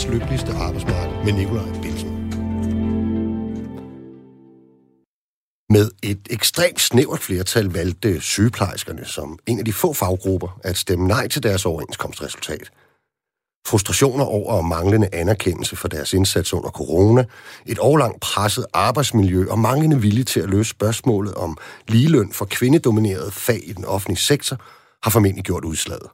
verdens 0.00 0.20
lykkeligste 0.20 0.52
arbejdsmarked 0.52 1.24
med 1.24 1.32
Nikolaj 1.32 1.80
Bilsen. 1.82 2.10
Med 5.70 5.90
et 6.02 6.28
ekstremt 6.30 6.80
snævert 6.80 7.20
flertal 7.20 7.64
valgte 7.64 8.20
sygeplejerskerne 8.20 9.04
som 9.04 9.38
en 9.46 9.58
af 9.58 9.64
de 9.64 9.72
få 9.72 9.92
faggrupper 9.92 10.60
at 10.64 10.76
stemme 10.76 11.08
nej 11.08 11.28
til 11.28 11.42
deres 11.42 11.66
overenskomstresultat. 11.66 12.70
Frustrationer 13.66 14.24
over 14.24 14.62
manglende 14.62 15.08
anerkendelse 15.12 15.76
for 15.76 15.88
deres 15.88 16.12
indsats 16.12 16.52
under 16.54 16.70
corona, 16.70 17.24
et 17.66 17.78
årlangt 17.80 18.20
presset 18.20 18.66
arbejdsmiljø 18.72 19.50
og 19.50 19.58
manglende 19.58 20.00
vilje 20.00 20.24
til 20.24 20.40
at 20.40 20.50
løse 20.50 20.70
spørgsmålet 20.70 21.34
om 21.34 21.56
ligeløn 21.88 22.32
for 22.32 22.44
kvindedominerede 22.44 23.30
fag 23.30 23.60
i 23.64 23.72
den 23.72 23.84
offentlige 23.84 24.18
sektor 24.18 24.56
har 25.02 25.10
formentlig 25.10 25.44
gjort 25.44 25.64
udslaget. 25.64 26.06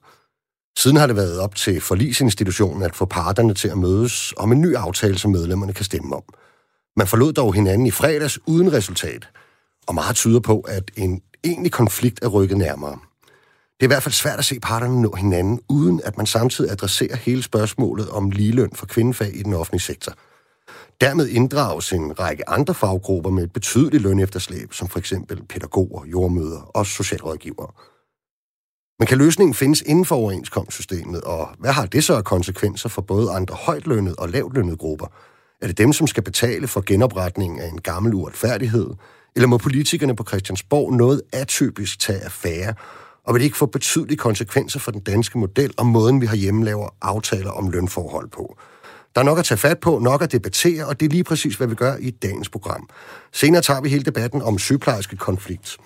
Siden 0.78 0.96
har 0.96 1.06
det 1.06 1.16
været 1.16 1.40
op 1.40 1.54
til 1.54 1.80
forlisinstitutionen 1.80 2.82
at 2.82 2.96
få 2.96 3.04
parterne 3.04 3.54
til 3.54 3.68
at 3.68 3.78
mødes 3.78 4.34
om 4.36 4.52
en 4.52 4.60
ny 4.60 4.74
aftale, 4.74 5.18
som 5.18 5.30
medlemmerne 5.30 5.72
kan 5.72 5.84
stemme 5.84 6.16
om. 6.16 6.22
Man 6.96 7.06
forlod 7.06 7.32
dog 7.32 7.54
hinanden 7.54 7.86
i 7.86 7.90
fredags 7.90 8.38
uden 8.46 8.72
resultat, 8.72 9.28
og 9.86 9.94
meget 9.94 10.16
tyder 10.16 10.40
på, 10.40 10.60
at 10.60 10.90
en 10.96 11.22
egentlig 11.44 11.72
konflikt 11.72 12.24
er 12.24 12.28
rykket 12.28 12.58
nærmere. 12.58 12.98
Det 13.80 13.82
er 13.82 13.86
i 13.86 13.94
hvert 13.94 14.02
fald 14.02 14.12
svært 14.12 14.38
at 14.38 14.44
se 14.44 14.60
parterne 14.60 15.02
nå 15.02 15.14
hinanden, 15.14 15.60
uden 15.68 16.00
at 16.04 16.16
man 16.16 16.26
samtidig 16.26 16.70
adresserer 16.70 17.16
hele 17.16 17.42
spørgsmålet 17.42 18.08
om 18.08 18.30
ligeløn 18.30 18.70
for 18.74 18.86
kvindefag 18.86 19.36
i 19.36 19.42
den 19.42 19.54
offentlige 19.54 19.82
sektor. 19.82 20.12
Dermed 21.00 21.28
inddrages 21.28 21.92
en 21.92 22.20
række 22.20 22.48
andre 22.48 22.74
faggrupper 22.74 23.30
med 23.30 23.44
et 23.44 23.52
betydeligt 23.52 24.02
lønefterslæb, 24.02 24.72
som 24.72 24.88
for 24.88 24.98
eksempel 24.98 25.42
pædagoger, 25.48 26.06
jordmøder 26.06 26.70
og 26.74 26.86
socialrådgivere. 26.86 27.70
Men 28.98 29.06
kan 29.06 29.18
løsningen 29.18 29.54
findes 29.54 29.82
inden 29.86 30.04
for 30.04 30.16
overenskomstsystemet, 30.16 31.20
og 31.20 31.48
hvad 31.58 31.72
har 31.72 31.86
det 31.86 32.04
så 32.04 32.14
af 32.14 32.24
konsekvenser 32.24 32.88
for 32.88 33.02
både 33.02 33.30
andre 33.30 33.54
højtlønnede 33.54 34.14
og 34.18 34.28
lavtlønnede 34.28 34.76
grupper? 34.76 35.06
Er 35.62 35.66
det 35.66 35.78
dem, 35.78 35.92
som 35.92 36.06
skal 36.06 36.22
betale 36.22 36.68
for 36.68 36.82
genopretningen 36.86 37.60
af 37.60 37.68
en 37.68 37.80
gammel 37.80 38.14
uretfærdighed? 38.14 38.90
Eller 39.36 39.46
må 39.46 39.58
politikerne 39.58 40.16
på 40.16 40.24
Christiansborg 40.28 40.92
noget 40.92 41.22
atypisk 41.32 41.98
tage 41.98 42.20
affære? 42.20 42.74
Og 43.24 43.34
vil 43.34 43.40
det 43.40 43.44
ikke 43.44 43.56
få 43.56 43.66
betydelige 43.66 44.16
konsekvenser 44.16 44.80
for 44.80 44.90
den 44.90 45.00
danske 45.00 45.38
model 45.38 45.74
og 45.76 45.86
måden, 45.86 46.20
vi 46.20 46.26
har 46.26 46.36
hjemmelaver 46.36 46.88
aftaler 47.02 47.50
om 47.50 47.70
lønforhold 47.70 48.28
på? 48.28 48.56
Der 49.14 49.20
er 49.20 49.24
nok 49.24 49.38
at 49.38 49.44
tage 49.44 49.58
fat 49.58 49.80
på, 49.80 49.98
nok 49.98 50.22
at 50.22 50.32
debattere, 50.32 50.86
og 50.86 51.00
det 51.00 51.06
er 51.06 51.10
lige 51.10 51.24
præcis, 51.24 51.56
hvad 51.56 51.66
vi 51.66 51.74
gør 51.74 51.96
i 51.96 52.10
dagens 52.10 52.48
program. 52.48 52.88
Senere 53.32 53.62
tager 53.62 53.80
vi 53.80 53.88
hele 53.88 54.04
debatten 54.04 54.42
om 54.42 54.58
sygeplejerske 54.58 55.16
konflikt 55.16 55.78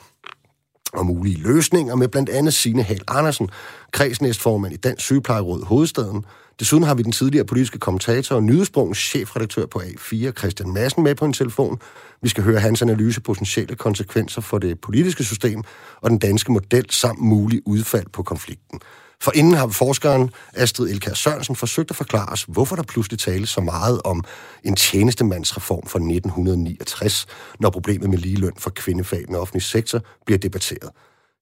og 0.92 1.06
mulige 1.06 1.38
løsninger 1.42 1.94
med 1.94 2.08
blandt 2.08 2.28
andet 2.28 2.54
Signe 2.54 2.82
Hal 2.82 3.00
Andersen, 3.08 3.50
kredsnæstformand 3.92 4.74
i 4.74 4.76
Dansk 4.76 5.04
Sygeplejeråd 5.04 5.64
Hovedstaden. 5.64 6.24
Desuden 6.60 6.84
har 6.84 6.94
vi 6.94 7.02
den 7.02 7.12
tidligere 7.12 7.46
politiske 7.46 7.78
kommentator 7.78 8.36
og 8.36 8.42
nyhedsbrugens 8.42 8.98
chefredaktør 8.98 9.66
på 9.66 9.78
A4, 9.78 10.32
Christian 10.32 10.72
Madsen, 10.72 11.02
med 11.02 11.14
på 11.14 11.24
en 11.24 11.32
telefon. 11.32 11.80
Vi 12.22 12.28
skal 12.28 12.44
høre 12.44 12.60
hans 12.60 12.82
analyse 12.82 13.20
på 13.20 13.32
potentielle 13.32 13.76
konsekvenser 13.76 14.40
for 14.40 14.58
det 14.58 14.80
politiske 14.80 15.24
system 15.24 15.62
og 16.00 16.10
den 16.10 16.18
danske 16.18 16.52
model 16.52 16.90
samt 16.90 17.20
mulig 17.20 17.62
udfald 17.66 18.06
på 18.12 18.22
konflikten. 18.22 18.80
For 19.22 19.32
inden 19.34 19.54
har 19.54 19.68
forskeren 19.68 20.30
Astrid 20.54 20.90
Elkær 20.90 21.14
Sørensen 21.14 21.56
forsøgt 21.56 21.90
at 21.90 21.96
forklare 21.96 22.32
os, 22.32 22.44
hvorfor 22.48 22.76
der 22.76 22.82
pludselig 22.82 23.18
tales 23.18 23.48
så 23.48 23.60
meget 23.60 24.00
om 24.04 24.24
en 24.64 24.76
tjenestemandsreform 24.76 25.86
fra 25.86 25.98
1969, 25.98 27.26
når 27.60 27.70
problemet 27.70 28.10
med 28.10 28.18
ligeløn 28.18 28.52
for 28.58 28.70
kvindefag 28.70 29.20
i 29.20 29.24
den 29.24 29.34
offentlige 29.34 29.62
sektor 29.62 30.00
bliver 30.26 30.38
debatteret. 30.38 30.90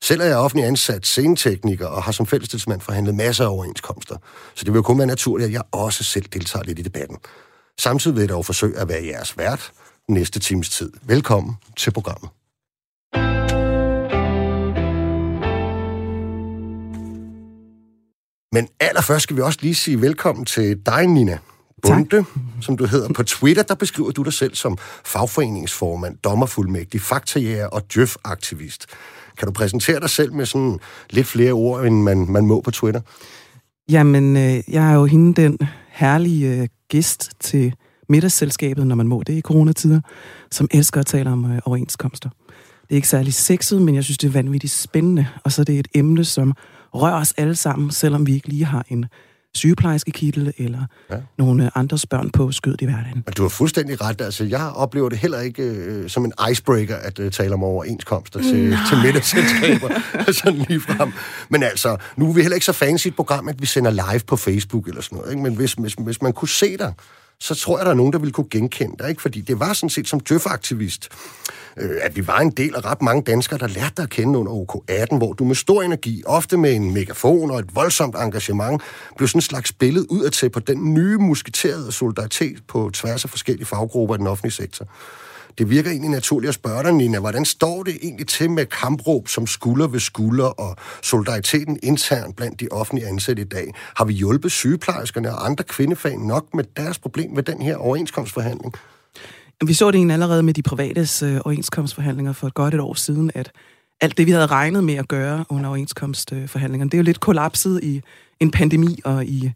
Selv 0.02 0.20
er 0.20 0.24
jeg 0.24 0.36
offentlig 0.36 0.66
ansat 0.66 1.06
scenetekniker 1.06 1.86
og 1.86 2.02
har 2.02 2.12
som 2.12 2.26
fællestilsmand 2.26 2.80
forhandlet 2.80 3.14
masser 3.14 3.44
af 3.44 3.50
overenskomster, 3.50 4.16
så 4.54 4.64
det 4.64 4.72
vil 4.72 4.78
jo 4.78 4.82
kun 4.82 4.98
være 4.98 5.06
naturligt, 5.06 5.46
at 5.46 5.52
jeg 5.52 5.62
også 5.72 6.04
selv 6.04 6.24
deltager 6.32 6.64
lidt 6.64 6.78
i 6.78 6.82
debatten. 6.82 7.16
Samtidig 7.78 8.14
vil 8.16 8.20
jeg 8.20 8.28
dog 8.28 8.46
forsøge 8.46 8.78
at 8.78 8.88
være 8.88 9.04
jeres 9.04 9.38
vært 9.38 9.72
næste 10.08 10.40
times 10.40 10.70
tid. 10.70 10.92
Velkommen 11.02 11.56
til 11.76 11.90
programmet. 11.90 12.30
Men 18.52 18.68
allerførst 18.80 19.22
skal 19.22 19.36
vi 19.36 19.40
også 19.40 19.58
lige 19.62 19.74
sige 19.74 20.00
velkommen 20.00 20.44
til 20.44 20.86
dig, 20.86 21.06
Nina. 21.06 21.38
Bunde, 21.82 22.08
tak. 22.16 22.24
som 22.60 22.76
du 22.76 22.86
hedder. 22.86 23.12
På 23.12 23.22
Twitter, 23.22 23.62
der 23.62 23.74
beskriver 23.74 24.10
du 24.10 24.22
dig 24.22 24.32
selv 24.32 24.54
som 24.54 24.78
fagforeningsformand, 25.04 26.18
dommerfuldmægtig, 26.24 27.00
faktajæger 27.00 27.66
og 27.66 27.82
djøf-aktivist. 27.94 28.86
Kan 29.38 29.46
du 29.46 29.52
præsentere 29.52 30.00
dig 30.00 30.10
selv 30.10 30.32
med 30.32 30.46
sådan 30.46 30.78
lidt 31.10 31.26
flere 31.26 31.52
ord, 31.52 31.84
end 31.84 32.02
man, 32.02 32.26
man 32.30 32.46
må 32.46 32.60
på 32.60 32.70
Twitter? 32.70 33.00
Jamen, 33.90 34.36
øh, 34.36 34.60
jeg 34.68 34.90
er 34.90 34.94
jo 34.94 35.04
hende 35.04 35.42
den 35.42 35.58
herlige 35.88 36.60
øh, 36.60 36.68
gæst 36.88 37.30
til 37.40 37.74
middagsselskabet, 38.08 38.86
når 38.86 38.94
man 38.94 39.08
må 39.08 39.22
det 39.26 39.32
i 39.32 39.40
coronatider, 39.40 40.00
som 40.50 40.68
elsker 40.70 41.00
at 41.00 41.06
tale 41.06 41.30
om 41.30 41.52
øh, 41.52 41.58
overenskomster. 41.64 42.30
Det 42.82 42.90
er 42.90 42.96
ikke 42.96 43.08
særlig 43.08 43.34
sexet, 43.34 43.82
men 43.82 43.94
jeg 43.94 44.04
synes, 44.04 44.18
det 44.18 44.28
er 44.28 44.32
vanvittigt 44.32 44.72
spændende. 44.72 45.26
Og 45.44 45.52
så 45.52 45.62
er 45.62 45.64
det 45.64 45.78
et 45.78 45.88
emne, 45.94 46.24
som 46.24 46.52
rører 46.94 47.20
os 47.20 47.34
alle 47.36 47.54
sammen, 47.54 47.90
selvom 47.90 48.26
vi 48.26 48.34
ikke 48.34 48.48
lige 48.48 48.64
har 48.64 48.84
en 48.88 49.06
sygeplejerske 49.54 50.10
kittel 50.10 50.52
eller 50.58 50.86
ja. 51.10 51.16
nogle 51.38 51.70
andres 51.74 52.06
børn 52.06 52.30
på 52.30 52.52
skødet 52.52 52.80
i 52.80 52.84
hverdagen. 52.84 53.22
Men 53.26 53.34
du 53.36 53.42
har 53.42 53.48
fuldstændig 53.48 54.00
ret. 54.00 54.20
Altså, 54.20 54.44
jeg 54.44 54.72
oplever 54.74 55.08
det 55.08 55.18
heller 55.18 55.40
ikke 55.40 55.62
øh, 55.62 56.10
som 56.10 56.24
en 56.24 56.32
icebreaker 56.50 56.96
at 56.96 57.18
øh, 57.18 57.30
tale 57.30 57.54
om 57.54 57.62
overenskomster 57.62 58.40
til, 58.40 58.76
til 58.88 58.98
middagsselskaber. 59.04 59.88
sådan 60.32 60.58
lige 60.68 60.80
frem. 60.80 61.12
Men 61.48 61.62
altså, 61.62 61.96
nu 62.16 62.28
er 62.28 62.32
vi 62.32 62.40
heller 62.40 62.54
ikke 62.54 62.66
så 62.66 62.72
fancy 62.72 63.08
et 63.08 63.16
program, 63.16 63.48
at 63.48 63.60
vi 63.60 63.66
sender 63.66 63.90
live 63.90 64.20
på 64.26 64.36
Facebook 64.36 64.88
eller 64.88 65.02
sådan 65.02 65.18
noget. 65.18 65.30
Ikke? 65.30 65.42
Men 65.42 65.54
hvis, 65.54 65.72
hvis, 65.72 65.94
hvis 65.94 66.22
man 66.22 66.32
kunne 66.32 66.48
se 66.48 66.76
dig 66.76 66.94
så 67.40 67.54
tror 67.54 67.78
jeg, 67.78 67.84
der 67.84 67.90
er 67.90 67.96
nogen, 67.96 68.12
der 68.12 68.18
vil 68.18 68.32
kunne 68.32 68.48
genkende 68.50 68.94
dig. 68.98 69.08
Ikke? 69.08 69.22
Fordi 69.22 69.40
det 69.40 69.60
var 69.60 69.72
sådan 69.72 69.90
set 69.90 70.08
som 70.08 70.20
djøf-aktivist, 70.20 71.08
øh, 71.76 71.90
at 72.02 72.16
vi 72.16 72.26
var 72.26 72.38
en 72.38 72.50
del 72.50 72.74
af 72.74 72.84
ret 72.84 73.02
mange 73.02 73.22
danskere, 73.22 73.58
der 73.58 73.66
lærte 73.66 73.94
dig 73.96 74.02
at 74.02 74.10
kende 74.10 74.38
under 74.38 74.52
OK18, 74.52 75.16
hvor 75.16 75.32
du 75.32 75.44
med 75.44 75.54
stor 75.54 75.82
energi, 75.82 76.22
ofte 76.26 76.56
med 76.56 76.74
en 76.74 76.94
megafon 76.94 77.50
og 77.50 77.58
et 77.58 77.74
voldsomt 77.74 78.14
engagement, 78.18 78.82
blev 79.16 79.28
sådan 79.28 79.38
en 79.38 79.42
slags 79.42 79.72
billede 79.72 80.10
ud 80.10 80.50
på 80.52 80.60
den 80.60 80.94
nye 80.94 81.18
musketerede 81.18 81.92
solidaritet 81.92 82.62
på 82.68 82.90
tværs 82.94 83.24
af 83.24 83.30
forskellige 83.30 83.66
faggrupper 83.66 84.14
i 84.14 84.18
den 84.18 84.26
offentlige 84.26 84.52
sektor 84.52 84.88
det 85.58 85.70
virker 85.70 85.90
egentlig 85.90 86.10
naturligt 86.10 86.48
at 86.48 86.54
spørge 86.54 86.82
dig, 86.82 86.92
Nina, 86.92 87.20
hvordan 87.20 87.44
står 87.44 87.82
det 87.82 87.98
egentlig 88.02 88.26
til 88.26 88.50
med 88.50 88.66
kampråb 88.66 89.28
som 89.28 89.46
skulder 89.46 89.86
ved 89.86 90.00
skulder 90.00 90.44
og 90.44 90.76
solidariteten 91.02 91.78
internt 91.82 92.36
blandt 92.36 92.60
de 92.60 92.68
offentlige 92.70 93.08
ansatte 93.08 93.42
i 93.42 93.44
dag? 93.44 93.74
Har 93.96 94.04
vi 94.04 94.12
hjulpet 94.12 94.52
sygeplejerskerne 94.52 95.30
og 95.30 95.46
andre 95.46 95.64
kvindefag 95.64 96.18
nok 96.18 96.54
med 96.54 96.64
deres 96.76 96.98
problem 96.98 97.36
ved 97.36 97.42
den 97.42 97.62
her 97.62 97.76
overenskomstforhandling? 97.76 98.74
Vi 99.66 99.72
så 99.72 99.90
det 99.90 99.96
egentlig 99.96 100.14
allerede 100.14 100.42
med 100.42 100.54
de 100.54 100.62
privates 100.62 101.22
øh, 101.22 101.40
overenskomstforhandlinger 101.44 102.32
for 102.32 102.46
et 102.46 102.54
godt 102.54 102.74
et 102.74 102.80
år 102.80 102.94
siden, 102.94 103.30
at 103.34 103.52
alt 104.00 104.18
det, 104.18 104.26
vi 104.26 104.30
havde 104.30 104.46
regnet 104.46 104.84
med 104.84 104.94
at 104.94 105.08
gøre 105.08 105.44
under 105.48 105.68
overenskomstforhandlingerne, 105.68 106.90
det 106.90 106.94
er 106.94 106.98
jo 106.98 107.04
lidt 107.04 107.20
kollapset 107.20 107.80
i 107.84 108.02
en 108.40 108.50
pandemi 108.50 109.00
og 109.04 109.26
i 109.26 109.52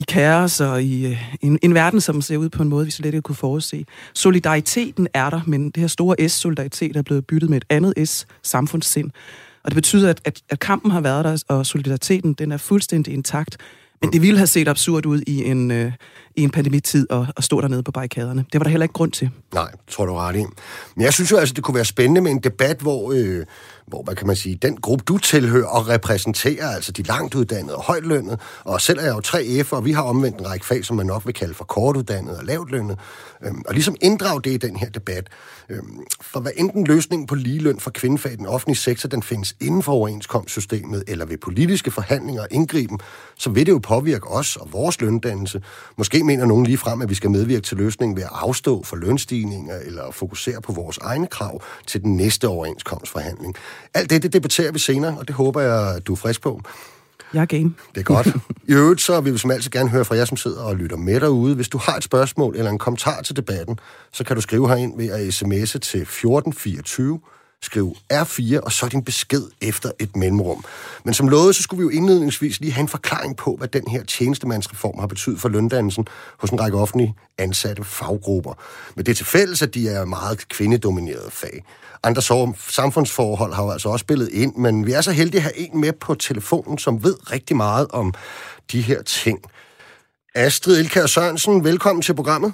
i 0.00 0.04
kaos 0.08 0.60
og 0.60 0.82
i 0.82 1.06
øh, 1.06 1.22
en, 1.40 1.58
en 1.62 1.74
verden, 1.74 2.00
som 2.00 2.22
ser 2.22 2.36
ud 2.36 2.48
på 2.48 2.62
en 2.62 2.68
måde, 2.68 2.84
vi 2.84 2.90
slet 2.90 3.06
ikke 3.06 3.22
kunne 3.22 3.36
forudse. 3.36 3.84
Solidariteten 4.14 5.08
er 5.14 5.30
der, 5.30 5.40
men 5.46 5.70
det 5.70 5.76
her 5.76 5.88
store 5.88 6.28
S-solidaritet 6.28 6.96
er 6.96 7.02
blevet 7.02 7.26
byttet 7.26 7.50
med 7.50 7.56
et 7.56 7.64
andet 7.70 8.08
S-samfundssind. 8.08 9.10
Og 9.64 9.70
det 9.70 9.74
betyder, 9.74 10.10
at, 10.10 10.20
at, 10.24 10.40
at 10.50 10.58
kampen 10.58 10.90
har 10.90 11.00
været 11.00 11.24
der, 11.24 11.42
og 11.48 11.66
solidariteten 11.66 12.32
den 12.32 12.52
er 12.52 12.56
fuldstændig 12.56 13.14
intakt. 13.14 13.56
Men 14.02 14.12
det 14.12 14.22
ville 14.22 14.38
have 14.38 14.46
set 14.46 14.68
absurd 14.68 15.06
ud 15.06 15.22
i 15.26 15.44
en, 15.44 15.70
øh, 15.70 15.92
i 16.36 16.42
en 16.42 16.50
pandemitid 16.50 17.06
at, 17.10 17.20
at 17.36 17.44
stå 17.44 17.60
dernede 17.60 17.82
på 17.82 17.92
barrikaderne. 17.92 18.44
Det 18.52 18.60
var 18.60 18.62
der 18.62 18.70
heller 18.70 18.84
ikke 18.84 18.92
grund 18.92 19.12
til. 19.12 19.30
Nej, 19.54 19.70
tror 19.88 20.06
du 20.06 20.12
ret 20.14 20.36
i. 20.36 20.44
Men 20.96 21.04
jeg 21.04 21.12
synes 21.12 21.30
jo 21.30 21.36
altså, 21.36 21.54
det 21.54 21.64
kunne 21.64 21.74
være 21.74 21.84
spændende 21.84 22.20
med 22.20 22.30
en 22.30 22.38
debat, 22.38 22.80
hvor... 22.80 23.12
Øh 23.12 23.46
hvor, 23.86 24.02
hvad 24.02 24.14
kan 24.14 24.26
man 24.26 24.36
sige, 24.36 24.56
den 24.62 24.76
gruppe, 24.76 25.04
du 25.08 25.18
tilhører 25.18 25.66
og 25.66 25.88
repræsenterer, 25.88 26.68
altså 26.68 26.92
de 26.92 27.02
langt 27.02 27.34
uddannede 27.34 27.76
og 27.76 27.82
højtlønnede, 27.82 28.38
og 28.64 28.80
selv 28.80 28.98
er 28.98 29.02
jeg 29.02 29.14
jo 29.14 29.20
3F, 29.26 29.72
og 29.72 29.84
vi 29.84 29.92
har 29.92 30.02
omvendt 30.02 30.38
en 30.40 30.50
række 30.50 30.66
fag, 30.66 30.84
som 30.84 30.96
man 30.96 31.06
nok 31.06 31.26
vil 31.26 31.34
kalde 31.34 31.54
for 31.54 31.64
kortuddannede 31.64 32.38
og 32.38 32.44
lavtlønnede, 32.44 32.98
øhm, 33.42 33.62
og 33.66 33.74
ligesom 33.74 33.96
inddrage 34.00 34.42
det 34.42 34.50
i 34.50 34.56
den 34.56 34.76
her 34.76 34.88
debat. 34.90 35.28
Øhm, 35.68 36.00
for 36.20 36.40
hvad 36.40 36.52
enten 36.56 36.86
løsningen 36.86 37.26
på 37.26 37.34
ligeløn 37.34 37.80
for 37.80 37.90
kvindefag 37.90 38.32
i 38.32 38.36
den 38.36 38.46
offentlige 38.46 38.76
sektor, 38.76 39.08
den 39.08 39.22
findes 39.22 39.56
inden 39.60 39.82
for 39.82 39.92
overenskomstsystemet, 39.92 41.04
eller 41.06 41.24
ved 41.24 41.38
politiske 41.38 41.90
forhandlinger 41.90 42.42
og 42.42 42.48
indgriben, 42.50 42.98
så 43.34 43.50
vil 43.50 43.66
det 43.66 43.72
jo 43.72 43.78
påvirke 43.78 44.26
os 44.26 44.56
og 44.56 44.72
vores 44.72 45.00
løndannelse. 45.00 45.62
Måske 45.96 46.24
mener 46.24 46.46
nogen 46.46 46.66
lige 46.66 46.78
frem, 46.78 47.02
at 47.02 47.10
vi 47.10 47.14
skal 47.14 47.30
medvirke 47.30 47.62
til 47.62 47.76
løsningen 47.76 48.16
ved 48.16 48.22
at 48.22 48.30
afstå 48.32 48.82
for 48.82 48.96
lønstigninger, 48.96 49.78
eller 49.78 50.10
fokusere 50.10 50.62
på 50.62 50.72
vores 50.72 50.98
egne 50.98 51.26
krav 51.26 51.62
til 51.86 52.02
den 52.02 52.16
næste 52.16 52.48
overenskomstforhandling. 52.48 53.54
Alt 53.94 54.10
det, 54.10 54.22
det 54.22 54.32
debatterer 54.32 54.72
vi 54.72 54.78
senere, 54.78 55.18
og 55.18 55.28
det 55.28 55.36
håber 55.36 55.60
jeg, 55.60 56.06
du 56.06 56.12
er 56.12 56.16
frisk 56.16 56.40
på. 56.40 56.60
Jeg 57.34 57.42
er 57.42 57.46
game. 57.46 57.74
Det 57.94 58.00
er 58.00 58.04
godt. 58.04 58.26
I 58.68 58.72
øvrigt 58.72 59.00
så 59.00 59.20
vil 59.20 59.32
vi 59.32 59.38
som 59.38 59.50
altid 59.50 59.70
gerne 59.70 59.88
høre 59.88 60.04
fra 60.04 60.16
jer, 60.16 60.24
som 60.24 60.36
sidder 60.36 60.62
og 60.62 60.76
lytter 60.76 60.96
med 60.96 61.20
derude. 61.20 61.54
Hvis 61.54 61.68
du 61.68 61.78
har 61.78 61.96
et 61.96 62.04
spørgsmål 62.04 62.56
eller 62.56 62.70
en 62.70 62.78
kommentar 62.78 63.22
til 63.22 63.36
debatten, 63.36 63.78
så 64.12 64.24
kan 64.24 64.36
du 64.36 64.42
skrive 64.42 64.68
herind 64.68 64.96
ved 64.96 65.10
at 65.10 65.20
sms'e 65.20 65.78
til 65.78 66.00
1424, 66.02 67.20
skriv 67.66 67.96
R4, 68.12 68.60
og 68.60 68.72
så 68.72 68.88
din 68.92 69.04
besked 69.04 69.42
efter 69.60 69.90
et 69.98 70.16
mellemrum. 70.16 70.64
Men 71.04 71.14
som 71.14 71.28
lovet, 71.28 71.56
så 71.56 71.62
skulle 71.62 71.78
vi 71.78 71.82
jo 71.82 71.88
indledningsvis 71.88 72.60
lige 72.60 72.72
have 72.72 72.82
en 72.82 72.88
forklaring 72.88 73.36
på, 73.36 73.56
hvad 73.56 73.68
den 73.68 73.88
her 73.88 74.04
tjenestemandsreform 74.04 74.98
har 74.98 75.06
betydet 75.06 75.40
for 75.40 75.48
løndannelsen 75.48 76.06
hos 76.38 76.50
en 76.50 76.60
række 76.60 76.78
offentlige 76.78 77.14
ansatte 77.38 77.84
faggrupper. 77.84 78.52
Men 78.94 79.06
det 79.06 79.12
er 79.12 79.16
til 79.16 79.26
fælles, 79.26 79.62
at 79.62 79.74
de 79.74 79.88
er 79.88 80.04
meget 80.04 80.48
kvindedominerede 80.48 81.30
fag. 81.30 81.64
Andre 82.02 82.22
samfundsforhold 82.68 83.54
har 83.54 83.64
jo 83.64 83.70
altså 83.70 83.88
også 83.88 84.02
spillet 84.02 84.28
ind, 84.28 84.56
men 84.56 84.86
vi 84.86 84.92
er 84.92 85.00
så 85.00 85.12
heldige 85.12 85.38
at 85.38 85.42
have 85.42 85.58
en 85.58 85.80
med 85.80 85.92
på 85.92 86.14
telefonen, 86.14 86.78
som 86.78 87.04
ved 87.04 87.32
rigtig 87.32 87.56
meget 87.56 87.86
om 87.90 88.14
de 88.72 88.80
her 88.80 89.02
ting. 89.02 89.38
Astrid 90.34 90.80
Elkær 90.80 91.06
Sørensen, 91.06 91.64
velkommen 91.64 92.02
til 92.02 92.14
programmet. 92.14 92.52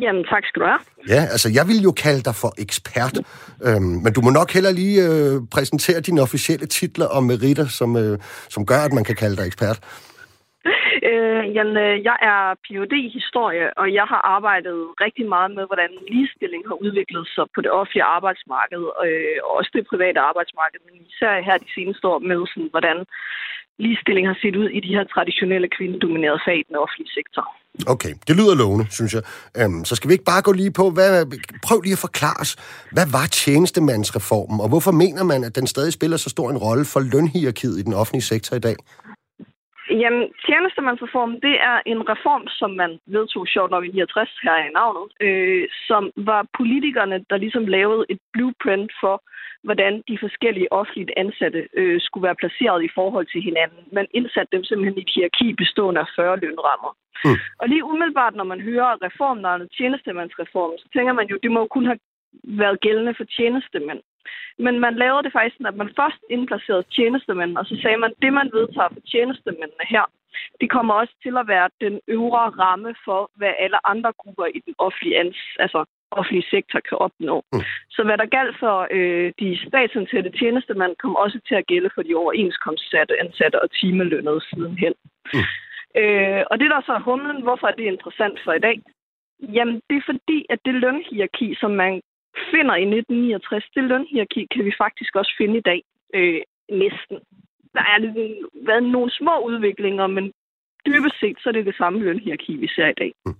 Jamen, 0.00 0.24
tak 0.24 0.44
skal 0.46 0.62
du 0.62 0.66
have. 0.66 0.82
Ja, 1.08 1.22
altså, 1.34 1.48
jeg 1.58 1.64
vil 1.70 1.80
jo 1.88 1.92
kalde 2.04 2.22
dig 2.28 2.34
for 2.42 2.50
ekspert, 2.64 3.16
øhm, 3.66 3.96
men 4.04 4.12
du 4.16 4.20
må 4.20 4.30
nok 4.30 4.50
heller 4.56 4.72
lige 4.82 4.96
øh, 5.08 5.34
præsentere 5.54 6.00
dine 6.00 6.20
officielle 6.26 6.66
titler 6.66 7.08
og 7.16 7.22
meritter, 7.22 7.66
som, 7.78 7.96
øh, 7.96 8.18
som 8.54 8.66
gør, 8.66 8.80
at 8.86 8.92
man 8.92 9.04
kan 9.04 9.16
kalde 9.22 9.36
dig 9.36 9.46
ekspert. 9.46 9.78
Øh, 11.10 11.44
jamen, 11.56 11.76
øh, 11.86 11.96
jeg 12.08 12.16
er 12.30 12.40
Ph.D. 12.64 12.92
i 13.06 13.16
historie, 13.18 13.66
og 13.80 13.86
jeg 13.98 14.06
har 14.12 14.22
arbejdet 14.36 14.78
rigtig 15.04 15.26
meget 15.34 15.50
med, 15.56 15.64
hvordan 15.70 15.90
ligestilling 16.12 16.62
har 16.70 16.76
udviklet 16.84 17.24
sig 17.34 17.46
på 17.54 17.60
det 17.64 17.70
offentlige 17.78 18.10
arbejdsmarked, 18.16 18.82
øh, 19.04 19.38
og 19.44 19.50
også 19.58 19.70
det 19.74 19.90
private 19.92 20.20
arbejdsmarked, 20.28 20.80
men 20.86 20.94
især 21.10 21.32
her 21.48 21.56
de 21.64 21.70
seneste 21.76 22.04
år 22.12 22.18
med, 22.30 22.40
sådan, 22.52 22.72
hvordan 22.74 22.98
ligestilling 23.78 24.26
har 24.26 24.38
set 24.42 24.56
ud 24.56 24.68
i 24.68 24.80
de 24.80 24.94
her 24.96 25.04
traditionelle 25.14 25.68
kvindedominerede 25.76 26.40
fag 26.46 26.58
i 26.58 26.66
den 26.68 26.76
offentlige 26.76 27.12
sektor. 27.18 27.42
Okay, 27.86 28.12
det 28.28 28.36
lyder 28.36 28.54
lovende, 28.54 28.86
synes 28.90 29.14
jeg. 29.14 29.22
Øhm, 29.58 29.84
så 29.84 29.94
skal 29.96 30.08
vi 30.08 30.12
ikke 30.12 30.24
bare 30.24 30.42
gå 30.42 30.52
lige 30.52 30.72
på, 30.80 30.90
hvad, 30.90 31.12
prøv 31.62 31.80
lige 31.80 31.92
at 31.92 31.98
forklare 31.98 32.40
os, 32.40 32.56
hvad 32.92 33.06
var 33.12 33.26
tjenestemandsreformen, 33.26 34.60
og 34.60 34.68
hvorfor 34.68 34.92
mener 34.92 35.24
man, 35.24 35.44
at 35.44 35.56
den 35.56 35.66
stadig 35.66 35.92
spiller 35.92 36.16
så 36.16 36.30
stor 36.30 36.50
en 36.50 36.58
rolle 36.58 36.84
for 36.84 37.00
lønhierarkiet 37.00 37.78
i 37.78 37.82
den 37.82 37.92
offentlige 37.92 38.22
sektor 38.22 38.56
i 38.56 38.60
dag? 38.60 38.76
Jamen, 39.90 40.24
tjenestemandsreformen, 40.46 41.40
det 41.46 41.54
er 41.70 41.76
en 41.86 42.08
reform, 42.12 42.44
som 42.48 42.70
man 42.70 42.98
vedtog 43.06 43.48
sjovt 43.48 43.70
nok 43.70 43.84
i 43.84 43.88
69 43.88 44.30
her 44.42 44.56
i 44.56 44.72
navnet, 44.80 45.06
øh, 45.20 45.68
som 45.88 46.02
var 46.16 46.46
politikerne, 46.56 47.24
der 47.30 47.36
ligesom 47.36 47.66
lavede 47.66 48.04
et 48.08 48.18
blueprint 48.32 48.92
for, 49.00 49.22
hvordan 49.66 50.02
de 50.08 50.18
forskellige 50.24 50.72
offentligt 50.72 51.10
ansatte 51.16 51.68
øh, 51.80 52.00
skulle 52.00 52.26
være 52.28 52.40
placeret 52.42 52.84
i 52.84 52.94
forhold 52.94 53.26
til 53.32 53.40
hinanden. 53.48 53.82
Man 53.92 54.06
indsatte 54.18 54.56
dem 54.56 54.64
simpelthen 54.64 54.98
i 54.98 55.02
et 55.02 55.12
hierarki 55.14 55.52
bestående 55.62 56.00
af 56.00 56.08
40 56.16 56.36
lønrammer. 56.44 56.90
Mm. 57.24 57.38
Og 57.60 57.68
lige 57.68 57.84
umiddelbart, 57.84 58.34
når 58.34 58.44
man 58.52 58.60
hører 58.60 59.02
reformnavnet 59.06 59.68
tjenestemandsreformen, 59.78 60.78
så 60.78 60.88
tænker 60.94 61.12
man 61.12 61.26
jo, 61.30 61.36
det 61.42 61.50
må 61.50 61.58
jo 61.60 61.66
kun 61.66 61.86
have 61.86 61.98
været 62.62 62.80
gældende 62.80 63.14
for 63.18 63.24
tjenestemænd. 63.36 64.00
Men 64.58 64.80
man 64.80 64.94
lavede 64.94 65.22
det 65.22 65.32
faktisk, 65.32 65.56
at 65.66 65.76
man 65.82 65.90
først 66.00 66.20
indplacerede 66.30 66.90
tjenestemænd, 66.96 67.56
og 67.56 67.64
så 67.66 67.74
sagde 67.82 67.96
man, 67.96 68.10
at 68.10 68.22
det, 68.22 68.32
man 68.32 68.50
vedtager 68.52 68.88
for 68.92 69.02
tjenestemændene 69.12 69.86
her, 69.94 70.04
det 70.60 70.70
kommer 70.70 70.94
også 70.94 71.14
til 71.22 71.34
at 71.38 71.48
være 71.48 71.68
den 71.80 72.00
øvre 72.08 72.46
ramme 72.62 72.94
for, 73.04 73.30
hvad 73.36 73.52
alle 73.58 73.78
andre 73.92 74.12
grupper 74.20 74.46
i 74.46 74.60
den 74.66 74.74
offentlige, 74.78 75.18
ans, 75.18 75.38
altså 75.58 75.84
offentlige 76.10 76.50
sektor 76.50 76.80
kan 76.88 76.98
opnå. 76.98 77.44
Mm. 77.52 77.60
Så 77.90 78.00
hvad 78.04 78.18
der 78.18 78.34
galt 78.36 78.56
for 78.58 78.76
øh, 78.90 79.32
de 79.40 79.48
statsansatte 79.68 80.30
tjenestemænd, 80.38 80.96
kom 81.02 81.16
også 81.16 81.38
til 81.48 81.54
at 81.54 81.66
gælde 81.66 81.90
for 81.94 82.02
de 82.02 82.14
overenskomstsatte 82.14 83.20
ansatte 83.22 83.62
og 83.62 83.70
timelønnede 83.70 84.40
sidenhen. 84.48 84.94
Mm. 85.34 85.46
Øh, 86.00 86.42
og 86.50 86.54
det 86.60 86.70
der 86.70 86.80
så 86.86 86.92
er 86.92 87.06
humlen, 87.08 87.42
hvorfor 87.42 87.66
er 87.66 87.76
det 87.78 87.84
interessant 87.84 88.38
for 88.44 88.52
i 88.52 88.64
dag? 88.66 88.76
Jamen, 89.56 89.80
det 89.90 89.96
er 89.96 90.10
fordi, 90.12 90.38
at 90.50 90.58
det 90.64 90.74
lønhierarki, 90.74 91.54
som 91.60 91.70
man 91.70 92.00
finder 92.52 92.74
i 92.76 92.82
1969, 92.82 93.64
det 93.74 93.84
lønhierarki 93.84 94.46
kan 94.54 94.64
vi 94.64 94.72
faktisk 94.78 95.16
også 95.16 95.32
finde 95.38 95.56
i 95.58 95.66
dag. 95.70 95.80
Øh, 96.14 96.40
næsten. 96.70 97.16
Der 97.74 97.84
er 97.92 97.98
været 98.68 98.82
nogle 98.82 99.10
små 99.10 99.34
udviklinger, 99.48 100.06
men 100.06 100.32
dybest 100.86 101.20
set, 101.20 101.36
så 101.40 101.48
er 101.48 101.52
det 101.52 101.66
det 101.66 101.76
samme 101.76 101.98
lønhierarki, 102.04 102.56
vi 102.56 102.68
ser 102.68 102.88
i 102.88 102.98
dag. 103.02 103.12
Mm. 103.26 103.34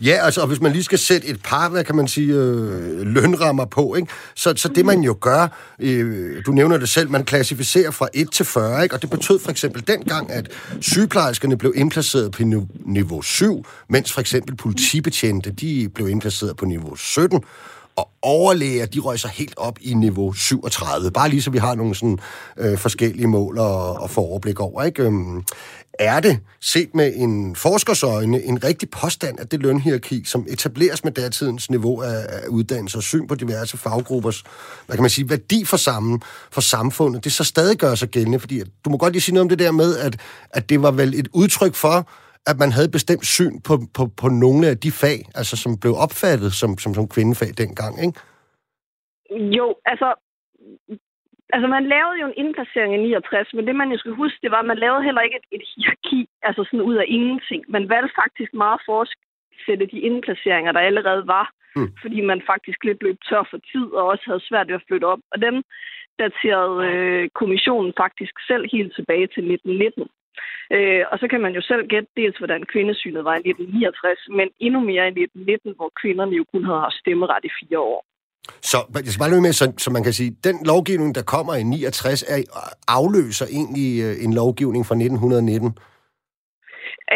Ja, 0.00 0.18
altså, 0.24 0.40
og 0.40 0.46
hvis 0.46 0.60
man 0.60 0.72
lige 0.72 0.82
skal 0.82 0.98
sætte 0.98 1.26
et 1.26 1.42
par, 1.42 1.68
hvad 1.68 1.84
kan 1.84 1.94
man 1.96 2.08
sige, 2.08 2.34
øh, 2.34 3.00
lønrammer 3.00 3.64
på, 3.64 3.94
ikke? 3.94 4.08
Så, 4.34 4.52
så 4.56 4.68
det 4.68 4.86
man 4.86 5.00
jo 5.00 5.16
gør, 5.20 5.48
øh, 5.78 6.42
du 6.46 6.52
nævner 6.52 6.76
det 6.78 6.88
selv, 6.88 7.10
man 7.10 7.24
klassificerer 7.24 7.90
fra 7.90 8.08
1 8.14 8.32
til 8.32 8.46
40, 8.46 8.82
ikke? 8.82 8.94
og 8.94 9.02
det 9.02 9.10
betød 9.10 9.38
for 9.38 9.50
eksempel 9.50 9.86
dengang, 9.86 10.30
at 10.30 10.48
sygeplejerskerne 10.80 11.58
blev 11.58 11.72
indplaceret 11.76 12.32
på 12.32 12.42
niveau 12.86 13.22
7, 13.22 13.66
mens 13.88 14.12
for 14.12 14.20
eksempel 14.20 14.56
politibetjente, 14.56 15.50
de 15.50 15.88
blev 15.94 16.08
indplaceret 16.08 16.56
på 16.56 16.64
niveau 16.64 16.96
17, 16.96 17.40
og 17.96 18.08
overlæger, 18.22 18.86
de 18.86 19.00
røg 19.00 19.20
sig 19.20 19.30
helt 19.30 19.54
op 19.56 19.78
i 19.80 19.94
niveau 19.94 20.32
37. 20.32 21.10
Bare 21.10 21.28
lige 21.28 21.42
så 21.42 21.50
vi 21.50 21.58
har 21.58 21.74
nogle 21.74 21.94
sådan 21.94 22.18
øh, 22.56 22.78
forskellige 22.78 23.26
mål 23.26 23.58
at, 23.58 24.04
at 24.04 24.10
få 24.10 24.20
overblik 24.20 24.60
over. 24.60 24.82
Ikke? 24.82 25.02
Øhm, 25.02 25.44
er 25.98 26.20
det, 26.20 26.40
set 26.60 26.94
med 26.94 27.12
en 27.16 27.56
forskers 27.56 28.02
øjne, 28.02 28.42
en 28.42 28.64
rigtig 28.64 28.90
påstand 28.90 29.40
at 29.40 29.52
det 29.52 29.62
lønhierarki, 29.62 30.24
som 30.24 30.46
etableres 30.48 31.04
med 31.04 31.12
datidens 31.12 31.70
niveau 31.70 32.02
af, 32.02 32.16
af 32.28 32.46
uddannelse 32.48 32.98
og 32.98 33.02
syn 33.02 33.26
på 33.26 33.34
diverse 33.34 33.76
faggruppers, 33.76 34.42
hvad 34.86 34.96
kan 34.96 35.02
man 35.02 35.10
sige, 35.10 35.30
værdi 35.30 35.64
for, 35.64 35.76
sammen, 35.76 36.22
for 36.52 36.60
samfundet, 36.60 37.24
det 37.24 37.32
så 37.32 37.44
stadig 37.44 37.78
gør 37.78 37.94
sig 37.94 38.08
gældende, 38.08 38.40
fordi 38.40 38.60
at, 38.60 38.66
du 38.84 38.90
må 38.90 38.96
godt 38.96 39.12
lige 39.12 39.22
sige 39.22 39.34
noget 39.34 39.44
om 39.44 39.48
det 39.48 39.58
der 39.58 39.72
med, 39.72 39.98
at, 39.98 40.20
at 40.50 40.68
det 40.68 40.82
var 40.82 40.90
vel 40.90 41.14
et 41.14 41.28
udtryk 41.34 41.74
for, 41.74 42.10
at 42.46 42.58
man 42.58 42.72
havde 42.72 42.88
bestemt 42.88 43.26
syn 43.26 43.60
på, 43.60 43.78
på, 43.94 44.06
på 44.06 44.28
nogle 44.28 44.68
af 44.68 44.78
de 44.78 44.92
fag, 44.92 45.28
altså 45.34 45.56
som 45.56 45.78
blev 45.78 45.94
opfattet 45.96 46.52
som, 46.52 46.78
som, 46.78 46.94
som 46.94 47.08
kvindefag 47.08 47.48
dengang, 47.58 48.04
ikke? 48.04 48.20
Jo, 49.58 49.74
altså 49.86 50.08
Altså, 51.52 51.68
man 51.68 51.86
lavede 51.94 52.20
jo 52.20 52.26
en 52.26 52.40
indplacering 52.42 52.94
i 52.94 52.96
69, 52.96 53.54
men 53.54 53.66
det, 53.66 53.76
man 53.76 53.92
jo 53.92 53.98
skal 53.98 54.12
huske, 54.12 54.38
det 54.42 54.50
var, 54.50 54.60
at 54.60 54.70
man 54.72 54.78
lavede 54.78 55.02
heller 55.04 55.20
ikke 55.20 55.36
et, 55.40 55.46
et 55.56 55.64
hierarki, 55.76 56.28
altså 56.42 56.64
sådan 56.64 56.88
ud 56.90 56.94
af 56.94 57.04
ingenting. 57.08 57.64
Man 57.68 57.88
valgte 57.88 58.14
faktisk 58.22 58.54
meget 58.54 58.78
at 58.80 58.86
forsætte 58.90 59.86
de 59.92 59.98
indplaceringer, 60.08 60.72
der 60.72 60.80
allerede 60.80 61.26
var, 61.26 61.46
mm. 61.76 61.90
fordi 62.02 62.20
man 62.20 62.42
faktisk 62.46 62.84
lidt 62.84 63.02
løb 63.02 63.18
tør 63.28 63.44
for 63.50 63.58
tid, 63.72 63.86
og 63.98 64.06
også 64.06 64.24
havde 64.26 64.46
svært 64.48 64.68
ved 64.68 64.74
at 64.74 64.86
flytte 64.88 65.04
op. 65.04 65.20
Og 65.32 65.42
dem 65.42 65.62
daterede 66.18 66.76
øh, 66.90 67.28
kommissionen 67.40 67.92
faktisk 67.96 68.34
selv 68.48 68.64
helt 68.72 68.92
tilbage 68.94 69.26
til 69.34 69.42
1919. 69.52 70.08
Øh, 70.74 71.04
og 71.10 71.18
så 71.18 71.26
kan 71.28 71.40
man 71.40 71.54
jo 71.54 71.62
selv 71.70 71.86
gætte 71.86 72.08
dels, 72.16 72.36
hvordan 72.38 72.62
kvindesynet 72.72 73.24
var 73.24 73.34
i 73.34 73.44
1969, 73.50 74.28
men 74.38 74.48
endnu 74.66 74.80
mere 74.80 75.04
i 75.06 75.14
1919, 75.24 75.74
hvor 75.76 75.90
kvinderne 76.00 76.36
jo 76.36 76.44
kun 76.52 76.64
havde 76.64 76.80
haft 76.86 77.00
stemmeret 77.02 77.44
i 77.44 77.50
fire 77.60 77.78
år. 77.78 78.00
Så 78.70 78.78
jeg 78.94 79.12
skal 79.12 79.22
bare 79.22 79.30
løbe 79.30 79.46
med, 79.46 79.52
så, 79.52 79.72
så 79.78 79.90
man 79.90 80.02
kan 80.02 80.12
sige, 80.12 80.36
den 80.44 80.56
lovgivning, 80.66 81.14
der 81.14 81.22
kommer 81.22 81.54
i 81.54 81.62
69, 81.62 82.22
er, 82.22 82.38
afløser 82.88 83.46
egentlig 83.58 83.90
øh, 84.04 84.24
en 84.24 84.32
lovgivning 84.34 84.86
fra 84.86 84.94
1919? 84.94 85.78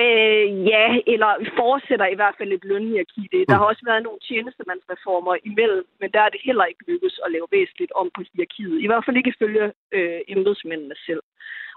Øh, 0.03 0.47
ja, 0.73 0.87
eller 1.13 1.31
fortsætter 1.61 2.07
i 2.07 2.19
hvert 2.21 2.37
fald 2.39 2.53
et 2.53 2.65
lønhierarki. 2.71 3.23
Det. 3.33 3.49
Der 3.49 3.55
mm. 3.55 3.61
har 3.61 3.67
også 3.71 3.85
været 3.91 4.03
nogle 4.07 4.21
tjenestemandsreformer 4.29 5.35
imellem, 5.51 5.85
men 6.01 6.09
der 6.15 6.21
er 6.27 6.31
det 6.33 6.41
heller 6.49 6.65
ikke 6.71 6.87
lykkedes 6.91 7.19
at 7.25 7.33
lave 7.35 7.49
væsentligt 7.57 7.93
om 8.01 8.07
på 8.17 8.21
hierarkiet. 8.29 8.77
I 8.85 8.87
hvert 8.89 9.05
fald 9.05 9.17
ikke 9.17 9.35
ifølge 9.35 9.65
øh, 9.97 10.21
embedsmændene 10.35 10.97
selv. 11.07 11.23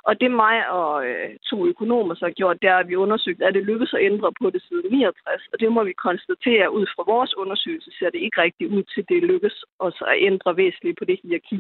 Og 0.08 0.22
det 0.22 0.32
mig 0.32 0.70
og 0.70 1.06
øh, 1.08 1.30
to 1.50 1.58
økonomer 1.68 2.14
så 2.16 2.26
har 2.26 2.32
gjort, 2.40 2.62
det 2.62 2.70
er, 2.70 2.78
at 2.78 2.90
vi 2.90 2.96
undersøgt, 2.96 3.42
at 3.42 3.54
det 3.54 3.64
lykkedes 3.64 3.94
at 3.94 4.06
ændre 4.10 4.30
på 4.42 4.50
det 4.50 4.62
siden 4.68 4.92
69. 4.92 5.42
Og 5.54 5.60
det 5.60 5.72
må 5.72 5.84
vi 5.84 5.94
konstatere, 5.94 6.74
ud 6.78 6.86
fra 6.96 7.04
vores 7.14 7.38
undersøgelse 7.38 7.92
ser 8.00 8.10
det 8.10 8.22
ikke 8.22 8.42
rigtigt 8.42 8.74
ud 8.76 8.84
til, 8.84 9.06
det 9.10 9.24
lykkes 9.24 9.66
os 9.80 9.98
at 10.08 10.16
ændre 10.30 10.58
væsentligt 10.58 10.98
på 11.00 11.06
det 11.06 11.20
hierarki, 11.24 11.60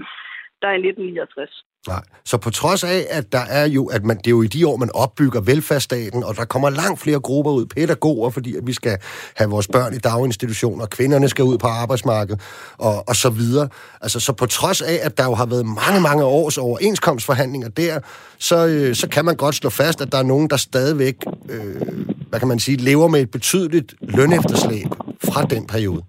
der 0.62 0.68
er 0.68 0.74
i 0.74 0.84
1969. 0.88 1.65
Nej. 1.88 2.01
Så 2.25 2.38
på 2.38 2.50
trods 2.50 2.84
af, 2.84 3.06
at 3.10 3.32
der 3.32 3.46
er 3.50 3.68
jo, 3.68 3.86
at 3.86 4.03
man, 4.03 4.18
det 4.18 4.27
er 4.27 4.32
jo 4.32 4.41
i 4.41 4.48
de 4.48 4.68
år, 4.68 4.77
man 4.77 4.89
opbygger 4.94 5.41
velfærdsstaten, 5.41 6.24
og 6.24 6.36
der 6.36 6.46
kommer 6.46 6.70
langt 6.70 7.00
flere 7.00 7.20
grupper 7.20 7.51
ud, 7.51 7.65
pædagoger, 7.65 8.30
fordi 8.30 8.56
at 8.56 8.68
vi 8.68 8.74
skal 8.74 8.98
have 9.36 9.50
vores 9.50 9.68
børn 9.68 9.94
i 9.94 9.98
daginstitutioner, 9.98 10.86
kvinderne 10.86 11.30
skal 11.30 11.46
ud 11.46 11.58
på 11.58 11.68
arbejdsmarkedet, 11.68 12.41
og, 12.77 13.10
og 13.10 13.15
så 13.15 13.30
videre. 13.30 13.70
Altså, 14.01 14.20
så 14.20 14.34
på 14.34 14.46
trods 14.46 14.82
af, 14.82 15.00
at 15.01 15.18
der 15.18 15.24
jo 15.25 15.34
har 15.34 15.46
været 15.46 15.65
mange, 15.65 16.01
mange 16.01 16.24
års 16.24 16.58
overenskomstforhandlinger 16.58 17.70
der, 17.70 18.00
så, 18.39 18.68
øh, 18.68 18.96
så 18.96 19.10
kan 19.10 19.25
man 19.25 19.36
godt 19.36 19.56
slå 19.56 19.70
fast, 19.70 20.01
at 20.01 20.12
der 20.12 20.18
er 20.18 20.24
nogen, 20.24 20.50
der 20.50 20.58
stadigvæk, 20.58 21.15
øh, 21.50 21.82
hvad 22.30 22.39
kan 22.39 22.48
man 22.48 22.60
sige, 22.60 22.77
lever 22.77 23.08
med 23.08 23.22
et 23.22 23.32
betydeligt 23.32 23.96
lønefterslæb 24.01 24.88
fra 25.24 25.46
den 25.46 25.68
periode. 25.68 26.03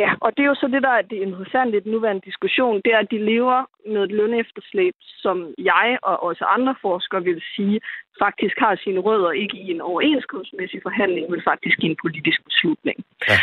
Ja, 0.00 0.10
og 0.20 0.36
det 0.36 0.42
er 0.42 0.46
jo 0.46 0.54
så 0.54 0.68
det, 0.74 0.82
der 0.82 0.94
er 0.98 1.02
det 1.02 1.16
interessante 1.16 1.76
i 1.76 1.80
den 1.80 1.92
nuværende 1.92 2.26
diskussion, 2.30 2.80
det 2.84 2.92
er, 2.94 2.98
at 2.98 3.10
de 3.10 3.24
lever 3.32 3.58
med 3.86 4.02
et 4.04 4.12
lønefterslæb, 4.12 4.94
som 4.98 5.54
jeg 5.58 5.98
og 6.02 6.22
også 6.22 6.44
andre 6.44 6.74
forskere 6.82 7.24
vil 7.24 7.42
sige, 7.56 7.80
faktisk 8.22 8.56
har 8.58 8.76
sine 8.76 9.00
rødder 9.00 9.30
ikke 9.30 9.56
i 9.56 9.70
en 9.70 9.80
overenskomstmæssig 9.80 10.80
forhandling, 10.82 11.30
men 11.30 11.42
faktisk 11.44 11.78
i 11.82 11.86
en 11.86 11.96
politisk 12.04 12.44
beslutning. 12.44 13.04
Ja. 13.28 13.38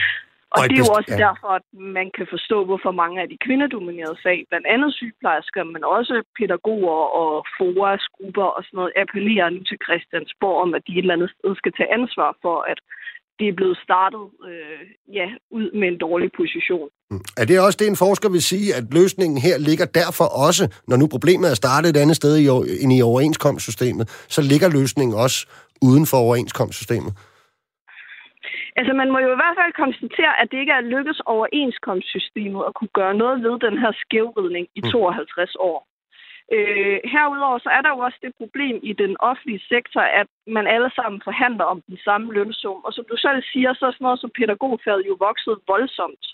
Og, 0.55 0.59
og 0.59 0.69
det 0.69 0.75
er 0.77 0.85
jo 0.87 0.97
også 0.99 1.15
ja. 1.17 1.23
derfor, 1.27 1.49
at 1.59 1.67
man 1.97 2.07
kan 2.17 2.27
forstå, 2.29 2.57
hvorfor 2.65 2.91
mange 2.91 3.21
af 3.21 3.29
de 3.29 3.37
kvindedominerede 3.45 4.17
fag, 4.23 4.39
blandt 4.49 4.67
andet 4.67 4.93
sygeplejersker, 4.93 5.63
men 5.63 5.83
også 5.83 6.23
pædagoger 6.39 6.99
og 7.21 7.45
FOAs 7.57 8.05
grupper 8.15 8.47
og 8.55 8.63
sådan 8.63 8.77
noget, 8.77 8.93
appellerer 9.01 9.49
nu 9.49 9.59
til 9.63 9.77
Christiansborg 9.85 10.61
om, 10.61 10.73
at 10.77 10.83
de 10.87 10.91
et 10.91 10.97
eller 10.97 11.13
andet 11.13 11.31
sted 11.37 11.55
skal 11.55 11.73
tage 11.73 11.93
ansvar 11.93 12.35
for, 12.41 12.57
at 12.71 12.79
det 13.41 13.49
er 13.49 13.59
blevet 13.61 13.77
startet 13.87 14.23
øh, 14.49 14.81
ja, 15.19 15.27
ud 15.57 15.67
med 15.79 15.87
en 15.87 15.97
dårlig 15.97 16.29
position. 16.39 16.89
Mm. 17.11 17.23
Er 17.41 17.45
det 17.45 17.65
også 17.65 17.77
det, 17.81 17.87
en 17.87 18.01
forsker 18.05 18.29
vil 18.35 18.43
sige, 18.51 18.67
at 18.77 18.85
løsningen 18.99 19.37
her 19.47 19.55
ligger 19.69 19.87
derfor 20.01 20.27
også, 20.47 20.63
når 20.89 20.97
nu 21.01 21.05
problemet 21.15 21.47
er 21.49 21.57
startet 21.63 21.89
et 21.89 22.01
andet 22.03 22.15
sted 22.21 22.33
i, 22.43 22.45
end 22.83 22.91
i 22.97 23.01
overenskomstsystemet, 23.11 24.05
så 24.35 24.41
ligger 24.51 24.67
løsningen 24.79 25.15
også 25.23 25.39
uden 25.89 26.05
for 26.09 26.17
overenskomstsystemet? 26.25 27.13
Altså, 28.79 28.93
man 29.01 29.09
må 29.13 29.17
jo 29.25 29.31
i 29.33 29.39
hvert 29.41 29.57
fald 29.59 29.73
konstatere, 29.83 30.33
at 30.41 30.47
det 30.51 30.57
ikke 30.59 30.75
er 30.79 30.89
lykkedes 30.93 31.21
overenskomstsystemet 31.35 32.61
at 32.67 32.75
kunne 32.77 32.93
gøre 32.99 33.15
noget 33.21 33.37
ved 33.45 33.55
den 33.67 33.75
her 33.83 33.91
skævridning 34.03 34.65
i 34.79 34.81
52 34.81 35.55
mm. 35.55 35.67
år. 35.69 35.90
Øh, 36.55 36.99
herudover 37.13 37.57
så 37.59 37.69
er 37.77 37.81
der 37.81 37.89
jo 37.89 37.99
også 38.07 38.19
det 38.21 38.33
problem 38.41 38.79
i 38.83 38.93
den 38.93 39.15
offentlige 39.19 39.63
sektor, 39.73 40.01
at 40.01 40.27
man 40.47 40.67
alle 40.67 40.91
sammen 40.95 41.21
forhandler 41.23 41.65
om 41.73 41.81
den 41.81 41.97
samme 42.05 42.33
lønsum. 42.33 42.79
Og 42.85 42.93
som 42.93 43.05
du 43.11 43.17
selv 43.17 43.43
siger, 43.51 43.73
så 43.73 43.85
er 43.85 43.91
sådan 43.91 44.05
noget 44.05 44.19
som 44.19 44.31
pædagogfaget 44.37 45.07
jo 45.07 45.15
vokset 45.19 45.55
voldsomt 45.67 46.25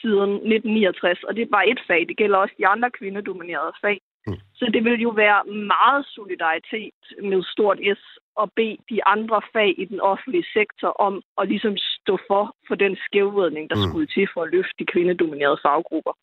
siden 0.00 0.30
1969, 0.32 1.22
og 1.24 1.36
det 1.36 1.42
er 1.42 1.54
bare 1.56 1.68
et 1.68 1.80
fag. 1.88 2.00
Det 2.08 2.16
gælder 2.16 2.38
også 2.38 2.54
de 2.58 2.66
andre 2.66 2.90
kvindedominerede 2.90 3.74
fag. 3.80 3.98
Mm. 4.26 4.38
Så 4.58 4.64
det 4.74 4.84
vil 4.84 5.00
jo 5.00 5.08
være 5.24 5.40
meget 5.74 6.06
solidaritet 6.06 7.00
med 7.22 7.42
stort 7.52 7.78
S 8.00 8.02
og 8.36 8.52
bede 8.56 8.76
de 8.90 9.04
andre 9.04 9.40
fag 9.52 9.74
i 9.82 9.84
den 9.84 10.00
offentlige 10.00 10.46
sektor 10.52 10.88
om 10.88 11.22
at 11.40 11.48
ligesom 11.48 11.76
stå 12.02 12.18
for 12.28 12.56
for 12.68 12.74
den 12.74 12.96
skævvridning, 13.06 13.70
der 13.70 13.76
mm. 13.76 13.82
skulle 13.88 14.06
til 14.06 14.28
for 14.34 14.42
at 14.42 14.50
løfte 14.52 14.78
de 14.78 14.86
kvindedominerede 14.92 15.62
faggrupper. 15.62 16.14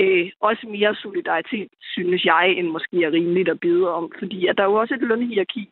Øh, 0.00 0.30
også 0.40 0.66
mere 0.76 0.94
solidaritet, 0.94 1.68
synes 1.94 2.24
jeg, 2.24 2.46
end 2.58 2.68
måske 2.68 2.96
er 3.04 3.12
rimeligt 3.12 3.48
at 3.48 3.60
bide 3.60 3.94
om, 3.98 4.12
fordi 4.18 4.46
at 4.46 4.56
der 4.56 4.62
er 4.62 4.70
jo 4.70 4.74
også 4.74 4.94
et 4.94 5.08
lønhierarki 5.10 5.64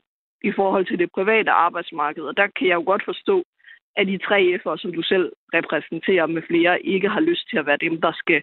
i 0.44 0.52
forhold 0.52 0.86
til 0.86 0.98
det 0.98 1.12
private 1.14 1.50
arbejdsmarked, 1.50 2.22
og 2.22 2.36
der 2.36 2.46
kan 2.56 2.68
jeg 2.68 2.74
jo 2.74 2.84
godt 2.86 3.04
forstå, 3.04 3.44
at 3.96 4.06
de 4.06 4.18
tre 4.18 4.38
F'er, 4.60 4.76
som 4.76 4.92
du 4.92 5.02
selv 5.02 5.32
repræsenterer 5.54 6.26
med 6.26 6.42
flere, 6.50 6.82
ikke 6.82 7.08
har 7.08 7.20
lyst 7.20 7.50
til 7.50 7.58
at 7.58 7.66
være 7.66 7.84
dem, 7.86 8.00
der 8.00 8.12
skal 8.12 8.42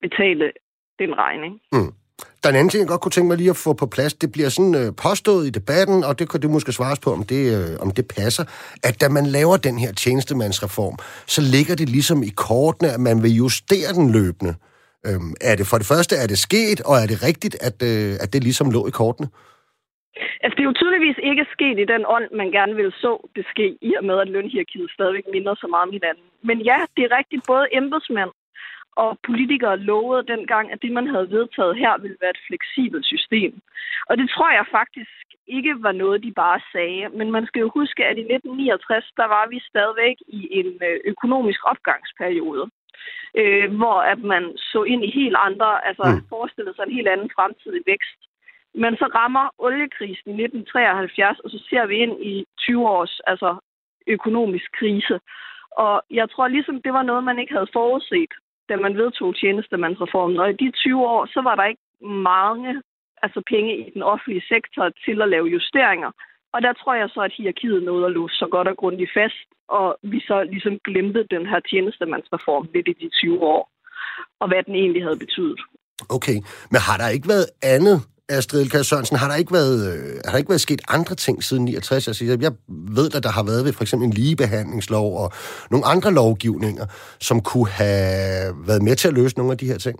betale 0.00 0.52
den 0.98 1.18
regning. 1.18 1.60
Mm. 1.72 1.92
Der 2.40 2.48
er 2.48 2.52
en 2.52 2.58
anden 2.58 2.70
ting, 2.70 2.80
jeg 2.80 2.88
godt 2.88 3.00
kunne 3.00 3.16
tænke 3.16 3.28
mig 3.28 3.36
lige 3.36 3.50
at 3.50 3.62
få 3.66 3.72
på 3.72 3.86
plads. 3.86 4.14
Det 4.14 4.32
bliver 4.32 4.48
sådan 4.48 4.74
øh, 4.82 4.88
påstået 5.06 5.46
i 5.46 5.50
debatten, 5.58 5.98
og 6.08 6.18
det 6.18 6.30
kan 6.30 6.40
du 6.40 6.48
måske 6.48 6.72
svares 6.72 6.98
på, 7.04 7.10
om 7.18 7.22
det, 7.32 7.42
øh, 7.56 7.72
om 7.84 7.90
det 7.90 8.04
passer, 8.18 8.44
at 8.88 8.94
da 9.00 9.06
man 9.08 9.26
laver 9.26 9.56
den 9.56 9.78
her 9.78 9.92
tjenestemandsreform, 9.92 10.96
så 11.34 11.40
ligger 11.54 11.74
det 11.80 11.88
ligesom 11.88 12.22
i 12.22 12.32
kortene, 12.48 12.88
at 12.96 13.00
man 13.00 13.22
vil 13.24 13.32
justere 13.42 13.90
den 13.98 14.06
løbende. 14.18 14.54
Øhm, 15.06 15.32
er 15.50 15.54
det 15.58 15.66
for 15.70 15.78
det 15.80 15.88
første, 15.92 16.14
er 16.22 16.26
det 16.32 16.38
sket, 16.48 16.78
og 16.88 16.94
er 17.02 17.06
det 17.12 17.18
rigtigt, 17.28 17.54
at, 17.68 17.76
øh, 17.90 18.12
at 18.22 18.28
det 18.32 18.40
ligesom 18.48 18.70
lå 18.76 18.80
i 18.90 18.94
kortene? 19.00 19.28
Altså, 20.42 20.54
det 20.56 20.62
er 20.62 20.70
jo 20.70 20.80
tydeligvis 20.80 21.18
ikke 21.30 21.44
sket 21.56 21.76
i 21.84 21.90
den 21.92 22.02
ånd, 22.16 22.26
man 22.40 22.50
gerne 22.58 22.74
vil 22.80 22.90
så 23.04 23.12
det 23.36 23.44
ske, 23.52 23.66
i 23.88 23.90
og 23.98 24.04
med, 24.08 24.16
at 24.24 24.28
lønhierarkiet 24.34 24.90
stadigvæk 24.96 25.26
minder 25.34 25.54
så 25.62 25.66
meget 25.72 25.86
om 25.86 25.94
hinanden. 25.98 26.26
Men 26.48 26.58
ja, 26.70 26.78
det 26.94 27.02
er 27.04 27.12
rigtigt. 27.18 27.42
Både 27.52 27.66
embedsmænd 27.78 28.32
og 29.02 29.18
politikere 29.28 29.76
lovede 29.78 30.30
dengang, 30.34 30.72
at 30.72 30.82
det, 30.82 30.92
man 30.92 31.06
havde 31.12 31.30
vedtaget 31.30 31.78
her, 31.82 31.98
ville 31.98 32.16
være 32.20 32.34
et 32.36 32.46
fleksibelt 32.48 33.06
system. 33.06 33.52
Og 34.08 34.18
det 34.18 34.30
tror 34.30 34.50
jeg 34.50 34.66
faktisk 34.78 35.24
ikke 35.56 35.74
var 35.86 35.92
noget, 35.92 36.22
de 36.26 36.32
bare 36.44 36.60
sagde. 36.72 37.08
Men 37.18 37.28
man 37.36 37.46
skal 37.46 37.60
jo 37.60 37.70
huske, 37.78 38.00
at 38.10 38.16
i 38.18 38.20
1969, 38.20 39.12
der 39.20 39.28
var 39.36 39.44
vi 39.52 39.58
stadigvæk 39.70 40.16
i 40.38 40.40
en 40.60 40.70
øh, 40.88 40.98
økonomisk 41.12 41.60
opgangsperiode, 41.72 42.64
øh, 43.40 43.68
hvor 43.78 43.98
at 44.12 44.20
man 44.32 44.44
så 44.72 44.80
ind 44.92 45.02
i 45.04 45.16
helt 45.20 45.36
andre, 45.48 45.70
altså 45.88 46.04
mm. 46.08 46.28
forestillede 46.34 46.74
sig 46.76 46.84
en 46.86 46.96
helt 46.98 47.08
anden 47.08 47.30
fremtidig 47.36 47.82
vækst. 47.92 48.20
Men 48.82 48.92
så 49.00 49.06
rammer 49.18 49.46
oliekrisen 49.58 50.28
i 50.30 50.44
1973, 50.44 51.40
og 51.44 51.50
så 51.50 51.58
ser 51.70 51.86
vi 51.86 51.96
ind 52.04 52.14
i 52.32 52.34
20 52.58 52.88
års 52.88 53.20
altså 53.26 53.50
økonomisk 54.06 54.68
krise. 54.78 55.20
Og 55.84 56.02
jeg 56.10 56.30
tror 56.30 56.48
ligesom, 56.48 56.82
det 56.82 56.92
var 56.92 57.02
noget, 57.02 57.24
man 57.24 57.38
ikke 57.38 57.52
havde 57.52 57.74
forudset 57.78 58.34
da 58.68 58.76
man 58.76 58.96
vedtog 58.96 59.36
tjenestemandsreformen. 59.36 60.38
Og 60.40 60.50
i 60.50 60.56
de 60.62 60.70
20 60.70 61.06
år, 61.14 61.26
så 61.34 61.40
var 61.48 61.54
der 61.56 61.64
ikke 61.64 61.86
mange 62.34 62.82
altså 63.22 63.40
penge 63.52 63.70
i 63.78 63.90
den 63.94 64.02
offentlige 64.02 64.48
sektor 64.52 64.84
til 65.04 65.22
at 65.22 65.28
lave 65.28 65.46
justeringer. 65.56 66.10
Og 66.54 66.62
der 66.62 66.72
tror 66.72 66.94
jeg 66.94 67.08
så, 67.14 67.20
at 67.20 67.36
hierarkiet 67.36 67.82
nåede 67.82 68.06
at 68.06 68.12
låse 68.12 68.36
så 68.36 68.46
godt 68.50 68.68
og 68.68 68.76
grundigt 68.76 69.10
fast, 69.16 69.40
og 69.68 69.98
vi 70.02 70.20
så 70.20 70.36
ligesom 70.52 70.78
glemte 70.84 71.26
den 71.30 71.46
her 71.46 71.60
tjenestemandsreform 71.70 72.68
lidt 72.74 72.88
i 72.88 72.96
de 73.02 73.08
20 73.08 73.40
år, 73.40 73.62
og 74.40 74.48
hvad 74.48 74.62
den 74.62 74.74
egentlig 74.74 75.02
havde 75.02 75.18
betydet. 75.24 75.60
Okay, 76.16 76.38
men 76.72 76.80
har 76.88 76.96
der 76.96 77.08
ikke 77.16 77.28
været 77.34 77.48
andet 77.74 77.98
Astrid 78.28 78.60
Elkær 78.62 78.82
Sørensen, 78.82 79.16
har 79.22 79.28
der 79.28 79.36
ikke 79.36 79.52
været, 79.52 79.78
øh, 79.90 80.14
har 80.24 80.30
der 80.32 80.38
ikke 80.38 80.54
været 80.54 80.66
sket 80.68 80.80
andre 80.88 81.14
ting 81.14 81.36
siden 81.44 81.64
69? 81.64 82.08
Altså, 82.08 82.24
jeg 82.24 82.52
ved, 82.98 83.08
at 83.16 83.22
der 83.26 83.32
har 83.38 83.44
været 83.50 83.64
ved 83.64 83.72
for 83.72 83.82
eksempel 83.82 84.06
en 84.06 84.18
ligebehandlingslov 84.20 85.08
og 85.22 85.28
nogle 85.72 85.86
andre 85.94 86.10
lovgivninger, 86.20 86.86
som 87.28 87.40
kunne 87.40 87.70
have 87.82 88.54
været 88.68 88.82
med 88.82 88.94
til 88.96 89.08
at 89.08 89.14
løse 89.14 89.38
nogle 89.38 89.52
af 89.52 89.58
de 89.58 89.70
her 89.72 89.78
ting. 89.86 89.98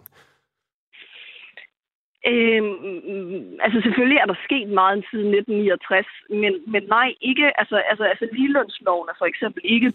Øhm, 2.33 3.45
altså 3.65 3.79
selvfølgelig 3.87 4.19
er 4.21 4.29
der 4.31 4.39
sket 4.49 4.69
meget 4.81 5.05
siden 5.11 5.31
1969, 5.35 6.07
men, 6.43 6.53
men 6.73 6.83
nej, 6.97 7.09
ikke, 7.31 7.47
altså, 7.61 7.77
altså, 7.91 8.05
altså 8.13 8.25
ligelønsloven 8.37 9.09
er 9.13 9.17
for 9.19 9.29
eksempel 9.33 9.63
ikke 9.75 9.93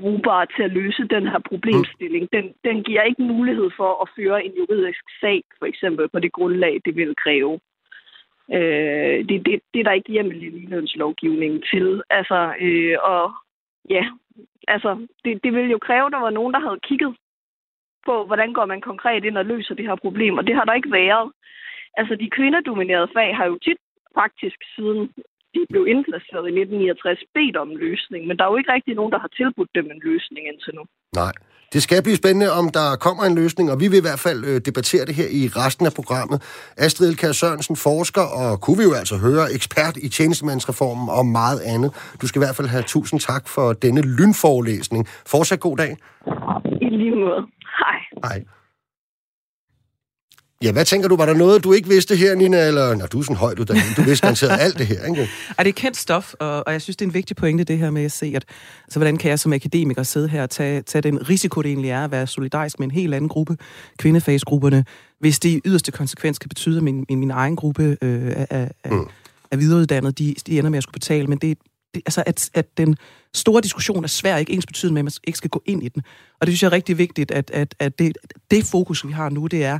brugbar 0.00 0.44
til 0.44 0.62
at 0.62 0.72
løse 0.72 1.02
den 1.14 1.26
her 1.26 1.38
problemstilling. 1.48 2.28
Den, 2.32 2.54
den 2.64 2.82
giver 2.84 3.02
ikke 3.02 3.22
mulighed 3.22 3.70
for 3.76 4.02
at 4.02 4.08
føre 4.16 4.44
en 4.44 4.52
juridisk 4.58 5.04
sag, 5.20 5.42
for 5.58 5.66
eksempel 5.66 6.08
på 6.08 6.18
det 6.18 6.32
grundlag, 6.32 6.80
det 6.84 6.96
vil 6.96 7.14
kræve. 7.24 7.60
Øh, 8.52 9.18
det, 9.28 9.46
det, 9.46 9.60
det 9.74 9.80
er 9.80 9.84
der 9.84 9.92
ikke 9.92 10.12
hjemmel 10.12 10.42
i 10.42 10.48
ligelønslovgivningen 10.48 11.62
til. 11.72 12.02
Altså, 12.10 12.54
øh, 12.60 12.96
og 13.02 13.32
ja, 13.90 14.04
altså, 14.68 15.06
det, 15.24 15.44
det 15.44 15.52
vil 15.52 15.70
jo 15.70 15.78
kræve, 15.78 16.06
at 16.06 16.12
der 16.12 16.18
var 16.18 16.30
nogen, 16.30 16.54
der 16.54 16.60
havde 16.60 16.80
kigget 16.82 17.16
på, 18.06 18.24
hvordan 18.26 18.52
går 18.52 18.66
man 18.66 18.80
konkret 18.80 19.24
ind 19.24 19.38
og 19.38 19.44
løser 19.44 19.74
det 19.74 19.86
her 19.86 19.96
problem, 19.96 20.38
og 20.38 20.46
det 20.46 20.54
har 20.54 20.64
der 20.64 20.74
ikke 20.74 20.92
været. 20.92 21.32
Altså, 21.96 22.14
de 22.14 22.30
kvindedominerede 22.30 23.08
fag 23.16 23.36
har 23.36 23.46
jo 23.46 23.58
tit 23.58 23.78
faktisk 24.14 24.58
siden 24.74 25.12
de 25.56 25.62
blev 25.72 25.84
indplaceret 25.94 26.44
i 26.50 26.52
1969, 26.52 27.20
bedt 27.36 27.56
om 27.62 27.68
en 27.72 27.78
løsning, 27.86 28.20
men 28.26 28.34
der 28.36 28.44
er 28.44 28.50
jo 28.52 28.60
ikke 28.60 28.74
rigtig 28.76 28.94
nogen, 28.98 29.12
der 29.14 29.20
har 29.24 29.32
tilbudt 29.40 29.70
dem 29.78 29.86
en 29.94 30.00
løsning 30.08 30.42
indtil 30.50 30.72
nu. 30.78 30.84
Nej. 31.22 31.34
Det 31.72 31.82
skal 31.82 32.02
blive 32.02 32.20
spændende, 32.22 32.48
om 32.60 32.66
der 32.78 32.88
kommer 33.06 33.22
en 33.24 33.34
løsning, 33.42 33.66
og 33.72 33.76
vi 33.82 33.86
vil 33.88 33.98
i 33.98 34.06
hvert 34.08 34.22
fald 34.26 34.40
øh, 34.50 34.56
debattere 34.68 35.04
det 35.08 35.14
her 35.20 35.28
i 35.40 35.42
resten 35.60 35.86
af 35.86 35.92
programmet. 36.00 36.38
Astrid 36.84 37.08
Elkær 37.08 37.32
Sørensen, 37.32 37.76
forsker, 37.76 38.26
og 38.40 38.60
kunne 38.62 38.78
vi 38.80 38.84
jo 38.90 38.94
altså 39.00 39.16
høre, 39.26 39.44
ekspert 39.56 39.96
i 40.06 40.08
tjenestemandsreformen 40.08 41.08
og 41.18 41.26
meget 41.40 41.60
andet. 41.74 41.90
Du 42.20 42.24
skal 42.26 42.38
i 42.40 42.44
hvert 42.44 42.56
fald 42.58 42.68
have 42.68 42.84
tusind 42.94 43.20
tak 43.20 43.44
for 43.54 43.66
denne 43.84 44.02
lynforelæsning. 44.18 45.02
Fortsat 45.32 45.60
god 45.60 45.76
dag. 45.82 45.92
I 46.86 46.88
lige 47.02 47.16
måde. 47.24 47.40
Hej. 47.80 47.98
Hej. 48.26 48.38
Ja, 50.62 50.72
hvad 50.72 50.84
tænker 50.84 51.08
du? 51.08 51.16
Var 51.16 51.26
der 51.26 51.34
noget, 51.34 51.64
du 51.64 51.72
ikke 51.72 51.88
vidste 51.88 52.16
her, 52.16 52.34
Nina? 52.34 52.66
Eller, 52.66 52.94
når 52.94 53.06
du 53.06 53.18
er 53.18 53.22
sådan 53.22 53.36
højt 53.36 53.58
uddannet, 53.58 53.84
du 53.96 54.02
vidste 54.02 54.22
garanteret 54.22 54.60
alt 54.60 54.78
det 54.78 54.86
her, 54.86 55.04
ikke? 55.04 55.28
Ej, 55.58 55.64
det 55.64 55.68
er 55.68 55.72
kendt 55.72 55.96
stof, 55.96 56.34
og, 56.40 56.66
og 56.66 56.72
jeg 56.72 56.82
synes, 56.82 56.96
det 56.96 57.04
er 57.04 57.08
en 57.08 57.14
vigtig 57.14 57.36
pointe, 57.36 57.64
det 57.64 57.78
her 57.78 57.90
med 57.90 58.04
at 58.04 58.12
se, 58.12 58.26
at 58.26 58.44
altså, 58.84 58.98
hvordan 58.98 59.16
kan 59.16 59.30
jeg 59.30 59.38
som 59.38 59.52
akademiker 59.52 60.02
sidde 60.02 60.28
her 60.28 60.42
og 60.42 60.50
tage, 60.50 60.82
tage 60.82 61.02
den 61.02 61.28
risiko, 61.28 61.62
det 61.62 61.68
egentlig 61.68 61.90
er 61.90 62.04
at 62.04 62.10
være 62.10 62.26
solidarisk 62.26 62.78
med 62.78 62.86
en 62.86 62.90
helt 62.90 63.14
anden 63.14 63.28
gruppe, 63.28 63.56
kvindefagsgrupperne, 63.98 64.84
hvis 65.20 65.38
det 65.38 65.48
i 65.48 65.60
yderste 65.64 65.92
konsekvens 65.92 66.38
kan 66.38 66.48
betyde, 66.48 66.76
at 66.76 66.82
min, 66.82 67.04
min, 67.08 67.18
min 67.18 67.30
egen 67.30 67.56
gruppe 67.56 67.96
øh, 68.02 68.32
af, 68.36 68.70
af, 68.84 68.92
mm. 68.92 69.06
af 69.50 69.58
videreuddannet, 69.58 70.18
de, 70.18 70.34
de 70.46 70.58
ender 70.58 70.70
med 70.70 70.76
at 70.76 70.82
skulle 70.82 70.92
betale, 70.92 71.26
men 71.26 71.38
det, 71.38 71.58
det, 71.94 72.02
altså, 72.06 72.22
at, 72.26 72.50
at 72.54 72.66
den 72.78 72.96
store 73.34 73.60
diskussion 73.60 74.04
er 74.04 74.08
svær, 74.08 74.36
ikke 74.36 74.52
ens 74.52 74.66
betydende 74.66 74.94
med, 74.94 75.00
at 75.00 75.04
man 75.04 75.12
ikke 75.26 75.36
skal 75.36 75.50
gå 75.50 75.62
ind 75.66 75.82
i 75.82 75.88
den. 75.88 76.02
Og 76.40 76.46
det 76.46 76.52
synes 76.52 76.62
jeg 76.62 76.68
er 76.68 76.72
rigtig 76.72 76.98
vigtigt, 76.98 77.30
at, 77.30 77.50
at, 77.50 77.74
at 77.78 77.98
det, 77.98 78.18
det 78.50 78.64
fokus, 78.64 79.06
vi 79.06 79.12
har 79.12 79.28
nu, 79.28 79.46
det 79.46 79.64
er, 79.64 79.78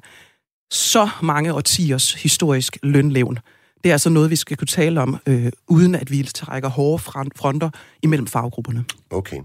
så 0.70 1.08
mange 1.22 1.54
årtiers 1.54 2.14
historisk 2.14 2.78
lønlevn. 2.82 3.38
Det 3.84 3.90
er 3.90 3.94
altså 3.94 4.10
noget, 4.10 4.30
vi 4.30 4.36
skal 4.36 4.56
kunne 4.56 4.66
tale 4.66 5.00
om, 5.00 5.16
øh, 5.26 5.52
uden 5.68 5.94
at 5.94 6.10
vi 6.10 6.22
trækker 6.34 6.68
hårde 6.68 7.02
fronter 7.36 7.70
imellem 8.02 8.26
faggrupperne. 8.26 8.84
Okay. 9.10 9.40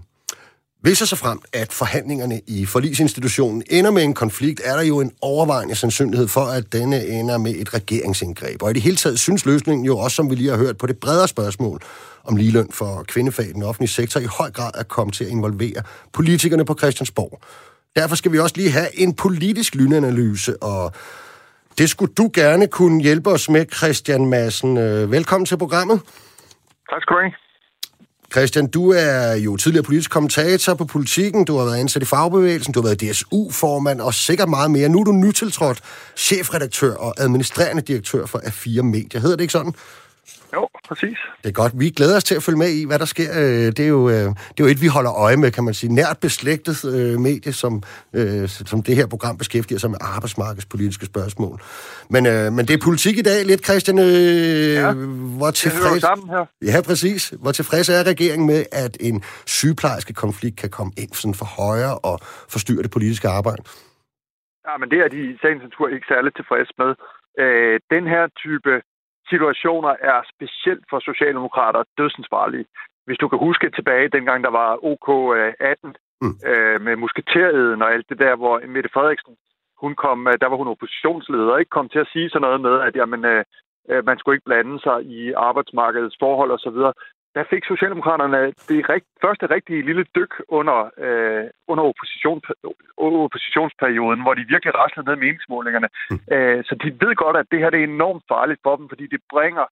Hvis 0.82 0.98
så 0.98 1.16
frem, 1.16 1.40
at 1.52 1.72
forhandlingerne 1.72 2.40
i 2.46 2.66
forlisinstitutionen 2.66 3.62
ender 3.70 3.90
med 3.90 4.02
en 4.02 4.14
konflikt, 4.14 4.60
er 4.64 4.76
der 4.76 4.82
jo 4.82 5.00
en 5.00 5.12
overvejende 5.20 5.74
sandsynlighed 5.74 6.28
for, 6.28 6.44
at 6.44 6.72
denne 6.72 7.06
ender 7.06 7.38
med 7.38 7.54
et 7.54 7.74
regeringsindgreb. 7.74 8.62
Og 8.62 8.70
i 8.70 8.74
det 8.74 8.82
hele 8.82 8.96
taget 8.96 9.18
synes 9.18 9.46
løsningen 9.46 9.86
jo 9.86 9.98
også, 9.98 10.14
som 10.14 10.30
vi 10.30 10.34
lige 10.34 10.50
har 10.50 10.56
hørt 10.56 10.78
på 10.78 10.86
det 10.86 10.98
bredere 10.98 11.28
spørgsmål 11.28 11.82
om 12.24 12.36
ligeløn 12.36 12.68
for 12.70 13.04
kvindefag 13.08 13.48
i 13.48 13.52
den 13.52 13.62
offentlige 13.62 13.90
sektor, 13.90 14.20
i 14.20 14.24
høj 14.24 14.50
grad 14.50 14.70
at 14.74 14.88
komme 14.88 15.12
til 15.12 15.24
at 15.24 15.30
involvere 15.30 15.82
politikerne 16.12 16.64
på 16.64 16.74
Christiansborg. 16.78 17.40
Derfor 17.96 18.14
skal 18.16 18.32
vi 18.32 18.38
også 18.38 18.56
lige 18.56 18.70
have 18.70 18.98
en 18.98 19.14
politisk 19.14 19.74
lynanalyse, 19.74 20.62
og 20.62 20.92
det 21.78 21.90
skulle 21.90 22.14
du 22.14 22.30
gerne 22.34 22.66
kunne 22.66 23.02
hjælpe 23.02 23.30
os 23.30 23.48
med, 23.48 23.66
Christian 23.76 24.26
Madsen. 24.26 24.78
Øh, 24.78 25.10
velkommen 25.12 25.46
til 25.46 25.58
programmet. 25.58 26.00
Tak 26.90 27.02
skal 27.02 27.16
du 27.16 27.20
have. 27.20 27.32
Christian, 28.32 28.66
du 28.66 28.90
er 28.90 29.34
jo 29.34 29.56
tidligere 29.56 29.84
politisk 29.84 30.10
kommentator 30.10 30.74
på 30.74 30.84
politikken, 30.84 31.44
du 31.44 31.56
har 31.58 31.64
været 31.64 31.80
ansat 31.80 32.02
i 32.02 32.06
fagbevægelsen, 32.06 32.72
du 32.72 32.80
har 32.80 32.88
været 32.88 33.00
DSU-formand 33.00 34.00
og 34.00 34.14
sikkert 34.14 34.48
meget 34.48 34.70
mere. 34.70 34.88
Nu 34.88 35.00
er 35.00 35.04
du 35.04 35.12
nytiltrådt 35.12 35.80
chefredaktør 36.16 36.94
og 36.94 37.14
administrerende 37.18 37.82
direktør 37.82 38.26
for 38.26 38.38
A4 38.38 38.82
Media. 38.82 39.20
Hedder 39.20 39.36
det 39.36 39.42
ikke 39.42 39.52
sådan? 39.52 39.74
Jo, 40.54 40.68
præcis. 40.88 41.18
Det 41.42 41.48
er 41.48 41.52
godt. 41.52 41.72
Vi 41.82 41.90
glæder 41.90 42.16
os 42.16 42.24
til 42.24 42.34
at 42.34 42.42
følge 42.42 42.58
med 42.58 42.70
i, 42.80 42.86
hvad 42.86 42.98
der 42.98 43.04
sker. 43.04 43.30
Øh, 43.42 43.66
det 43.76 43.80
er 43.80 43.88
jo, 43.88 44.08
øh, 44.08 44.14
det 44.54 44.60
er 44.60 44.64
jo 44.66 44.66
et, 44.66 44.82
vi 44.82 44.86
holder 44.86 45.12
øje 45.26 45.36
med, 45.36 45.50
kan 45.50 45.64
man 45.64 45.74
sige. 45.74 45.94
Nært 45.94 46.18
beslægtet 46.20 46.76
øh, 46.94 47.20
medie, 47.20 47.52
som, 47.52 47.82
som 48.70 48.82
det 48.82 48.96
her 48.96 49.06
program 49.06 49.38
beskæftiger 49.38 49.78
sig 49.78 49.90
med 49.90 49.98
arbejdsmarkedspolitiske 50.00 51.06
spørgsmål. 51.06 51.60
Men, 52.10 52.22
men 52.56 52.62
det 52.66 52.74
er 52.74 52.82
politik 52.84 53.18
i 53.18 53.22
dag 53.22 53.38
lidt, 53.44 53.64
Christian. 53.64 53.98
Ja, 53.98 54.92
hvor 55.38 55.50
tilfreds... 55.50 56.00
sammen 56.00 56.28
her. 56.28 56.44
Ja, 56.62 56.76
præcis. 56.88 57.22
Hvor 57.42 57.52
tilfreds 57.52 57.88
er 57.88 58.02
regeringen 58.12 58.46
med, 58.46 58.64
at 58.72 58.96
en 59.00 59.22
sygeplejerske 59.46 60.14
konflikt 60.14 60.56
kan 60.56 60.70
komme 60.70 60.92
ind 61.02 61.12
sådan 61.12 61.34
for 61.34 61.48
højre 61.60 61.98
og 61.98 62.16
forstyrre 62.54 62.82
det 62.82 62.90
politiske 62.90 63.28
arbejde? 63.28 63.62
Ja, 64.68 64.74
men 64.80 64.90
det 64.90 64.98
er 65.04 65.08
de 65.08 65.20
i 65.30 65.38
sagens 65.42 65.62
natur 65.62 65.88
ikke 65.88 66.06
særligt 66.12 66.36
tilfreds 66.36 66.70
med. 66.82 66.90
Øh, 67.42 67.80
den 67.94 68.04
her 68.12 68.24
type 68.42 68.72
situationer 69.32 69.94
er 70.10 70.18
specielt 70.34 70.84
for 70.90 70.98
socialdemokrater 71.10 71.82
dødsensfarlige. 71.98 72.66
Hvis 73.06 73.18
du 73.18 73.26
kan 73.28 73.38
huske 73.38 73.70
tilbage, 73.70 74.14
dengang 74.16 74.44
der 74.46 74.52
var 74.60 74.70
OK 74.90 75.08
18 75.60 75.94
mm. 76.22 76.34
øh, 76.50 76.80
med 76.86 76.94
musketereden 76.96 77.82
og 77.82 77.92
alt 77.94 78.06
det 78.10 78.18
der, 78.24 78.34
hvor 78.36 78.54
Mette 78.74 78.90
Frederiksen, 78.94 79.34
hun 79.82 79.94
kom, 80.04 80.18
øh, 80.30 80.34
der 80.40 80.48
var 80.50 80.56
hun 80.56 80.72
oppositionsleder, 80.74 81.56
ikke 81.56 81.76
kom 81.76 81.88
til 81.88 82.04
at 82.04 82.10
sige 82.12 82.28
sådan 82.30 82.44
noget 82.46 82.60
med, 82.60 82.76
at 82.86 82.96
jamen, 82.96 83.24
øh, 83.32 83.44
øh 83.90 84.04
man 84.08 84.18
skulle 84.18 84.34
ikke 84.36 84.50
blande 84.50 84.76
sig 84.86 84.96
i 85.16 85.32
arbejdsmarkedets 85.48 86.16
forhold 86.24 86.50
osv 86.56 86.78
der 87.36 87.44
fik 87.50 87.64
Socialdemokraterne 87.64 88.40
det 88.68 88.88
rigt, 88.92 89.08
første 89.24 89.46
rigtige 89.54 89.86
lille 89.88 90.04
dyk 90.16 90.32
under, 90.48 90.78
øh, 91.04 91.44
under 91.70 91.84
opposition, 91.90 92.40
oppositionsperioden, 92.96 94.22
hvor 94.22 94.34
de 94.34 94.50
virkelig 94.52 94.74
raslede 94.80 95.08
ned 95.08 95.16
meningsmålingerne. 95.16 95.88
Mm. 96.10 96.20
Øh, 96.34 96.64
så 96.64 96.74
de 96.82 96.88
ved 97.06 97.14
godt, 97.14 97.36
at 97.36 97.46
det 97.50 97.58
her 97.58 97.70
det 97.70 97.80
er 97.80 97.84
enormt 97.84 98.24
farligt 98.32 98.60
for 98.62 98.76
dem, 98.76 98.88
fordi 98.88 99.06
det 99.06 99.20
bringer 99.34 99.66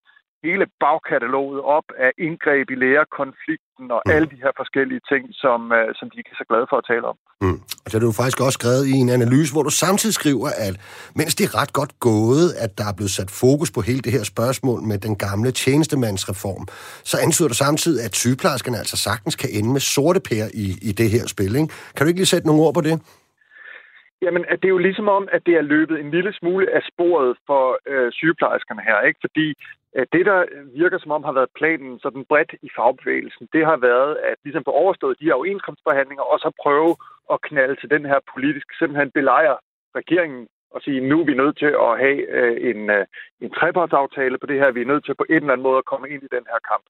hele 0.46 0.64
bagkataloget 0.84 1.60
op 1.76 1.88
af 2.06 2.10
indgreb 2.26 2.66
i 2.74 2.76
lærerkonflikten 2.84 3.86
og 3.96 4.00
mm. 4.06 4.12
alle 4.14 4.28
de 4.32 4.38
her 4.44 4.52
forskellige 4.60 5.02
ting, 5.10 5.24
som, 5.42 5.60
uh, 5.78 5.88
som 5.98 6.06
de 6.10 6.16
ikke 6.20 6.30
er 6.34 6.40
så 6.42 6.46
glade 6.50 6.66
for 6.70 6.76
at 6.80 6.86
tale 6.92 7.04
om. 7.12 7.16
Mm. 7.44 7.58
Og 7.84 7.88
så 7.90 7.94
er 7.96 8.00
du 8.00 8.12
faktisk 8.12 8.40
også 8.40 8.58
skrevet 8.60 8.84
i 8.92 8.94
en 9.04 9.10
analyse, 9.18 9.52
hvor 9.54 9.64
du 9.68 9.72
samtidig 9.84 10.14
skriver, 10.20 10.48
at 10.66 10.74
mens 11.20 11.34
det 11.34 11.44
er 11.48 11.54
ret 11.60 11.72
godt 11.72 11.92
gået, 12.00 12.46
at 12.64 12.70
der 12.78 12.86
er 12.90 12.94
blevet 12.98 13.10
sat 13.18 13.30
fokus 13.42 13.70
på 13.70 13.80
hele 13.80 14.00
det 14.06 14.12
her 14.12 14.24
spørgsmål 14.34 14.78
med 14.90 14.98
den 14.98 15.16
gamle 15.16 15.50
tjenestemandsreform, 15.62 16.64
så 17.10 17.16
antyder 17.24 17.48
du 17.48 17.54
samtidig, 17.54 18.04
at 18.04 18.12
sygeplejerskerne 18.14 18.78
altså 18.78 18.96
sagtens 18.96 19.36
kan 19.36 19.50
ende 19.52 19.70
med 19.72 19.80
sorte 19.80 20.20
pære 20.28 20.48
i, 20.54 20.66
i 20.88 20.92
det 20.92 21.10
her 21.10 21.26
spil. 21.26 21.56
Ikke? 21.56 21.68
Kan 21.94 22.04
du 22.04 22.08
ikke 22.08 22.20
lige 22.20 22.32
sætte 22.34 22.46
nogle 22.46 22.62
ord 22.62 22.74
på 22.74 22.80
det? 22.80 23.00
Jamen, 24.22 24.44
at 24.48 24.58
det 24.62 24.68
er 24.68 24.76
jo 24.78 24.86
ligesom 24.88 25.08
om, 25.08 25.28
at 25.32 25.46
det 25.46 25.54
er 25.54 25.70
løbet 25.74 26.00
en 26.00 26.10
lille 26.10 26.32
smule 26.32 26.74
af 26.76 26.82
sporet 26.92 27.36
for 27.46 27.78
øh, 27.86 28.12
sygeplejerskerne 28.12 28.82
her, 28.82 29.00
ikke? 29.00 29.20
Fordi 29.20 29.46
øh, 29.96 30.06
det, 30.12 30.26
der 30.26 30.38
virker 30.80 30.98
som 30.98 31.10
om 31.10 31.24
har 31.24 31.32
været 31.32 31.56
planen 31.58 31.98
sådan 31.98 32.24
bredt 32.28 32.52
i 32.62 32.68
fagbevægelsen, 32.76 33.48
det 33.52 33.66
har 33.66 33.76
været, 33.76 34.16
at 34.16 34.36
ligesom 34.44 34.64
på 34.64 34.70
overstået 34.70 35.20
de 35.20 35.24
her 35.24 35.34
overenskomstforhandlinger, 35.34 36.22
og 36.22 36.38
så 36.38 36.50
prøve 36.62 36.96
at 37.32 37.40
knalde 37.40 37.76
til 37.76 37.90
den 37.90 38.04
her 38.06 38.18
politisk, 38.34 38.66
simpelthen 38.78 39.10
belejre 39.10 39.58
regeringen 39.94 40.48
og 40.74 40.82
sige, 40.82 41.00
nu 41.00 41.20
er 41.20 41.24
vi 41.24 41.34
nødt 41.34 41.58
til 41.58 41.72
at 41.86 41.92
have 42.04 42.20
øh, 42.38 42.56
en, 42.70 42.90
øh, 42.90 43.06
en 43.40 43.50
trepartsaftale 43.50 44.38
på 44.38 44.46
det 44.46 44.58
her, 44.60 44.70
vi 44.70 44.80
er 44.82 44.92
nødt 44.92 45.04
til 45.04 45.14
på 45.14 45.26
en 45.28 45.34
eller 45.42 45.52
anden 45.52 45.68
måde 45.68 45.78
at 45.78 45.90
komme 45.90 46.08
ind 46.08 46.22
i 46.22 46.34
den 46.36 46.44
her 46.50 46.60
kamp. 46.70 46.84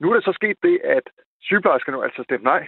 Nu 0.00 0.10
er 0.10 0.14
der 0.14 0.20
så 0.20 0.32
sket 0.32 0.58
det, 0.62 0.80
at 0.84 1.06
sygeplejerskerne 1.40 2.04
altså 2.04 2.22
stemte 2.22 2.44
nej 2.44 2.62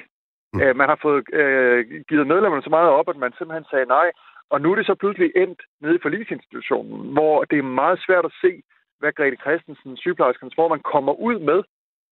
Mm. 0.53 0.61
Øh, 0.63 0.77
man 0.77 0.89
har 0.89 0.99
fået 1.03 1.25
øh, 1.33 1.81
givet 2.09 2.27
medlemmerne 2.27 2.63
så 2.63 2.71
meget 2.71 2.91
op, 2.91 3.09
at 3.09 3.17
man 3.17 3.33
simpelthen 3.39 3.67
sagde 3.71 3.87
nej. 3.87 4.09
Og 4.51 4.61
nu 4.61 4.71
er 4.71 4.77
det 4.77 4.87
så 4.87 4.95
pludselig 4.95 5.31
endt 5.37 5.61
nede 5.81 5.97
i 5.97 6.03
forlisinstitutionen, 6.03 7.13
hvor 7.13 7.45
det 7.45 7.59
er 7.59 7.77
meget 7.83 7.99
svært 8.07 8.25
at 8.25 8.37
se, 8.43 8.63
hvad 8.99 9.13
Grete 9.13 9.37
Christensen, 9.45 9.97
sygeplejerskernes 9.97 10.55
formand, 10.55 10.83
kommer 10.83 11.13
ud 11.13 11.39
med, 11.39 11.61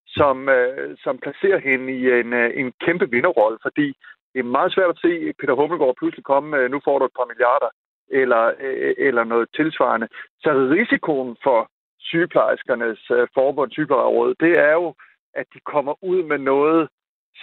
som, 0.07 0.49
øh, 0.49 0.97
som 1.05 1.19
placerer 1.19 1.59
hende 1.59 1.93
i 1.99 2.02
en, 2.21 2.33
øh, 2.33 2.50
en 2.61 2.73
kæmpe 2.85 3.11
vinderrolle, 3.11 3.59
fordi 3.62 3.87
det 4.33 4.38
er 4.40 4.55
meget 4.59 4.73
svært 4.75 4.90
at 4.90 5.02
se 5.05 5.33
Peter 5.38 5.55
Hummelgaard 5.55 5.97
pludselig 5.99 6.25
komme 6.25 6.57
øh, 6.57 6.71
nu 6.71 6.81
får 6.85 6.99
du 6.99 7.05
et 7.05 7.19
par 7.19 7.31
milliarder, 7.31 7.71
eller, 8.11 8.45
øh, 8.61 8.95
eller 8.99 9.25
noget 9.25 9.49
tilsvarende. 9.55 10.09
Så 10.43 10.50
risikoen 10.76 11.37
for 11.43 11.71
sygeplejerskernes 12.00 13.11
øh, 13.11 13.28
forbund, 13.34 13.71
sygeplejeråd, 13.71 14.34
det 14.41 14.52
er 14.69 14.73
jo, 14.73 14.95
at 15.34 15.47
de 15.54 15.60
kommer 15.73 15.95
ud 16.04 16.23
med 16.23 16.39
noget, 16.39 16.89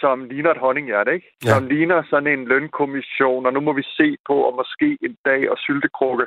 som 0.00 0.24
ligner 0.24 0.50
et 0.50 0.64
honninghjerte, 0.64 1.14
ikke? 1.14 1.36
Ja. 1.44 1.50
Som 1.50 1.66
ligner 1.66 2.02
sådan 2.10 2.32
en 2.32 2.44
lønkommission, 2.44 3.46
og 3.46 3.52
nu 3.52 3.60
må 3.60 3.72
vi 3.72 3.82
se 3.82 4.16
på, 4.26 4.34
og 4.34 4.54
måske 4.60 4.98
en 5.02 5.16
dag 5.24 5.50
og 5.50 5.58
syltekrukke. 5.58 6.26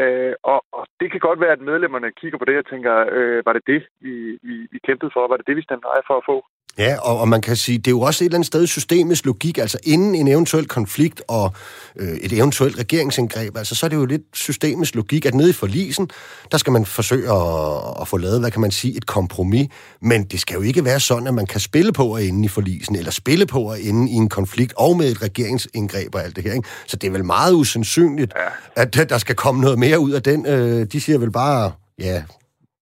Øh, 0.00 0.34
og, 0.42 0.64
og 0.72 0.86
det 1.00 1.10
kan 1.10 1.20
godt 1.20 1.40
være, 1.40 1.52
at 1.52 1.60
medlemmerne 1.60 2.12
kigger 2.20 2.38
på 2.38 2.44
det 2.44 2.58
og 2.58 2.66
tænker, 2.66 2.94
øh, 3.16 3.46
var 3.46 3.52
det 3.52 3.62
det, 3.66 3.82
vi, 4.00 4.38
vi, 4.42 4.54
vi 4.72 4.78
kæmpede 4.86 5.10
for? 5.14 5.28
Var 5.28 5.36
det 5.36 5.46
det, 5.46 5.56
vi 5.56 5.62
stemte 5.62 5.86
nej 5.86 6.00
for 6.06 6.16
at 6.16 6.26
få? 6.26 6.36
Ja, 6.78 6.96
og, 7.00 7.18
og 7.18 7.28
man 7.28 7.40
kan 7.40 7.56
sige, 7.56 7.78
det 7.78 7.86
er 7.86 7.90
jo 7.90 8.00
også 8.00 8.24
et 8.24 8.26
eller 8.26 8.36
andet 8.36 8.46
sted 8.46 8.66
systemisk 8.66 9.26
logik, 9.26 9.58
altså 9.58 9.78
inden 9.84 10.14
en 10.14 10.28
eventuel 10.28 10.68
konflikt 10.68 11.22
og 11.28 11.52
øh, 11.96 12.08
et 12.08 12.32
eventuelt 12.32 12.78
regeringsindgreb, 12.78 13.56
altså 13.56 13.74
så 13.74 13.86
er 13.86 13.90
det 13.90 13.96
jo 13.96 14.04
lidt 14.04 14.22
systemisk 14.32 14.94
logik, 14.94 15.26
at 15.26 15.34
nede 15.34 15.50
i 15.50 15.52
forlisen, 15.52 16.10
der 16.52 16.58
skal 16.58 16.72
man 16.72 16.86
forsøge 16.86 17.32
at, 17.32 18.00
at 18.00 18.08
få 18.08 18.16
lavet, 18.16 18.40
hvad 18.40 18.50
kan 18.50 18.60
man 18.60 18.70
sige, 18.70 18.96
et 18.96 19.06
kompromis, 19.06 19.68
men 20.02 20.24
det 20.24 20.40
skal 20.40 20.54
jo 20.54 20.62
ikke 20.62 20.84
være 20.84 21.00
sådan, 21.00 21.26
at 21.26 21.34
man 21.34 21.46
kan 21.46 21.60
spille 21.60 21.92
på 21.92 22.14
at 22.14 22.24
ende 22.24 22.44
i 22.44 22.48
forlisen, 22.48 22.96
eller 22.96 23.10
spille 23.10 23.46
på 23.46 23.70
at 23.70 23.80
ende 23.82 24.10
i 24.10 24.14
en 24.14 24.28
konflikt, 24.28 24.72
og 24.76 24.96
med 24.96 25.10
et 25.10 25.22
regeringsindgreb 25.22 26.14
og 26.14 26.24
alt 26.24 26.36
det 26.36 26.44
her, 26.44 26.52
ikke? 26.52 26.68
Så 26.86 26.96
det 26.96 27.06
er 27.06 27.12
vel 27.12 27.24
meget 27.24 27.52
usandsynligt, 27.52 28.32
ja. 28.76 28.82
at 28.82 29.08
der 29.08 29.18
skal 29.18 29.34
komme 29.34 29.60
noget 29.60 29.78
mere 29.78 29.98
ud 29.98 30.10
af 30.10 30.22
den. 30.22 30.46
Øh, 30.46 30.86
de 30.92 31.00
siger 31.00 31.18
vel 31.18 31.30
bare, 31.30 31.72
ja, 31.98 32.22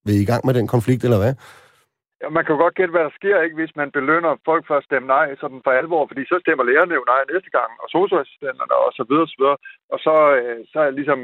vil 0.04 0.14
I, 0.14 0.20
i 0.20 0.24
gang 0.24 0.46
med 0.46 0.54
den 0.54 0.66
konflikt, 0.66 1.04
eller 1.04 1.18
hvad? 1.18 1.34
Ja, 2.22 2.28
man 2.28 2.44
kan 2.44 2.54
jo 2.54 2.60
godt 2.62 2.74
gætte, 2.74 2.94
hvad 2.94 3.04
der 3.04 3.18
sker, 3.20 3.40
ikke, 3.40 3.58
hvis 3.60 3.76
man 3.76 3.90
belønner 3.98 4.42
folk 4.44 4.66
for 4.66 4.76
at 4.76 4.86
stemme 4.88 5.06
nej 5.06 5.36
sådan 5.40 5.60
for 5.64 5.70
alvor, 5.70 6.06
fordi 6.06 6.22
så 6.24 6.36
stemmer 6.40 6.64
lærerne 6.64 6.94
jo 6.94 7.04
nej 7.12 7.22
næste 7.32 7.50
gang, 7.58 7.70
og 7.82 7.88
socioassistenterne 7.96 8.74
og 8.86 8.92
så 8.98 9.04
videre, 9.08 9.26
og 9.26 9.32
så 9.32 9.36
videre. 9.40 9.58
Og 9.92 9.98
så, 10.06 10.14
øh, 10.38 10.58
så 10.72 10.78
er 10.80 10.90
ligesom 10.90 11.20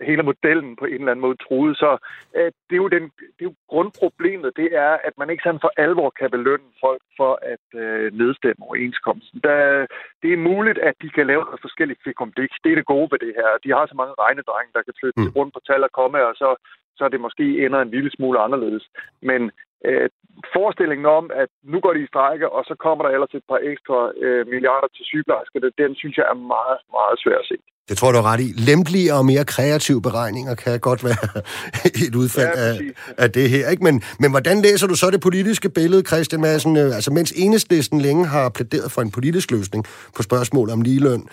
hele 0.00 0.22
modellen 0.22 0.76
på 0.76 0.84
en 0.84 1.00
eller 1.00 1.12
anden 1.12 1.26
måde 1.26 1.42
truet. 1.44 1.76
Så 1.76 1.90
øh, 2.36 2.50
det, 2.68 2.74
er 2.76 2.82
jo 2.84 2.88
den, 2.96 3.04
det 3.36 3.42
er 3.44 3.50
jo 3.50 3.54
grundproblemet, 3.72 4.56
det 4.56 4.68
er, 4.86 4.92
at 5.08 5.14
man 5.18 5.30
ikke 5.30 5.42
sådan 5.46 5.64
for 5.64 5.72
alvor 5.76 6.10
kan 6.18 6.30
belønne 6.30 6.70
folk 6.84 7.02
for 7.16 7.32
at 7.52 7.66
øh, 7.82 8.12
nedstemme 8.20 8.60
overenskomsten. 8.66 9.40
Der, 9.46 9.86
det 10.22 10.30
er 10.32 10.46
muligt, 10.50 10.78
at 10.78 10.94
de 11.02 11.08
kan 11.16 11.26
lave 11.26 11.44
noget 11.44 11.60
forskelligt 11.66 12.00
fikumdik. 12.04 12.50
Det 12.64 12.70
er 12.72 12.78
det 12.78 12.92
gode 12.94 13.08
ved 13.12 13.18
det 13.26 13.32
her. 13.38 13.50
De 13.64 13.70
har 13.76 13.86
så 13.86 13.96
mange 14.00 14.14
regnedrenge, 14.24 14.74
der 14.76 14.82
kan 14.82 14.98
flytte 15.00 15.20
mm. 15.20 15.32
rundt 15.36 15.54
på 15.54 15.60
tal 15.66 15.82
og 15.88 15.92
komme, 16.00 16.18
og 16.30 16.34
så, 16.34 16.48
så 16.96 17.04
er 17.04 17.08
det 17.08 17.20
måske 17.26 17.44
ender 17.64 17.80
en 17.80 17.94
lille 17.96 18.10
smule 18.10 18.38
anderledes. 18.46 18.84
Men 19.22 19.50
øh, 19.86 20.08
forestillingen 20.56 21.06
om, 21.18 21.24
at 21.42 21.50
nu 21.72 21.78
går 21.84 21.92
de 21.94 22.02
i 22.04 22.12
strække, 22.12 22.46
og 22.56 22.62
så 22.68 22.74
kommer 22.84 23.02
der 23.04 23.10
ellers 23.14 23.34
et 23.38 23.46
par 23.50 23.60
ekstra 23.72 23.98
øh, 24.24 24.42
milliarder 24.52 24.88
til 24.96 25.04
sygeplejerskerne, 25.10 25.68
den 25.82 25.90
synes 26.00 26.14
jeg 26.20 26.26
er 26.32 26.38
meget, 26.54 26.78
meget 26.96 27.16
svær 27.22 27.38
at 27.42 27.48
se. 27.52 27.56
Det 27.88 27.96
tror 27.98 28.12
du 28.12 28.18
er 28.18 28.32
ret 28.32 28.40
i. 28.40 28.48
Lempeligere 28.70 29.18
og 29.18 29.26
mere 29.26 29.44
kreative 29.44 30.02
beregninger 30.02 30.54
kan 30.54 30.80
godt 30.80 31.04
være 31.04 31.24
et 32.08 32.14
udfald 32.14 32.52
ja, 32.56 32.68
af, 32.68 32.74
af 33.18 33.32
det 33.32 33.50
her. 33.50 33.68
Ikke? 33.68 33.84
Men, 33.84 34.02
men 34.20 34.30
hvordan 34.30 34.62
læser 34.62 34.86
du 34.86 34.94
så 34.94 35.10
det 35.10 35.20
politiske 35.20 35.68
billede, 35.70 36.02
Christian 36.02 36.40
Madsen? 36.40 36.76
Altså, 36.76 37.10
mens 37.12 37.32
enhedslisten 37.36 38.00
længe 38.00 38.26
har 38.26 38.48
plæderet 38.48 38.92
for 38.92 39.02
en 39.02 39.10
politisk 39.10 39.50
løsning 39.50 39.84
på 40.16 40.22
spørgsmålet 40.22 40.72
om 40.72 40.80
ligeløn, 40.80 41.28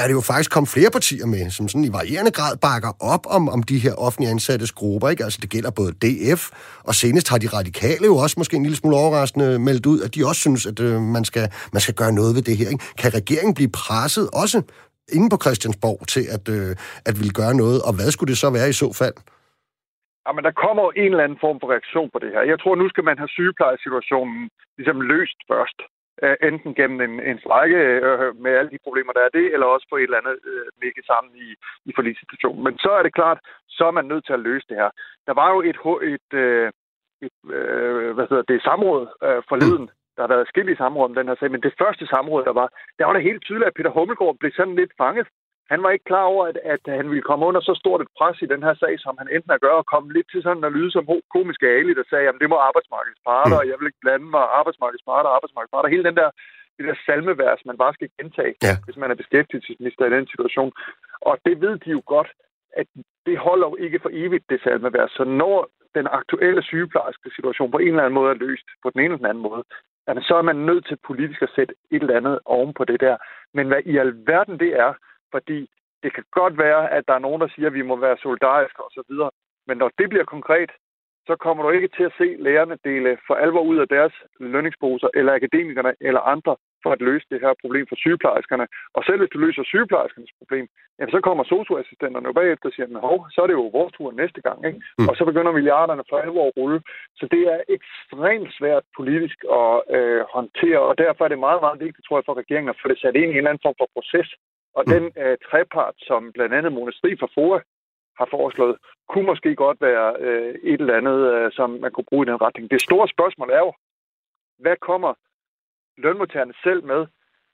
er 0.00 0.04
det 0.08 0.14
jo 0.18 0.22
faktisk 0.30 0.50
kommet 0.54 0.70
flere 0.76 0.90
partier 0.90 1.26
med, 1.26 1.50
som 1.50 1.68
sådan 1.68 1.84
i 1.84 1.92
varierende 1.98 2.32
grad 2.38 2.54
bakker 2.66 2.92
op 3.12 3.24
om, 3.36 3.42
om 3.54 3.62
de 3.62 3.78
her 3.84 3.94
offentlige 4.06 4.30
ansattes 4.30 4.72
grupper. 4.72 5.08
Ikke? 5.08 5.24
Altså 5.24 5.38
det 5.42 5.50
gælder 5.50 5.70
både 5.80 5.92
DF, 6.02 6.42
og 6.88 6.94
senest 6.94 7.26
har 7.32 7.38
de 7.38 7.48
radikale 7.58 8.04
jo 8.10 8.16
også 8.24 8.36
måske 8.40 8.56
en 8.56 8.62
lille 8.62 8.78
smule 8.80 8.96
overraskende 8.96 9.58
meldt 9.58 9.86
ud, 9.92 9.98
at 10.06 10.14
de 10.14 10.20
også 10.30 10.40
synes, 10.46 10.62
at 10.70 10.78
øh, 10.80 11.00
man, 11.16 11.24
skal, 11.24 11.46
man 11.74 11.80
skal 11.84 11.94
gøre 11.94 12.12
noget 12.20 12.32
ved 12.36 12.42
det 12.42 12.56
her. 12.60 12.68
Ikke? 12.74 12.84
Kan 13.02 13.10
regeringen 13.20 13.54
blive 13.58 13.72
presset 13.84 14.26
også 14.42 14.58
inde 15.16 15.28
på 15.32 15.38
Christiansborg 15.44 16.00
til 16.14 16.24
at, 16.36 16.44
øh, 16.56 16.70
at 17.08 17.14
ville 17.20 17.34
gøre 17.40 17.54
noget, 17.62 17.78
og 17.86 17.92
hvad 17.96 18.10
skulle 18.10 18.30
det 18.32 18.38
så 18.44 18.48
være 18.58 18.68
i 18.72 18.80
så 18.82 18.88
fald? 19.02 19.16
Jamen, 20.26 20.42
der 20.48 20.54
kommer 20.64 20.84
en 21.02 21.12
eller 21.12 21.26
anden 21.26 21.42
form 21.44 21.58
for 21.60 21.68
reaktion 21.74 22.08
på 22.12 22.18
det 22.22 22.30
her. 22.34 22.42
Jeg 22.52 22.58
tror, 22.60 22.74
nu 22.74 22.86
skal 22.92 23.04
man 23.08 23.16
have 23.20 23.30
sygeplejesituationen 23.36 24.40
ligesom 24.78 24.98
løst 25.12 25.38
først. 25.52 25.78
Øh, 26.24 26.36
enten 26.48 26.74
gennem 26.74 27.00
en, 27.00 27.14
en 27.30 27.38
strække 27.44 27.76
øh, 27.76 28.36
med 28.44 28.52
alle 28.58 28.70
de 28.70 28.84
problemer, 28.86 29.12
der 29.12 29.22
er 29.24 29.32
det, 29.38 29.46
eller 29.54 29.66
også 29.66 29.86
på 29.90 29.96
et 29.96 30.02
eller 30.02 30.20
andet 30.22 30.36
øh, 30.50 30.66
ligge 30.82 31.02
sammen 31.10 31.32
i, 31.46 31.48
i 31.88 31.92
forligssituationen. 31.96 32.64
Men 32.64 32.78
så 32.78 32.90
er 32.98 33.02
det 33.02 33.14
klart, 33.14 33.38
så 33.68 33.84
er 33.86 33.90
man 33.98 34.04
nødt 34.04 34.24
til 34.26 34.32
at 34.32 34.44
løse 34.48 34.66
det 34.68 34.76
her. 34.76 34.90
Der 35.26 35.34
var 35.40 35.48
jo 35.54 35.58
et, 35.70 35.78
et, 36.14 36.28
øh, 36.44 36.70
et 37.26 37.38
øh, 37.56 38.14
hvad 38.14 38.26
hedder 38.30 38.42
det, 38.52 38.62
samråd 38.62 39.02
øh, 39.26 39.42
forleden, 39.48 39.90
der 40.16 40.22
har 40.22 40.28
været 40.34 40.70
i 40.70 40.76
samråd 40.76 41.04
om 41.04 41.14
den 41.14 41.28
her 41.28 41.36
sag, 41.38 41.50
men 41.50 41.62
det 41.62 41.74
første 41.82 42.06
samråd, 42.06 42.44
der 42.44 42.52
var, 42.60 42.68
der 42.98 43.04
var 43.06 43.12
det 43.12 43.22
helt 43.22 43.42
tydeligt, 43.44 43.68
at 43.68 43.74
Peter 43.74 43.90
Hummelgaard 43.90 44.36
blev 44.40 44.52
sådan 44.52 44.74
lidt 44.74 44.92
fanget. 44.98 45.26
Han 45.72 45.82
var 45.82 45.90
ikke 45.90 46.10
klar 46.10 46.26
over, 46.32 46.44
at, 46.50 46.58
at 46.74 46.84
han 46.98 47.06
ville 47.10 47.28
komme 47.28 47.46
under 47.48 47.60
så 47.60 47.74
stort 47.82 48.00
et 48.00 48.14
pres 48.18 48.38
i 48.42 48.50
den 48.52 48.62
her 48.66 48.74
sag, 48.82 48.94
som 49.04 49.14
han 49.20 49.28
endte 49.28 49.48
med 49.48 49.58
at 49.58 49.64
gøre, 49.66 49.80
og 49.82 49.90
komme 49.92 50.08
lidt 50.12 50.28
til 50.30 50.42
sådan 50.42 50.64
at 50.68 50.74
lyde 50.76 50.90
som 50.92 51.08
komiske 51.34 51.66
Ali, 51.76 51.92
der 52.00 52.06
sagde, 52.10 52.28
at 52.28 52.40
det 52.42 52.48
må 52.52 52.56
arbejdsmarkedets 52.68 53.22
parter, 53.28 53.56
og 53.60 53.66
jeg 53.68 53.76
vil 53.78 53.88
ikke 53.90 54.04
blande 54.04 54.28
mig 54.34 54.44
arbejdsmarkedets 54.60 55.06
parter, 55.10 55.30
arbejdsmarkedets 55.36 55.74
parter. 55.74 55.94
Hele 55.94 56.06
den 56.08 56.16
der, 56.20 56.28
det 56.76 56.84
der 56.88 56.96
salmevers, 57.06 57.62
man 57.70 57.78
bare 57.82 57.94
skal 57.94 58.08
gentage, 58.18 58.54
ja. 58.68 58.74
hvis 58.84 59.00
man 59.02 59.10
er 59.10 59.20
beskæftigelsesminister 59.22 60.04
i 60.06 60.14
den 60.16 60.26
situation. 60.32 60.72
Og 61.28 61.34
det 61.46 61.54
ved 61.64 61.74
de 61.84 61.90
jo 61.98 62.02
godt, 62.14 62.30
at 62.80 62.86
det 63.26 63.36
holder 63.46 63.66
jo 63.70 63.76
ikke 63.84 63.98
for 64.02 64.10
evigt, 64.22 64.50
det 64.50 64.60
salmevers. 64.64 65.12
Så 65.18 65.24
når 65.24 65.56
den 65.94 66.06
aktuelle 66.18 66.62
sygeplejerske 66.62 67.30
situation 67.36 67.70
på 67.70 67.78
en 67.78 67.88
eller 67.88 68.04
anden 68.04 68.18
måde 68.20 68.30
er 68.30 68.42
løst, 68.46 68.68
på 68.82 68.90
den 68.90 69.00
ene 69.00 69.06
eller 69.06 69.22
den 69.24 69.32
anden 69.32 69.46
måde, 69.50 69.62
jamen, 70.08 70.22
så 70.28 70.34
er 70.40 70.42
man 70.50 70.56
nødt 70.56 70.84
til 70.86 70.98
politisk 71.08 71.42
at 71.42 71.54
sætte 71.56 71.74
et 71.94 72.02
eller 72.02 72.16
andet 72.20 72.38
oven 72.44 72.72
på 72.74 72.84
det 72.84 73.00
der. 73.00 73.16
Men 73.56 73.66
hvad 73.66 73.82
i 73.92 73.96
alverden 73.96 74.58
det 74.60 74.72
er, 74.84 74.92
fordi 75.34 75.68
det 76.02 76.14
kan 76.14 76.24
godt 76.30 76.58
være, 76.58 76.90
at 76.96 77.04
der 77.08 77.14
er 77.14 77.26
nogen, 77.26 77.40
der 77.40 77.48
siger, 77.54 77.68
at 77.68 77.74
vi 77.74 77.82
må 77.82 77.96
være 77.96 78.22
solidariske 78.22 78.80
osv., 78.86 79.14
men 79.66 79.76
når 79.78 79.90
det 79.98 80.08
bliver 80.08 80.24
konkret, 80.24 80.70
så 81.28 81.34
kommer 81.36 81.62
du 81.62 81.70
ikke 81.70 81.90
til 81.96 82.04
at 82.08 82.16
se 82.18 82.28
lærerne 82.46 82.76
dele 82.84 83.18
for 83.26 83.34
alvor 83.34 83.62
ud 83.70 83.78
af 83.78 83.88
deres 83.88 84.14
lønningsposer, 84.40 85.08
eller 85.14 85.32
akademikerne, 85.34 85.92
eller 86.00 86.20
andre, 86.20 86.56
for 86.82 86.90
at 86.92 87.00
løse 87.00 87.26
det 87.30 87.40
her 87.40 87.52
problem 87.62 87.86
for 87.88 87.96
sygeplejerskerne. 87.96 88.66
Og 88.96 89.04
selv 89.04 89.18
hvis 89.18 89.32
du 89.32 89.38
løser 89.38 89.62
sygeplejerskernes 89.64 90.32
problem, 90.40 90.66
jamen, 90.98 91.12
så 91.12 91.20
kommer 91.20 91.44
socioassistenterne 91.44 92.26
jo 92.28 92.32
bagefter 92.32 92.68
og 92.68 92.72
siger, 92.74 92.98
hov, 93.08 93.18
så 93.30 93.38
er 93.42 93.46
det 93.46 93.60
jo 93.60 93.76
vores 93.78 93.92
tur 93.92 94.12
næste 94.22 94.40
gang. 94.46 94.58
Ikke? 94.68 94.80
Mm. 94.98 95.08
Og 95.08 95.16
så 95.16 95.24
begynder 95.24 95.52
milliarderne 95.52 96.04
for 96.10 96.16
alvor 96.18 96.46
at 96.46 96.56
rulle. 96.56 96.80
Så 97.18 97.24
det 97.34 97.42
er 97.54 97.60
ekstremt 97.76 98.50
svært 98.58 98.84
politisk 98.96 99.38
at 99.60 99.72
øh, 99.96 100.22
håndtere, 100.36 100.80
og 100.90 100.98
derfor 100.98 101.24
er 101.24 101.30
det 101.32 101.46
meget, 101.46 101.60
meget 101.66 101.80
vigtigt, 101.84 102.04
tror 102.06 102.18
jeg, 102.18 102.26
for 102.26 102.40
regeringen 102.42 102.70
at 102.70 102.80
få 102.82 102.88
det 102.88 102.98
sat 103.00 103.16
ind 103.16 103.30
i 103.30 103.34
en 103.34 103.36
eller 103.36 103.50
anden 103.50 103.66
form 103.66 103.78
for 103.80 103.88
proces. 103.96 104.28
Og 104.76 104.84
mm. 104.86 104.92
den 104.92 105.04
øh, 105.22 105.36
trepart, 105.48 105.94
som 105.98 106.32
blandt 106.32 106.54
andet 106.54 106.72
Mona 106.72 106.92
Strid 106.92 107.16
fra 107.20 107.28
FOA 107.34 107.58
har 108.18 108.28
foreslået, 108.30 108.76
kunne 109.08 109.26
måske 109.26 109.54
godt 109.54 109.78
være 109.80 110.16
øh, 110.20 110.54
et 110.62 110.80
eller 110.80 110.96
andet, 110.96 111.18
øh, 111.34 111.52
som 111.52 111.70
man 111.70 111.92
kunne 111.92 112.10
bruge 112.10 112.26
i 112.26 112.30
den 112.30 112.42
retning. 112.42 112.70
Det 112.70 112.82
store 112.82 113.08
spørgsmål 113.08 113.50
er 113.50 113.58
jo, 113.58 113.72
hvad 114.58 114.76
kommer 114.76 115.12
lønmodtagerne 115.96 116.54
selv 116.62 116.84
med 116.84 117.06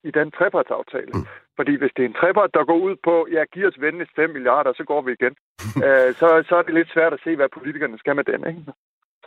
i 0.04 0.10
den 0.10 0.30
trepartsaftale? 0.30 1.12
Mm. 1.14 1.26
Fordi 1.56 1.74
hvis 1.76 1.92
det 1.96 2.02
er 2.02 2.08
en 2.08 2.20
trepart, 2.20 2.54
der 2.54 2.64
går 2.64 2.78
ud 2.88 2.96
på, 3.08 3.26
ja, 3.32 3.44
giv 3.52 3.66
os 3.66 3.80
venligst 3.80 4.12
5 4.16 4.30
milliarder, 4.30 4.72
så 4.72 4.84
går 4.84 5.00
vi 5.02 5.12
igen. 5.12 5.34
øh, 5.86 6.10
så, 6.20 6.26
så 6.48 6.56
er 6.56 6.62
det 6.62 6.74
lidt 6.74 6.92
svært 6.92 7.12
at 7.12 7.20
se, 7.24 7.36
hvad 7.36 7.48
politikerne 7.48 7.98
skal 7.98 8.16
med 8.16 8.24
den, 8.24 8.46
ikke? 8.50 8.62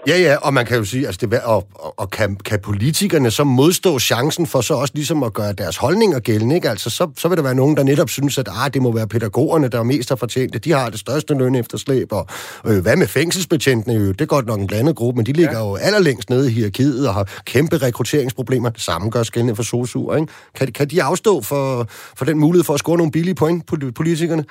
Ja, 0.07 0.17
ja, 0.17 0.35
og 0.35 0.53
man 0.53 0.65
kan 0.65 0.77
jo 0.77 0.85
sige, 0.85 1.05
altså 1.05 1.25
det, 1.25 1.39
og, 1.41 1.67
og 1.73 2.09
kan, 2.09 2.35
kan 2.35 2.59
politikerne 2.59 3.31
så 3.31 3.43
modstå 3.43 3.99
chancen 3.99 4.47
for 4.47 4.61
så 4.61 4.73
også 4.73 4.91
ligesom 4.95 5.23
at 5.23 5.33
gøre 5.33 5.53
deres 5.53 5.77
holdninger 5.77 6.19
gældende, 6.19 6.55
ikke? 6.55 6.69
Altså, 6.69 6.89
så, 6.89 7.09
så 7.17 7.27
vil 7.27 7.37
der 7.37 7.43
være 7.43 7.55
nogen, 7.55 7.77
der 7.77 7.83
netop 7.83 8.09
synes, 8.09 8.37
at 8.37 8.49
ah, 8.51 8.73
det 8.73 8.81
må 8.81 8.91
være 8.91 9.07
pædagogerne, 9.07 9.67
der 9.67 9.79
er 9.79 9.83
mest 9.83 10.09
har 10.09 10.15
fortjent 10.15 10.65
De 10.65 10.71
har 10.71 10.89
det 10.89 10.99
største 10.99 11.33
løn 11.33 11.55
efterslæb, 11.55 12.11
og 12.11 12.27
øh, 12.65 12.81
hvad 12.81 12.95
med 12.95 13.07
fængselsbetjentene? 13.07 13.93
Jo, 13.93 14.11
det 14.11 14.21
er 14.21 14.25
godt 14.25 14.45
nok 14.45 14.59
en 14.59 14.67
blandet 14.67 14.95
gruppe, 14.95 15.17
men 15.17 15.25
de 15.25 15.33
ligger 15.33 15.57
ja. 15.57 15.67
jo 15.67 15.75
allerlængst 15.75 16.29
nede 16.29 16.51
i 16.51 16.53
hierarkiet 16.53 17.07
og 17.07 17.13
har 17.13 17.41
kæmpe 17.45 17.77
rekrutteringsproblemer. 17.77 18.69
Det 18.69 18.81
samme 18.81 19.09
gør 19.09 19.23
skældende 19.23 19.55
for 19.55 19.63
sosuer, 19.63 20.15
ikke? 20.15 20.33
Kan, 20.55 20.71
kan 20.71 20.87
de 20.87 21.03
afstå 21.03 21.41
for, 21.41 21.87
for 22.17 22.25
den 22.25 22.39
mulighed 22.39 22.63
for 22.63 22.73
at 22.73 22.79
score 22.79 22.97
nogle 22.97 23.11
billige 23.11 23.35
point, 23.35 23.65
politikerne? 23.95 24.45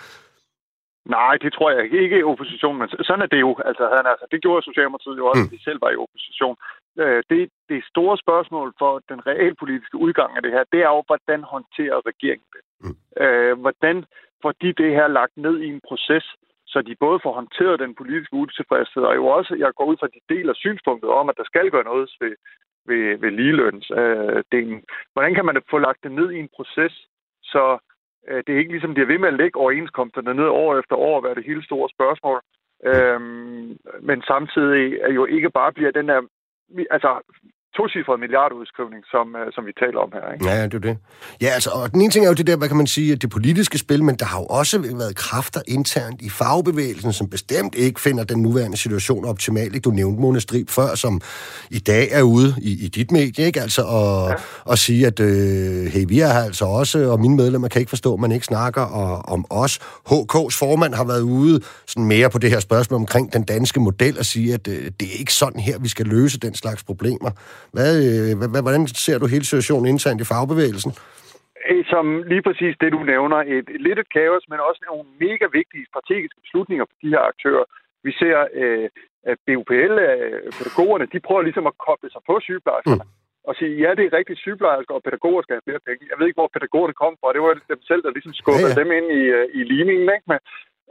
Nej, 1.04 1.36
det 1.42 1.52
tror 1.52 1.70
jeg 1.70 1.84
ikke 2.02 2.18
i 2.18 2.22
opposition, 2.22 2.78
men 2.78 2.88
sådan 2.88 3.22
er 3.22 3.26
det 3.26 3.40
jo. 3.40 3.56
Altså, 3.64 3.84
han, 3.96 4.06
altså, 4.12 4.26
det 4.30 4.42
gjorde 4.42 4.62
Socialdemokratiet 4.62 5.18
jo 5.18 5.26
også, 5.26 5.42
mm. 5.42 5.46
at 5.46 5.52
de 5.54 5.64
selv 5.64 5.78
var 5.82 5.90
i 5.90 6.02
opposition. 6.04 6.56
Øh, 6.98 7.22
det, 7.30 7.50
det 7.68 7.84
store 7.92 8.16
spørgsmål 8.24 8.74
for 8.78 9.02
den 9.08 9.26
realpolitiske 9.26 9.96
udgang 9.96 10.36
af 10.36 10.42
det 10.42 10.52
her, 10.52 10.64
det 10.72 10.80
er 10.80 10.90
jo, 10.96 11.02
hvordan 11.06 11.42
håndterer 11.54 12.06
regeringen 12.10 12.48
det? 12.54 12.62
Mm. 12.84 12.96
Øh, 13.22 13.60
hvordan 13.60 14.04
får 14.42 14.52
de 14.62 14.72
det 14.72 14.90
her 14.98 15.08
lagt 15.08 15.36
ned 15.36 15.60
i 15.60 15.68
en 15.74 15.80
proces, 15.88 16.26
så 16.66 16.82
de 16.82 16.96
både 17.04 17.20
får 17.22 17.32
håndteret 17.32 17.80
den 17.84 17.94
politiske 17.94 18.34
utilfredshed, 18.34 19.02
og 19.02 19.14
jo 19.16 19.26
også, 19.26 19.54
jeg 19.58 19.70
går 19.76 19.84
ud 19.84 19.96
fra, 20.00 20.06
de 20.06 20.34
deler 20.34 20.54
synspunktet 20.54 21.10
om, 21.10 21.28
at 21.28 21.36
der 21.36 21.44
skal 21.44 21.70
gøre 21.70 21.84
noget 21.84 22.10
ved, 22.20 22.34
ved, 22.86 23.18
ved 23.22 23.30
ligelønsdelen. 23.30 24.78
Øh, 24.78 24.82
hvordan 25.12 25.34
kan 25.34 25.44
man 25.44 25.62
få 25.70 25.78
lagt 25.78 26.02
det 26.02 26.12
ned 26.12 26.30
i 26.30 26.38
en 26.38 26.50
proces, 26.56 26.94
så 27.42 27.78
Øh, 28.30 28.42
det 28.46 28.54
er 28.54 28.58
ikke 28.58 28.72
ligesom, 28.72 28.94
de 28.94 29.00
er 29.00 29.12
ved 29.12 29.18
med 29.18 29.28
at 29.28 29.40
lægge 29.42 29.60
overenskomsterne 29.60 30.34
ned 30.34 30.48
år 30.48 30.78
efter 30.78 30.96
år 30.96 31.16
og 31.16 31.24
være 31.24 31.34
det 31.34 31.44
hele 31.44 31.64
store 31.64 31.88
spørgsmål. 31.88 32.40
Øhm, 32.90 33.76
men 34.00 34.22
samtidig 34.22 34.98
er 35.06 35.12
jo 35.12 35.24
ikke 35.24 35.50
bare 35.50 35.72
bliver 35.72 35.90
den 35.90 36.08
der... 36.08 36.20
Altså, 36.90 37.10
tocifret 37.76 38.20
milliardudskrivning, 38.20 39.02
som, 39.14 39.26
uh, 39.40 39.46
som 39.54 39.62
vi 39.68 39.72
taler 39.82 40.00
om 40.04 40.10
her. 40.16 40.32
Ikke? 40.32 40.48
Ja, 40.48 40.64
det 40.64 40.74
er 40.74 40.78
det. 40.78 40.96
Ja, 41.44 41.46
altså, 41.46 41.70
og 41.70 41.92
den 41.92 42.00
ene 42.00 42.10
ting 42.10 42.24
er 42.24 42.28
jo 42.28 42.34
det 42.34 42.46
der, 42.46 42.56
hvad 42.56 42.68
kan 42.68 42.76
man 42.76 42.86
sige, 42.86 43.16
det 43.16 43.30
politiske 43.30 43.78
spil, 43.78 44.04
men 44.04 44.14
der 44.14 44.24
har 44.24 44.38
jo 44.40 44.46
også 44.46 44.78
været 45.02 45.16
kræfter 45.16 45.60
internt 45.68 46.22
i 46.22 46.30
fagbevægelsen, 46.30 47.12
som 47.12 47.30
bestemt 47.30 47.74
ikke 47.74 48.00
finder 48.00 48.24
den 48.24 48.42
nuværende 48.42 48.76
situation 48.76 49.24
optimal. 49.24 49.80
Du 49.80 49.90
nævnte 49.90 50.20
Mona 50.20 50.38
Strib 50.38 50.68
før, 50.70 50.94
som 50.94 51.20
i 51.70 51.78
dag 51.78 52.08
er 52.12 52.22
ude 52.22 52.54
i, 52.62 52.84
i 52.84 52.88
dit 52.88 53.10
medie, 53.10 53.46
ikke? 53.46 53.60
Altså, 53.60 53.82
og, 53.82 54.28
ja. 54.28 54.34
og 54.64 54.78
sige, 54.78 55.06
at 55.06 55.20
øh, 55.20 55.86
hey, 55.86 56.04
vi 56.08 56.20
er 56.20 56.32
her 56.32 56.44
altså 56.50 56.64
også, 56.64 57.10
og 57.12 57.20
mine 57.20 57.36
medlemmer 57.36 57.68
kan 57.68 57.80
ikke 57.80 57.90
forstå, 57.90 58.14
at 58.14 58.20
man 58.20 58.32
ikke 58.32 58.46
snakker 58.46 58.82
og, 58.82 59.28
om 59.34 59.44
os. 59.50 59.78
HK's 60.10 60.58
formand 60.58 60.94
har 60.94 61.04
været 61.04 61.20
ude 61.20 61.60
sådan 61.86 62.04
mere 62.04 62.30
på 62.30 62.38
det 62.38 62.50
her 62.50 62.60
spørgsmål 62.60 63.00
omkring 63.00 63.32
den 63.32 63.44
danske 63.44 63.80
model 63.80 64.18
og 64.18 64.24
sige, 64.24 64.54
at 64.54 64.68
øh, 64.68 64.90
det 65.00 65.08
er 65.14 65.18
ikke 65.18 65.34
sådan 65.34 65.60
her, 65.60 65.78
vi 65.78 65.88
skal 65.88 66.06
løse 66.06 66.38
den 66.38 66.54
slags 66.54 66.84
problemer. 66.84 67.30
Hvad, 67.76 67.92
øh, 68.08 68.32
hvordan 68.66 68.86
ser 69.06 69.18
du 69.18 69.26
hele 69.26 69.44
situationen 69.44 69.86
internt 69.86 70.20
i 70.20 70.30
fagbevægelsen? 70.32 70.92
Som 71.92 72.04
lige 72.32 72.42
præcis 72.46 72.74
det, 72.80 72.92
du 72.96 73.02
nævner, 73.12 73.38
et, 73.54 73.66
et 73.74 73.80
lidt 73.86 73.98
et 73.98 74.12
kaos, 74.16 74.44
men 74.50 74.58
også 74.68 74.80
nogle 74.90 75.06
mega 75.24 75.46
vigtige 75.58 75.86
strategiske 75.90 76.40
beslutninger 76.44 76.84
for 76.90 76.96
de 77.02 77.12
her 77.14 77.22
aktører. 77.32 77.64
Vi 78.06 78.12
ser, 78.20 78.36
øh, 78.60 78.88
at 79.30 79.38
BUPL, 79.46 79.94
øh, 80.08 80.48
pædagogerne, 80.58 81.06
de 81.12 81.20
prøver 81.26 81.42
ligesom 81.48 81.66
at 81.70 81.78
koble 81.86 82.10
sig 82.14 82.22
på 82.28 82.34
sygeplejerskerne. 82.46 83.06
Mm 83.06 83.18
og 83.48 83.54
sige, 83.58 83.74
ja, 83.84 83.90
det 83.98 84.04
er 84.04 84.16
rigtigt, 84.18 84.38
sygeplejersker 84.38 84.94
og 84.94 85.02
pædagoger 85.02 85.42
skal 85.42 85.54
have 85.56 85.66
flere 85.68 85.86
penge. 85.88 86.10
Jeg 86.10 86.16
ved 86.18 86.26
ikke, 86.26 86.40
hvor 86.40 86.54
pædagogerne 86.54 86.94
kom 87.02 87.14
fra. 87.20 87.32
Det 87.34 87.42
var 87.42 87.52
dem 87.74 87.82
selv, 87.90 88.02
der 88.02 88.16
ligesom 88.16 88.34
skubbede 88.40 88.72
ja, 88.72 88.76
ja. 88.76 88.80
dem 88.80 88.90
ind 88.98 89.08
i, 89.20 89.22
i 89.58 89.60
ligningen. 89.72 90.08
Ikke? 90.16 90.26
Men, 90.30 90.40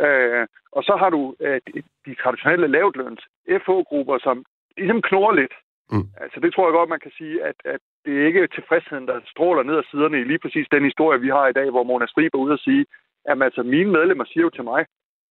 øh, 0.05 0.43
og 0.77 0.81
så 0.87 0.93
har 1.01 1.09
du 1.15 1.21
øh, 1.45 1.59
de, 1.67 1.73
de 2.05 2.13
traditionelle 2.21 2.67
lavtløns 2.75 3.23
FH-grupper, 3.63 4.17
som 4.25 4.35
ligesom 4.77 5.01
knurrer 5.07 5.35
lidt. 5.41 5.55
Mm. 5.91 6.07
Altså 6.23 6.39
det 6.39 6.53
tror 6.53 6.67
jeg 6.67 6.73
godt, 6.73 6.89
man 6.89 7.05
kan 7.05 7.11
sige, 7.17 7.43
at, 7.43 7.55
at 7.65 7.81
det 8.05 8.13
er 8.21 8.27
ikke 8.27 8.47
tilfredsheden, 8.47 9.07
der 9.07 9.19
stråler 9.25 9.63
ned 9.63 9.77
ad 9.77 9.83
siderne 9.91 10.19
i 10.19 10.23
lige 10.23 10.39
præcis 10.39 10.67
den 10.71 10.83
historie, 10.83 11.19
vi 11.19 11.29
har 11.29 11.47
i 11.47 11.53
dag, 11.59 11.69
hvor 11.69 11.83
Mona 11.83 12.07
Strib 12.07 12.33
er 12.33 12.37
ude 12.45 12.53
og 12.53 12.59
sige, 12.59 12.85
at 13.25 13.41
altså, 13.41 13.63
mine 13.63 13.91
medlemmer 13.91 14.25
siger 14.25 14.43
jo 14.43 14.49
til 14.49 14.63
mig, 14.63 14.85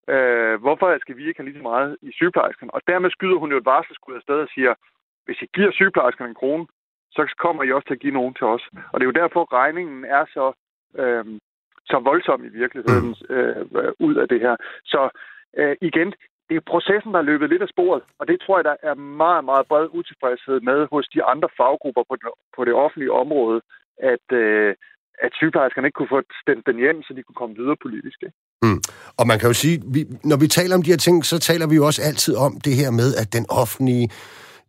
øh, 0.08 0.60
hvorfor 0.60 0.98
skal 1.00 1.16
vi 1.16 1.26
ikke 1.28 1.38
have 1.40 1.48
lige 1.48 1.58
så 1.58 1.62
meget 1.62 1.96
i 2.02 2.10
sygeplejersken? 2.12 2.70
Og 2.72 2.80
dermed 2.86 3.10
skyder 3.10 3.38
hun 3.38 3.50
jo 3.50 3.58
et 3.58 3.64
varselsskud 3.64 4.14
afsted 4.14 4.38
og 4.46 4.48
siger, 4.54 4.74
hvis 5.24 5.42
I 5.42 5.46
giver 5.54 5.72
sygeplejerskerne 5.72 6.28
en 6.28 6.40
krone, 6.42 6.66
så 7.10 7.34
kommer 7.38 7.62
I 7.62 7.72
også 7.72 7.86
til 7.86 7.94
at 7.94 8.00
give 8.00 8.18
nogen 8.18 8.34
til 8.34 8.46
os. 8.46 8.64
Og 8.92 9.00
det 9.00 9.04
er 9.04 9.12
jo 9.12 9.20
derfor, 9.22 9.52
regningen 9.52 10.04
er 10.04 10.24
så, 10.34 10.46
øh, 11.00 11.24
så 11.90 11.98
voldsom 11.98 12.44
i 12.44 12.48
virkeligheden 12.48 13.08
mm. 13.30 13.34
øh, 13.36 13.92
ud 13.98 14.14
af 14.14 14.28
det 14.28 14.40
her. 14.40 14.56
Så 14.84 15.08
øh, 15.56 15.76
igen, 15.80 16.14
det 16.48 16.56
er 16.56 16.70
processen, 16.72 17.12
der 17.12 17.20
er 17.20 17.30
løbet 17.30 17.50
lidt 17.50 17.62
af 17.66 17.72
sporet, 17.74 18.02
og 18.18 18.24
det 18.28 18.36
tror 18.40 18.58
jeg, 18.58 18.64
der 18.70 18.76
er 18.88 18.94
meget, 19.24 19.44
meget 19.50 19.64
bred 19.70 19.86
utilfredshed 19.98 20.58
med 20.68 20.78
hos 20.92 21.06
de 21.14 21.20
andre 21.32 21.48
faggrupper 21.58 22.04
på 22.10 22.14
det, 22.20 22.28
på 22.56 22.60
det 22.66 22.74
offentlige 22.84 23.12
område, 23.22 23.58
at, 24.12 24.26
øh, 24.42 24.70
at 25.24 25.30
sygeplejerskerne 25.38 25.86
ikke 25.88 25.98
kunne 25.98 26.14
få 26.16 26.20
stemt 26.42 26.64
den 26.70 26.78
hjem, 26.84 26.98
så 27.02 27.10
de 27.16 27.22
kunne 27.22 27.40
komme 27.42 27.54
videre 27.60 27.78
politisk. 27.86 28.18
Mm. 28.64 28.80
Og 29.18 29.24
man 29.30 29.38
kan 29.38 29.48
jo 29.52 29.56
sige, 29.62 29.76
vi, 29.94 30.00
når 30.30 30.38
vi 30.42 30.48
taler 30.58 30.74
om 30.76 30.82
de 30.82 30.92
her 30.94 31.02
ting, 31.06 31.16
så 31.24 31.36
taler 31.50 31.66
vi 31.68 31.76
jo 31.80 31.84
også 31.90 32.02
altid 32.08 32.34
om 32.46 32.52
det 32.66 32.74
her 32.80 32.90
med, 33.00 33.08
at 33.22 33.28
den 33.36 33.46
offentlige 33.62 34.06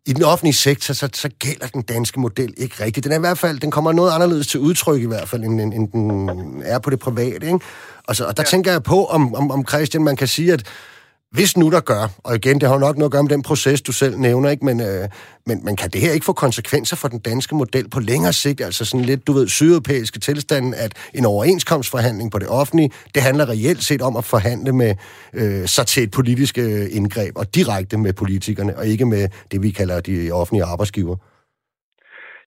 i 0.05 0.13
den 0.13 0.23
offentlige 0.23 0.53
sektor, 0.53 0.93
så, 0.93 1.09
så 1.13 1.29
gælder 1.39 1.67
den 1.67 1.81
danske 1.81 2.19
model 2.19 2.53
ikke 2.57 2.83
rigtigt. 2.83 3.03
Den 3.03 3.11
er 3.11 3.17
i 3.17 3.19
hvert 3.27 3.37
fald, 3.37 3.59
den 3.59 3.71
kommer 3.71 3.91
noget 3.91 4.11
anderledes 4.11 4.47
til 4.47 4.59
udtryk 4.59 5.01
i 5.01 5.07
hvert 5.07 5.27
fald, 5.27 5.43
end, 5.43 5.61
end, 5.61 5.73
end 5.73 5.91
den 5.91 6.63
er 6.65 6.79
på 6.79 6.89
det 6.89 6.99
private. 6.99 7.45
Ikke? 7.45 7.59
Og, 8.07 8.15
så, 8.15 8.25
og 8.25 8.37
der 8.37 8.43
ja. 8.43 8.51
tænker 8.53 8.71
jeg 8.71 8.83
på, 8.83 9.05
om, 9.05 9.35
om, 9.35 9.51
om 9.51 9.67
Christian, 9.67 10.03
man 10.03 10.15
kan 10.15 10.27
sige, 10.27 10.53
at 10.53 10.63
hvis 11.31 11.57
nu 11.57 11.71
der 11.71 11.79
gør, 11.79 12.07
og 12.17 12.35
igen, 12.35 12.61
det 12.61 12.69
har 12.69 12.77
nok 12.77 12.97
noget 12.97 13.07
at 13.07 13.11
gøre 13.11 13.23
med 13.23 13.29
den 13.29 13.41
proces, 13.41 13.81
du 13.81 13.91
selv 13.91 14.17
nævner, 14.17 14.49
ikke? 14.49 14.65
Men, 14.65 14.81
øh, 14.81 15.09
men, 15.45 15.65
men 15.65 15.75
kan 15.75 15.89
det 15.89 16.01
her 16.01 16.11
ikke 16.11 16.25
få 16.25 16.33
konsekvenser 16.33 16.95
for 16.95 17.07
den 17.07 17.19
danske 17.19 17.55
model 17.55 17.89
på 17.89 17.99
længere 17.99 18.33
sigt? 18.33 18.61
Altså 18.61 18.85
sådan 18.85 19.05
lidt, 19.05 19.27
du 19.27 19.33
ved, 19.33 19.47
sydeuropæiske 19.47 20.19
tilstanden, 20.19 20.73
at 20.73 20.93
en 21.13 21.25
overenskomstforhandling 21.25 22.31
på 22.31 22.39
det 22.39 22.47
offentlige, 22.47 22.91
det 23.15 23.23
handler 23.23 23.49
reelt 23.49 23.83
set 23.83 24.01
om 24.01 24.17
at 24.17 24.25
forhandle 24.25 24.73
med 24.73 24.95
øh, 25.33 25.67
sig 25.67 25.87
til 25.87 26.03
et 26.03 26.11
politisk 26.11 26.57
øh, 26.57 26.87
indgreb, 26.91 27.37
og 27.37 27.55
direkte 27.55 27.97
med 27.97 28.13
politikerne, 28.13 28.77
og 28.77 28.87
ikke 28.87 29.05
med 29.05 29.29
det, 29.51 29.63
vi 29.63 29.71
kalder 29.71 29.99
de 29.99 30.31
offentlige 30.31 30.63
arbejdsgiver. 30.63 31.15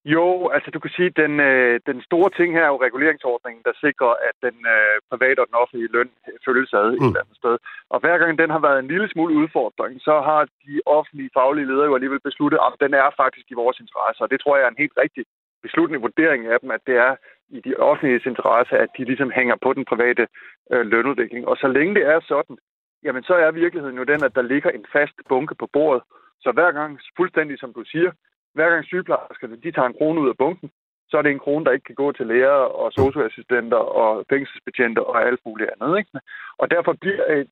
Jo, 0.05 0.49
altså 0.49 0.71
du 0.71 0.81
kan 0.81 0.91
sige, 0.97 1.07
at 1.13 1.17
den, 1.17 1.41
øh, 1.41 1.81
den 1.87 2.03
store 2.03 2.31
ting 2.31 2.55
her 2.55 2.65
er 2.65 2.73
jo 2.75 2.85
reguleringsordningen, 2.87 3.63
der 3.69 3.81
sikrer, 3.85 4.15
at 4.29 4.37
den 4.47 4.57
øh, 4.75 4.97
private 5.11 5.41
og 5.41 5.47
den 5.47 5.61
offentlige 5.63 5.93
løn 5.97 6.11
følges 6.47 6.73
ad 6.73 6.89
mm. 6.91 6.97
et 6.97 7.09
eller 7.09 7.25
andet 7.25 7.41
sted. 7.43 7.55
Og 7.93 8.01
hver 8.01 8.17
gang 8.19 8.39
den 8.39 8.51
har 8.51 8.63
været 8.67 8.79
en 8.79 8.91
lille 8.93 9.09
smule 9.09 9.35
udfordring, 9.43 10.01
så 10.09 10.15
har 10.29 10.41
de 10.67 10.75
offentlige 10.87 11.35
faglige 11.39 11.69
ledere 11.71 11.89
jo 11.91 11.95
alligevel 11.95 12.21
besluttet, 12.29 12.59
at 12.67 12.81
den 12.85 12.95
er 12.95 13.09
faktisk 13.23 13.47
i 13.51 13.61
vores 13.63 13.81
interesse. 13.81 14.23
Og 14.25 14.31
det 14.31 14.41
tror 14.41 14.57
jeg 14.57 14.65
er 14.65 14.73
en 14.73 14.83
helt 14.85 14.97
rigtig 15.03 15.25
beslutning 15.63 16.03
vurdering 16.03 16.47
af 16.47 16.61
dem, 16.61 16.71
at 16.71 16.83
det 16.87 16.97
er 16.97 17.15
i 17.57 17.61
de 17.67 17.75
offentlige 17.77 18.21
interesse, 18.33 18.75
at 18.79 18.91
de 18.97 19.05
ligesom 19.05 19.31
hænger 19.39 19.57
på 19.63 19.73
den 19.73 19.85
private 19.85 20.25
øh, 20.73 20.87
lønudvikling. 20.93 21.49
Og 21.49 21.57
så 21.57 21.69
længe 21.69 21.95
det 21.95 22.05
er 22.15 22.21
sådan, 22.21 22.57
jamen 23.05 23.23
så 23.23 23.35
er 23.35 23.51
virkeligheden 23.51 23.99
jo 23.99 24.05
den, 24.05 24.25
at 24.25 24.35
der 24.35 24.43
ligger 24.43 24.71
en 24.71 24.87
fast 24.93 25.17
bunke 25.29 25.55
på 25.55 25.67
bordet. 25.73 26.03
Så 26.41 26.53
hver 26.53 26.73
gang, 26.73 27.01
fuldstændig 27.17 27.59
som 27.59 27.73
du 27.73 27.85
siger, 27.85 28.11
hver 28.55 28.69
gang 28.71 28.85
sygeplejerskerne 28.85 29.57
de 29.65 29.73
tager 29.73 29.89
en 29.89 29.99
krone 29.99 30.21
ud 30.21 30.29
af 30.29 30.37
bunken, 30.37 30.71
så 31.13 31.19
er 31.19 31.23
det 31.23 31.33
en 31.33 31.45
krone, 31.47 31.65
der 31.65 31.73
ikke 31.77 31.89
kan 31.91 32.01
gå 32.03 32.13
til 32.13 32.27
læger 32.27 32.59
og 32.81 32.93
socioassistenter 32.93 33.83
og 34.01 34.25
fængselsbetjente 34.31 35.01
og 35.11 35.17
alt 35.29 35.41
muligt 35.47 35.71
andet. 35.73 35.99
Ikke? 35.99 36.11
Og 36.59 36.71
derfor 36.71 36.93
bliver 37.03 37.25
øh, 37.33 37.47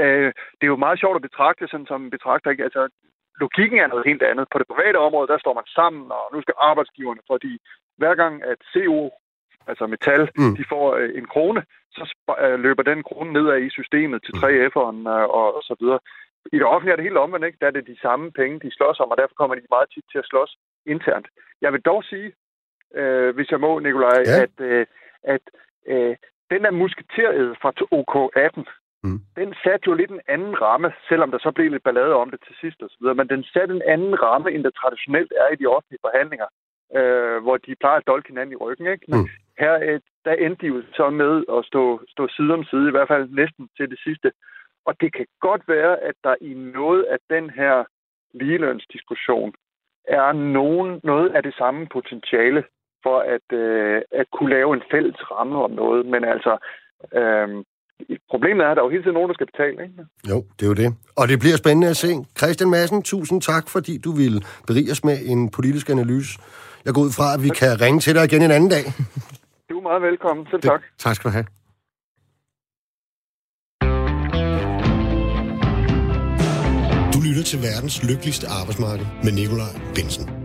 øh, 0.00 0.30
det 0.58 0.64
er 0.64 0.72
jo 0.74 0.84
meget 0.84 1.00
sjovt 1.00 1.16
at 1.16 1.26
betragte, 1.28 1.68
sådan 1.68 1.90
som 1.92 2.10
betragter 2.10 2.50
ikke. 2.50 2.64
Altså, 2.68 2.82
logikken 3.40 3.78
er 3.78 3.86
noget 3.86 4.08
helt 4.10 4.22
andet. 4.22 4.46
På 4.52 4.58
det 4.58 4.66
private 4.72 4.98
område, 5.06 5.28
der 5.32 5.38
står 5.38 5.54
man 5.54 5.66
sammen, 5.78 6.04
og 6.18 6.24
nu 6.32 6.38
skal 6.42 6.54
arbejdsgiverne, 6.70 7.22
fordi 7.32 7.52
hver 8.00 8.14
gang 8.14 8.34
at 8.52 8.58
CO, 8.72 9.00
altså 9.70 9.86
metal, 9.86 10.22
mm. 10.38 10.56
de 10.58 10.64
får 10.72 10.86
øh, 11.00 11.10
en 11.18 11.26
krone, 11.32 11.62
så 11.96 12.02
øh, 12.44 12.58
løber 12.66 12.82
den 12.82 13.02
krone 13.02 13.32
nedad 13.32 13.58
i 13.62 13.70
systemet 13.78 14.22
til 14.24 14.32
3F'eren 14.42 15.00
øh, 15.14 15.26
og, 15.38 15.46
og 15.56 15.62
så 15.68 15.74
videre. 15.80 16.00
I 16.52 16.56
det 16.58 16.66
offentlige 16.66 16.92
er 16.92 16.96
det 16.96 17.08
helt 17.08 17.24
omvendt, 17.24 17.46
ikke? 17.46 17.58
Der 17.60 17.66
er 17.66 17.76
det 17.76 17.86
de 17.86 18.00
samme 18.00 18.32
penge, 18.32 18.60
de 18.60 18.76
slås 18.76 19.00
om, 19.00 19.10
og 19.10 19.16
derfor 19.16 19.34
kommer 19.34 19.54
de 19.54 19.74
meget 19.74 19.88
tit 19.94 20.04
til 20.12 20.18
at 20.18 20.28
slås 20.30 20.56
internt. 20.86 21.28
Jeg 21.60 21.72
vil 21.72 21.80
dog 21.80 22.04
sige, 22.04 22.32
øh, 22.94 23.34
hvis 23.34 23.50
jeg 23.50 23.60
må, 23.60 23.78
Nikolaj, 23.78 24.22
ja. 24.26 24.42
at, 24.42 24.56
øh, 24.60 24.86
at 25.22 25.44
øh, 25.86 26.16
den 26.50 26.64
der 26.64 26.70
musketeriet 26.70 27.56
fra 27.62 27.70
OK18, 27.98 28.62
mm. 29.04 29.20
den 29.36 29.54
satte 29.64 29.84
jo 29.86 29.94
lidt 29.94 30.10
en 30.10 30.26
anden 30.28 30.62
ramme, 30.62 30.92
selvom 31.08 31.30
der 31.30 31.38
så 31.38 31.50
blev 31.50 31.70
lidt 31.70 31.82
ballade 31.82 32.14
om 32.14 32.30
det 32.30 32.40
til 32.46 32.54
sidst 32.60 32.82
osv., 32.82 33.04
men 33.16 33.28
den 33.28 33.44
satte 33.44 33.74
en 33.74 33.82
anden 33.94 34.22
ramme, 34.22 34.52
end 34.52 34.64
der 34.64 34.70
traditionelt 34.70 35.32
er 35.42 35.48
i 35.52 35.56
de 35.56 35.66
offentlige 35.66 36.04
forhandlinger, 36.06 36.48
øh, 36.98 37.42
hvor 37.42 37.56
de 37.56 37.76
plejer 37.80 37.98
at 37.98 38.06
dolke 38.06 38.28
hinanden 38.28 38.52
i 38.52 38.62
ryggen. 38.64 38.86
Ikke? 38.86 39.04
Men 39.08 39.20
mm. 39.20 39.28
her 39.58 39.74
øh, 39.86 40.00
der 40.24 40.32
endte 40.32 40.60
de 40.62 40.66
jo 40.72 40.82
så 40.98 41.10
med 41.10 41.44
at 41.56 41.64
stå, 41.70 41.82
stå 42.08 42.28
side 42.28 42.52
om 42.54 42.64
side, 42.64 42.88
i 42.88 42.94
hvert 42.96 43.08
fald 43.08 43.28
næsten 43.28 43.68
til 43.76 43.90
det 43.90 43.98
sidste. 44.06 44.32
Og 44.86 44.94
det 45.00 45.12
kan 45.16 45.26
godt 45.40 45.62
være, 45.68 45.92
at 46.08 46.14
der 46.24 46.34
i 46.40 46.54
noget 46.54 47.02
af 47.04 47.18
den 47.30 47.50
her 47.50 47.84
ligelønsdiskussion 48.34 49.54
er 50.08 50.32
nogen, 50.32 51.00
noget 51.04 51.28
af 51.36 51.42
det 51.42 51.54
samme 51.54 51.86
potentiale 51.92 52.64
for 53.02 53.18
at, 53.34 53.46
øh, 53.58 54.02
at 54.20 54.26
kunne 54.34 54.50
lave 54.56 54.74
en 54.74 54.82
fælles 54.90 55.18
ramme 55.30 55.56
om 55.66 55.70
noget. 55.70 56.06
Men 56.06 56.24
altså, 56.24 56.52
øh, 57.18 57.48
problemet 58.30 58.64
er, 58.64 58.70
at 58.70 58.76
der 58.76 58.82
er 58.82 58.86
jo 58.86 58.94
hele 58.94 59.02
tiden 59.02 59.14
nogen, 59.14 59.30
der 59.30 59.38
skal 59.38 59.50
betale. 59.52 59.82
Ikke? 59.86 59.94
Jo, 60.30 60.38
det 60.56 60.62
er 60.66 60.70
jo 60.72 60.78
det. 60.82 60.90
Og 61.20 61.24
det 61.30 61.38
bliver 61.42 61.56
spændende 61.62 61.88
at 61.94 61.96
se. 62.04 62.10
Christian 62.38 62.70
Madsen, 62.70 63.02
tusind 63.02 63.40
tak, 63.40 63.64
fordi 63.74 63.94
du 64.06 64.10
ville 64.20 64.40
berige 64.68 64.90
os 64.94 65.04
med 65.04 65.16
en 65.32 65.50
politisk 65.56 65.86
analyse. 65.90 66.32
Jeg 66.84 66.94
går 66.94 67.02
ud 67.06 67.12
fra, 67.18 67.26
at 67.34 67.40
vi 67.46 67.50
kan 67.60 67.70
ringe 67.84 68.00
til 68.04 68.14
dig 68.16 68.24
igen 68.24 68.42
en 68.42 68.50
anden 68.56 68.70
dag. 68.76 68.84
Du 69.70 69.78
er 69.78 69.82
meget 69.82 70.02
velkommen. 70.02 70.46
Selv 70.50 70.62
tak. 70.62 70.80
Det, 70.82 70.88
tak 71.04 71.14
skal 71.16 71.30
du 71.30 71.34
have. 71.38 71.46
Til 77.44 77.62
verdens 77.62 78.02
lykkeligste 78.02 78.48
arbejdsmarked 78.48 79.06
med 79.24 79.32
Nikolaj 79.32 79.80
Bensen. 79.94 80.43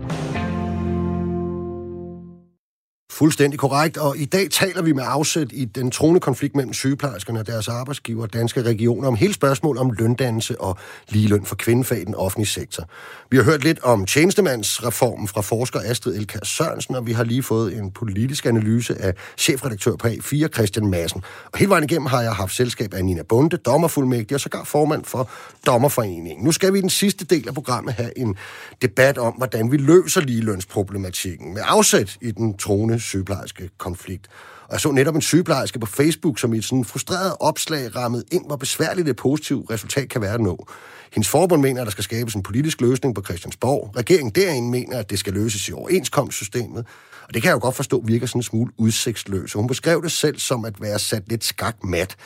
Fuldstændig 3.20 3.58
korrekt, 3.58 3.96
og 3.96 4.18
i 4.18 4.24
dag 4.24 4.50
taler 4.50 4.82
vi 4.82 4.92
med 4.92 5.02
afsæt 5.06 5.48
i 5.52 5.64
den 5.64 5.90
troende 5.90 6.20
konflikt 6.20 6.56
mellem 6.56 6.72
sygeplejerskerne 6.72 7.40
og 7.40 7.46
deres 7.46 7.68
arbejdsgiver, 7.68 8.26
danske 8.26 8.62
regioner, 8.62 9.08
om 9.08 9.14
hele 9.14 9.34
spørgsmål 9.34 9.78
om 9.78 9.90
løndannelse 9.90 10.60
og 10.60 10.78
ligeløn 11.08 11.44
for 11.44 11.54
kvindefag 11.54 12.00
i 12.00 12.04
den 12.04 12.14
offentlige 12.14 12.48
sektor. 12.48 12.84
Vi 13.30 13.36
har 13.36 13.44
hørt 13.44 13.64
lidt 13.64 13.82
om 13.82 14.06
tjenestemandsreformen 14.06 15.28
fra 15.28 15.40
forsker 15.40 15.80
Astrid 15.84 16.16
Elkær 16.16 16.38
Sørensen, 16.44 16.94
og 16.94 17.06
vi 17.06 17.12
har 17.12 17.24
lige 17.24 17.42
fået 17.42 17.76
en 17.76 17.90
politisk 17.90 18.46
analyse 18.46 19.02
af 19.02 19.14
chefredaktør 19.38 19.96
på 19.96 20.08
A4, 20.08 20.48
Christian 20.48 20.86
Madsen. 20.86 21.22
Og 21.52 21.58
hele 21.58 21.70
vejen 21.70 21.84
igennem 21.84 22.06
har 22.06 22.22
jeg 22.22 22.32
haft 22.32 22.54
selskab 22.54 22.94
af 22.94 23.04
Nina 23.04 23.22
Bunde, 23.22 23.56
dommerfuldmægtig 23.56 24.34
og 24.34 24.40
sågar 24.40 24.64
formand 24.64 25.04
for 25.04 25.30
Dommerforeningen. 25.66 26.44
Nu 26.44 26.52
skal 26.52 26.72
vi 26.72 26.78
i 26.78 26.82
den 26.82 26.90
sidste 26.90 27.24
del 27.24 27.48
af 27.48 27.54
programmet 27.54 27.94
have 27.94 28.18
en 28.18 28.36
debat 28.82 29.18
om, 29.18 29.32
hvordan 29.32 29.72
vi 29.72 29.76
løser 29.76 30.20
ligelønsproblematikken 30.20 31.54
med 31.54 31.62
afsæt 31.64 32.16
i 32.20 32.30
den 32.30 32.56
troende 32.56 33.00
sygeplejerske 33.10 33.70
konflikt. 33.78 34.28
Og 34.66 34.72
jeg 34.72 34.80
så 34.80 34.90
netop 34.92 35.14
en 35.14 35.20
sygeplejerske 35.20 35.78
på 35.78 35.86
Facebook, 35.86 36.38
som 36.38 36.54
i 36.54 36.58
et 36.58 36.64
sådan 36.64 36.84
frustreret 36.84 37.34
opslag 37.40 37.96
rammede 37.96 38.24
ind, 38.32 38.46
hvor 38.46 38.56
besværligt 38.56 39.06
det 39.06 39.16
positive 39.16 39.66
resultat 39.70 40.08
kan 40.08 40.20
være 40.20 40.34
at 40.34 40.40
nå. 40.40 40.66
Hendes 41.12 41.28
forbund 41.28 41.62
mener, 41.62 41.80
at 41.80 41.84
der 41.84 41.90
skal 41.90 42.04
skabes 42.04 42.34
en 42.34 42.42
politisk 42.42 42.80
løsning 42.80 43.14
på 43.14 43.22
Christiansborg. 43.22 43.92
Regeringen 43.96 44.32
derinde 44.34 44.70
mener, 44.70 44.98
at 44.98 45.10
det 45.10 45.18
skal 45.18 45.32
løses 45.32 45.68
i 45.68 45.72
overenskomstsystemet. 45.72 46.86
Og 47.30 47.34
det 47.34 47.42
kan 47.42 47.48
jeg 47.48 47.54
jo 47.54 47.60
godt 47.60 47.76
forstå 47.76 48.02
virker 48.06 48.26
sådan 48.26 48.38
en 48.38 48.42
smule 48.42 48.72
udsigtsløs. 48.78 49.52
Hun 49.52 49.66
beskrev 49.66 50.02
det 50.02 50.12
selv 50.12 50.38
som 50.38 50.64
at 50.64 50.80
være 50.80 50.98
sat 50.98 51.22
lidt 51.28 51.44
skak 51.44 51.84
mat. 51.84 52.16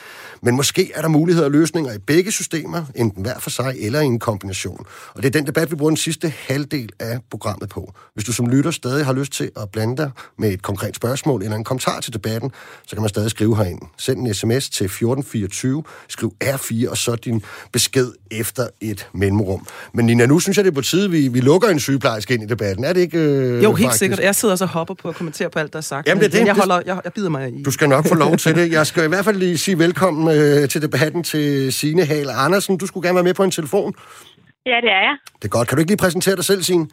Men 0.41 0.55
måske 0.55 0.91
er 0.95 1.01
der 1.01 1.07
muligheder 1.07 1.45
og 1.45 1.51
løsninger 1.51 1.93
i 1.93 1.97
begge 1.97 2.31
systemer, 2.31 2.85
enten 2.95 3.21
hver 3.21 3.39
for 3.39 3.49
sig 3.49 3.75
eller 3.79 4.01
i 4.01 4.05
en 4.05 4.19
kombination. 4.19 4.85
Og 5.13 5.23
det 5.23 5.25
er 5.25 5.31
den 5.31 5.47
debat, 5.47 5.71
vi 5.71 5.75
bruger 5.75 5.89
den 5.89 5.97
sidste 5.97 6.33
halvdel 6.47 6.89
af 6.99 7.19
programmet 7.29 7.69
på. 7.69 7.93
Hvis 8.13 8.25
du 8.25 8.33
som 8.33 8.47
lytter 8.49 8.71
stadig 8.71 9.05
har 9.05 9.13
lyst 9.13 9.31
til 9.31 9.51
at 9.57 9.69
blande 9.69 9.97
dig 9.97 10.11
med 10.37 10.51
et 10.51 10.61
konkret 10.61 10.95
spørgsmål 10.95 11.43
eller 11.43 11.57
en 11.57 11.63
kommentar 11.63 11.99
til 11.99 12.13
debatten, 12.13 12.51
så 12.87 12.95
kan 12.95 13.01
man 13.01 13.09
stadig 13.09 13.31
skrive 13.31 13.57
herind. 13.57 13.81
Send 13.97 14.27
en 14.27 14.33
sms 14.33 14.69
til 14.69 14.85
1424, 14.85 15.83
skriv 16.07 16.33
R4 16.43 16.89
og 16.89 16.97
så 16.97 17.15
din 17.15 17.43
besked 17.71 18.11
efter 18.31 18.67
et 18.81 19.07
mellemrum. 19.13 19.67
Men 19.93 20.05
Nina, 20.05 20.25
nu 20.25 20.39
synes 20.39 20.57
jeg, 20.57 20.65
det 20.65 20.71
er 20.71 20.75
på 20.75 20.81
tide, 20.81 21.11
vi, 21.11 21.27
vi 21.27 21.39
lukker 21.39 21.69
en 21.69 21.79
sygeplejerske 21.79 22.33
ind 22.33 22.43
i 22.43 22.45
debatten. 22.45 22.85
Er 22.85 22.93
det 22.93 23.01
ikke 23.01 23.19
øh, 23.19 23.63
Jo, 23.63 23.73
helt 23.73 23.85
faktisk? 23.87 23.99
sikkert. 23.99 24.19
Jeg 24.19 24.35
sidder 24.35 24.55
så 24.55 24.65
hopper 24.65 24.94
på 25.01 25.09
at 25.09 25.15
kommentere 25.15 25.49
på 25.49 25.59
alt, 25.59 25.73
der 25.73 25.79
er 25.83 25.89
sagt. 25.93 26.07
Jamen, 26.07 26.23
det 26.23 26.27
er 26.33 26.39
det. 26.39 26.47
jeg, 26.47 26.55
holder, 26.55 26.79
jeg, 26.85 27.01
jeg 27.03 27.13
bider 27.13 27.29
mig 27.29 27.43
i. 27.53 27.63
Du 27.63 27.71
skal 27.71 27.89
nok 27.89 28.05
få 28.13 28.15
lov 28.25 28.33
til 28.43 28.55
det. 28.55 28.71
Jeg 28.71 28.85
skal 28.87 29.05
i 29.05 29.11
hvert 29.13 29.25
fald 29.25 29.37
lige 29.45 29.57
sige 29.57 29.79
velkommen 29.85 30.23
øh, 30.37 30.69
til 30.69 30.81
debatten 30.81 31.23
til 31.23 31.73
Signe 31.73 32.05
Hale 32.05 32.33
Andersen. 32.45 32.77
Du 32.77 32.85
skulle 32.87 33.03
gerne 33.07 33.15
være 33.15 33.29
med 33.29 33.33
på 33.33 33.43
en 33.43 33.51
telefon. 33.51 33.91
Ja, 34.71 34.77
det 34.85 34.91
er 34.97 35.03
jeg. 35.09 35.15
Det 35.39 35.45
er 35.49 35.53
godt. 35.57 35.67
Kan 35.67 35.75
du 35.75 35.79
ikke 35.81 35.91
lige 35.93 36.03
præsentere 36.05 36.35
dig 36.35 36.45
selv, 36.51 36.61
Signe? 36.69 36.87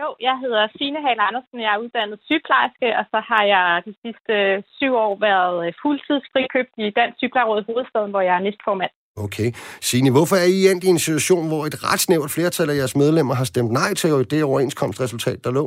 Jo, 0.00 0.08
jeg 0.28 0.36
hedder 0.44 0.62
Signe 0.76 1.00
Hale 1.06 1.22
Andersen. 1.28 1.56
Jeg 1.66 1.72
er 1.76 1.80
uddannet 1.84 2.18
sygeplejerske, 2.28 2.88
og 2.98 3.04
så 3.12 3.18
har 3.30 3.42
jeg 3.54 3.64
de 3.86 3.92
sidste 4.02 4.34
syv 4.78 4.92
år 5.04 5.14
været 5.28 5.56
fuldtidsfrikøbt 5.82 6.74
i 6.84 6.86
Dansk 6.98 7.16
Sygeplejeråd 7.20 7.60
i 7.62 7.66
hovedstaden, 7.70 8.10
hvor 8.14 8.22
jeg 8.28 8.34
er 8.38 8.42
næstformand. 8.46 8.94
Okay. 9.26 9.48
Signe, 9.80 10.10
hvorfor 10.10 10.36
er 10.36 10.48
I 10.56 10.70
endt 10.70 10.84
i 10.84 10.90
en 10.96 10.98
situation, 10.98 11.48
hvor 11.48 11.62
et 11.66 11.76
ret 11.88 12.00
snævert 12.00 12.30
flertal 12.30 12.70
af 12.70 12.76
jeres 12.76 12.96
medlemmer 12.96 13.34
har 13.34 13.44
stemt 13.44 13.72
nej 13.80 13.94
til 13.94 14.10
det 14.30 14.44
overenskomstresultat, 14.44 15.44
der 15.44 15.50
lå? 15.50 15.66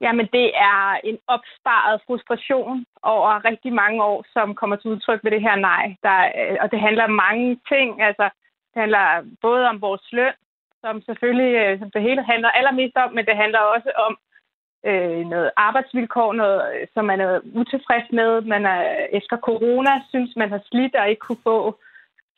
Jamen, 0.00 0.26
det 0.32 0.46
er 0.54 1.00
en 1.04 1.18
opsparet 1.26 2.00
frustration 2.06 2.86
over 3.02 3.44
rigtig 3.44 3.72
mange 3.72 4.04
år, 4.04 4.24
som 4.32 4.54
kommer 4.54 4.76
til 4.76 4.90
udtryk 4.90 5.20
ved 5.24 5.30
det 5.30 5.42
her 5.42 5.56
nej. 5.56 5.96
Der, 6.02 6.18
øh, 6.38 6.56
og 6.60 6.70
det 6.70 6.80
handler 6.80 7.04
om 7.04 7.20
mange 7.26 7.60
ting. 7.68 8.02
Altså, 8.02 8.26
det 8.72 8.78
handler 8.82 9.04
både 9.42 9.68
om 9.68 9.80
vores 9.80 10.12
løn, 10.12 10.36
som 10.80 11.02
selvfølgelig 11.02 11.52
øh, 11.62 11.78
som 11.78 11.90
det 11.90 12.02
hele 12.02 12.22
handler 12.22 12.50
allermest 12.50 12.96
om, 12.96 13.12
men 13.12 13.26
det 13.26 13.36
handler 13.36 13.58
også 13.58 13.90
om 14.06 14.12
øh, 14.86 15.26
noget 15.26 15.50
arbejdsvilkår, 15.56 16.32
noget, 16.32 16.60
øh, 16.74 16.86
som 16.94 17.04
man 17.04 17.20
er 17.20 17.40
utilfreds 17.54 18.08
med. 18.12 18.40
Man 18.40 18.66
er 18.66 18.82
efter 19.12 19.36
corona 19.36 19.92
synes, 20.08 20.36
man 20.36 20.50
har 20.50 20.62
slidt 20.70 20.94
og 20.94 21.08
ikke 21.08 21.26
kunne 21.26 21.44
få 21.44 21.78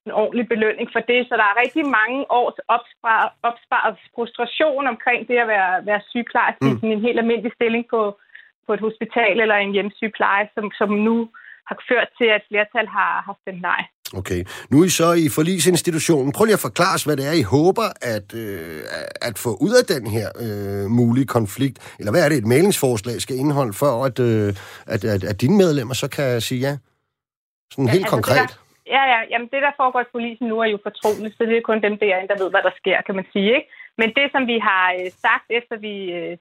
en 0.06 0.12
ordentlig 0.22 0.46
belønning 0.54 0.88
for 0.94 1.02
det. 1.10 1.20
Så 1.28 1.34
der 1.40 1.46
er 1.50 1.60
rigtig 1.64 1.84
mange 1.98 2.18
års 2.40 2.58
opsparet, 2.76 3.30
opsparet 3.48 3.94
frustration 4.14 4.84
omkring 4.92 5.20
det 5.28 5.36
at 5.44 5.48
være, 5.54 5.72
være 5.90 6.02
sygeplejerske 6.10 6.70
mm. 6.70 6.86
i 6.86 6.88
en 6.96 7.04
helt 7.06 7.18
almindelig 7.22 7.52
stilling 7.58 7.84
på, 7.94 8.00
på 8.66 8.70
et 8.76 8.82
hospital 8.86 9.34
eller 9.44 9.56
en 9.56 9.74
hjemmesygepleje, 9.76 10.46
som, 10.54 10.64
som 10.80 10.90
nu 11.08 11.16
har 11.68 11.76
ført 11.90 12.08
til, 12.18 12.28
at 12.36 12.42
flertal 12.50 12.86
har, 12.96 13.12
har 13.26 13.36
stemt 13.42 13.62
nej. 13.72 13.82
Okay. 14.20 14.44
Nu 14.70 14.80
er 14.80 14.84
I 14.84 14.88
så 14.88 15.12
i 15.12 15.28
forlisinstitutionen. 15.28 16.32
Prøv 16.32 16.44
lige 16.44 16.60
at 16.60 16.66
forklare 16.68 16.94
os, 16.94 17.04
hvad 17.04 17.16
det 17.16 17.26
er, 17.26 17.32
I 17.32 17.42
håber 17.42 17.88
at, 18.14 18.34
øh, 18.34 18.80
at 19.22 19.38
få 19.38 19.50
ud 19.60 19.72
af 19.80 19.84
den 19.94 20.06
her 20.06 20.28
øh, 20.44 20.90
mulige 20.90 21.26
konflikt. 21.26 21.94
Eller 21.98 22.12
hvad 22.12 22.24
er 22.24 22.28
det, 22.28 22.38
et 22.38 22.46
mailingsforslag 22.46 23.20
skal 23.20 23.36
indeholde, 23.36 23.72
for 23.72 24.04
at, 24.04 24.18
øh, 24.18 24.54
at, 24.86 25.04
at, 25.04 25.24
at 25.24 25.40
dine 25.40 25.56
medlemmer 25.56 25.94
så 25.94 26.08
kan 26.08 26.40
sige 26.40 26.60
ja? 26.60 26.76
Sådan 27.72 27.84
ja, 27.84 27.90
helt 27.90 28.04
altså 28.04 28.14
konkret. 28.14 28.40
Det 28.40 28.48
der, 28.48 28.61
Ja, 28.86 29.02
ja. 29.12 29.20
Jamen, 29.30 29.48
det, 29.52 29.62
der 29.62 29.72
foregår 29.76 30.00
i 30.00 30.12
polisen 30.12 30.46
nu, 30.48 30.60
er 30.60 30.70
jo 30.74 30.78
fortroligt, 30.82 31.36
så 31.36 31.44
det 31.44 31.56
er 31.56 31.68
kun 31.68 31.82
dem 31.82 31.98
derinde, 31.98 32.28
der 32.28 32.42
ved, 32.42 32.50
hvad 32.50 32.62
der 32.62 32.74
sker, 32.76 33.00
kan 33.00 33.14
man 33.14 33.26
sige. 33.32 33.54
Ikke? 33.56 33.68
Men 33.98 34.08
det, 34.16 34.26
som 34.32 34.46
vi 34.46 34.58
har 34.58 34.92
øh, 34.92 35.10
sagt, 35.24 35.46
efter 35.50 35.76
vi, 35.76 35.94
øh, 36.12 36.36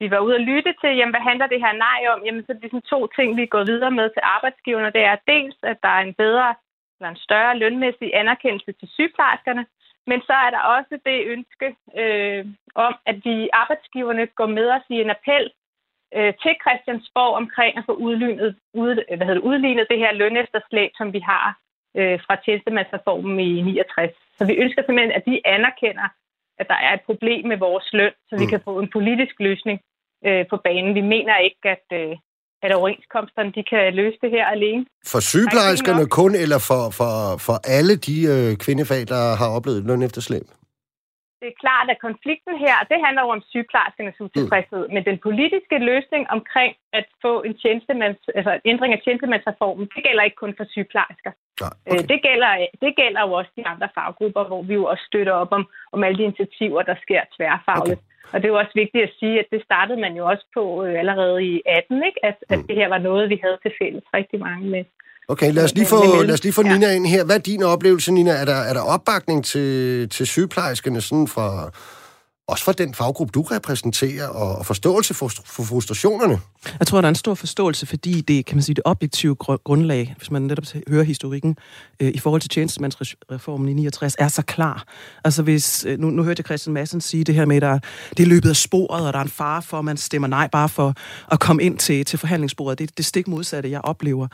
vi 0.00 0.10
var 0.10 0.18
ude 0.18 0.34
og 0.34 0.46
lytte 0.50 0.74
til, 0.80 0.96
jamen, 0.96 1.14
hvad 1.14 1.28
handler 1.30 1.46
det 1.46 1.60
her 1.64 1.72
nej 1.72 2.00
om? 2.12 2.24
Jamen, 2.24 2.42
så 2.42 2.52
er 2.52 2.60
det 2.60 2.70
sådan 2.70 2.92
to 2.94 3.00
ting, 3.06 3.36
vi 3.36 3.46
går 3.46 3.64
videre 3.64 3.90
med 3.90 4.08
til 4.10 4.22
arbejdsgiverne. 4.36 4.94
Det 4.96 5.04
er 5.04 5.16
dels, 5.32 5.56
at 5.62 5.78
der 5.82 5.88
er 5.88 6.02
en 6.08 6.14
bedre 6.14 6.54
eller 6.98 7.10
en 7.10 7.24
større 7.26 7.58
lønmæssig 7.58 8.08
anerkendelse 8.14 8.72
til 8.72 8.88
sygeplejerskerne, 8.96 9.66
men 10.06 10.20
så 10.28 10.32
er 10.32 10.50
der 10.50 10.62
også 10.76 10.94
det 11.08 11.18
ønske 11.34 11.68
øh, 12.00 12.46
om, 12.74 12.94
at 13.06 13.16
vi 13.24 13.48
arbejdsgiverne 13.52 14.26
går 14.26 14.46
med 14.46 14.70
os 14.70 14.86
i 14.88 15.00
en 15.00 15.10
appel 15.10 15.50
øh, 16.16 16.32
til 16.42 16.54
Christiansborg 16.62 17.34
omkring 17.42 17.78
at 17.78 17.84
få 17.86 17.92
udlignet, 17.92 18.56
ud, 18.74 18.94
hvad 19.16 19.26
hedder 19.26 19.40
det, 19.40 19.48
udlignet 19.50 19.86
det 19.90 19.98
her 19.98 20.12
lønefterslæb, 20.12 20.90
som 20.94 21.12
vi 21.12 21.18
har 21.18 21.58
øh, 21.98 22.16
fra 22.24 22.34
tjenestemandsreformen 22.44 23.40
i 23.40 23.62
69. 23.62 24.12
Så 24.38 24.42
vi 24.50 24.54
ønsker 24.64 24.82
simpelthen, 24.82 25.12
at 25.18 25.24
de 25.28 25.34
anerkender, 25.56 26.08
at 26.60 26.66
der 26.72 26.78
er 26.86 26.92
et 26.94 27.04
problem 27.08 27.42
med 27.52 27.58
vores 27.66 27.88
løn, 27.92 28.14
så 28.28 28.34
vi 28.42 28.44
mm. 28.44 28.50
kan 28.52 28.60
få 28.68 28.72
en 28.80 28.90
politisk 28.96 29.34
løsning 29.48 29.78
øh, 30.26 30.44
på 30.50 30.56
banen. 30.66 30.94
Vi 30.94 31.04
mener 31.14 31.34
ikke, 31.48 31.64
at, 31.76 31.86
øh, 32.00 32.16
at 32.64 32.72
overenskomsterne 32.78 33.52
de 33.56 33.62
kan 33.72 33.94
løse 34.00 34.18
det 34.22 34.30
her 34.30 34.46
alene. 34.56 34.86
For 35.12 35.20
sygeplejerskerne 35.20 36.06
kun, 36.20 36.32
eller 36.44 36.58
for, 36.68 36.82
for, 36.98 37.12
for 37.46 37.56
alle 37.78 37.94
de 38.06 38.16
øh, 38.34 38.56
kvindefag, 38.64 39.02
der 39.12 39.22
har 39.40 39.48
oplevet 39.56 39.84
løn 39.88 40.02
efterslæb? 40.02 40.46
Det 41.44 41.52
er 41.52 41.62
klart, 41.66 41.88
at 41.94 42.04
konflikten 42.08 42.54
her, 42.64 42.76
det 42.90 42.98
handler 43.04 43.22
jo 43.26 43.30
om 43.36 43.42
sygeplejerskernes 43.52 44.20
utilfredshed, 44.26 44.82
mm. 44.86 44.92
men 44.94 45.02
den 45.10 45.18
politiske 45.28 45.76
løsning 45.90 46.22
omkring 46.36 46.72
at 46.98 47.06
få 47.24 47.32
en 47.48 47.54
tjenestemands, 47.62 48.20
altså 48.38 48.52
en 48.54 48.60
ændring 48.72 48.92
af 48.94 49.00
tjenestemandsreformen, 49.04 49.84
det 49.94 50.02
gælder 50.06 50.22
ikke 50.24 50.42
kun 50.44 50.54
for 50.58 50.66
sygeplejersker. 50.74 51.32
Ja, 51.62 51.68
Øh, 51.88 51.92
okay. 51.92 52.06
Det, 52.10 52.18
gælder, 52.28 52.50
det 52.84 52.92
gælder 53.00 53.20
jo 53.26 53.32
også 53.40 53.52
de 53.58 53.66
andre 53.72 53.88
faggrupper, 53.96 54.44
hvor 54.50 54.62
vi 54.68 54.74
jo 54.80 54.84
også 54.92 55.04
støtter 55.10 55.32
op 55.42 55.52
om, 55.58 55.64
om 55.94 56.04
alle 56.04 56.18
de 56.18 56.28
initiativer, 56.30 56.82
der 56.90 56.96
sker 57.04 57.22
tværfagligt. 57.36 58.00
Okay. 58.00 58.32
Og 58.32 58.36
det 58.38 58.46
er 58.46 58.52
jo 58.54 58.58
også 58.64 58.74
vigtigt 58.82 59.04
at 59.04 59.14
sige, 59.20 59.36
at 59.42 59.48
det 59.52 59.62
startede 59.68 60.00
man 60.04 60.14
jo 60.20 60.24
også 60.32 60.44
på 60.56 60.84
øh, 60.84 60.94
allerede 61.02 61.38
i 61.52 61.62
18, 61.66 62.02
ikke? 62.08 62.20
At, 62.30 62.36
at 62.52 62.58
Mm. 62.58 62.66
det 62.66 62.76
her 62.76 62.88
var 62.88 62.98
noget, 63.08 63.30
vi 63.32 63.38
havde 63.44 63.58
til 63.62 63.72
fælles 63.80 64.04
rigtig 64.14 64.38
mange 64.40 64.66
med. 64.74 64.84
Okay, 65.28 65.52
lad 65.52 65.64
os 65.64 65.74
lige 65.74 65.86
få, 65.86 66.00
Med 66.00 66.08
mellem- 66.08 66.26
lad 66.26 66.34
os 66.34 66.42
lige 66.42 66.52
få 66.52 66.62
ja. 66.66 66.72
Nina 66.72 66.92
ind 66.92 67.06
her. 67.06 67.24
Hvad 67.24 67.36
er 67.36 67.40
din 67.40 67.62
oplevelse, 67.62 68.12
Nina? 68.12 68.30
Er 68.30 68.44
der, 68.44 68.54
er 68.54 68.72
der 68.74 68.80
opbakning 68.80 69.44
til, 69.44 70.08
til 70.08 70.26
sygeplejerskerne 70.26 71.00
sådan 71.00 71.28
fra, 71.28 71.70
også 72.46 72.64
fra 72.64 72.72
den 72.72 72.94
faggruppe, 72.94 73.32
du 73.32 73.42
repræsenterer, 73.42 74.28
og, 74.28 74.66
forståelse 74.66 75.14
for, 75.14 75.30
for 75.44 75.62
frustrationerne? 75.62 76.40
Jeg 76.78 76.86
tror, 76.86 77.00
der 77.00 77.08
er 77.08 77.10
en 77.10 77.14
stor 77.14 77.34
forståelse, 77.34 77.86
fordi 77.86 78.20
det, 78.20 78.46
kan 78.46 78.56
man 78.56 78.62
sige, 78.62 78.74
det 78.74 78.82
objektive 78.84 79.36
gr- 79.44 79.62
grundlag, 79.64 80.14
hvis 80.18 80.30
man 80.30 80.42
netop 80.42 80.64
hører 80.88 81.04
historikken, 81.04 81.56
øh, 82.00 82.12
i 82.14 82.18
forhold 82.18 82.40
til 82.40 82.50
tjenestemandsreformen 82.50 83.68
i 83.68 83.72
69, 83.72 84.16
er 84.18 84.28
så 84.28 84.42
klar. 84.42 84.84
Altså 85.24 85.42
hvis, 85.42 85.84
øh, 85.88 85.98
nu, 85.98 86.10
nu 86.10 86.22
hørte 86.22 86.40
jeg 86.40 86.44
Christian 86.44 86.74
Madsen 86.74 87.00
sige 87.00 87.24
det 87.24 87.34
her 87.34 87.44
med, 87.44 87.62
at 87.62 87.84
det 88.16 88.22
er 88.22 88.26
løbet 88.26 88.48
af 88.48 88.56
sporet, 88.56 89.06
og 89.06 89.12
der 89.12 89.18
er 89.18 89.22
en 89.22 89.28
fare 89.28 89.62
for, 89.62 89.78
at 89.78 89.84
man 89.84 89.96
stemmer 89.96 90.28
nej 90.28 90.48
bare 90.48 90.68
for 90.68 90.94
at 91.32 91.40
komme 91.40 91.62
ind 91.62 91.78
til, 91.78 92.04
til 92.04 92.18
forhandlingsbordet. 92.18 92.78
Det 92.78 92.90
er 92.90 92.92
det 92.96 93.04
stik 93.04 93.28
modsatte, 93.28 93.70
jeg 93.70 93.80
oplever. 93.84 94.28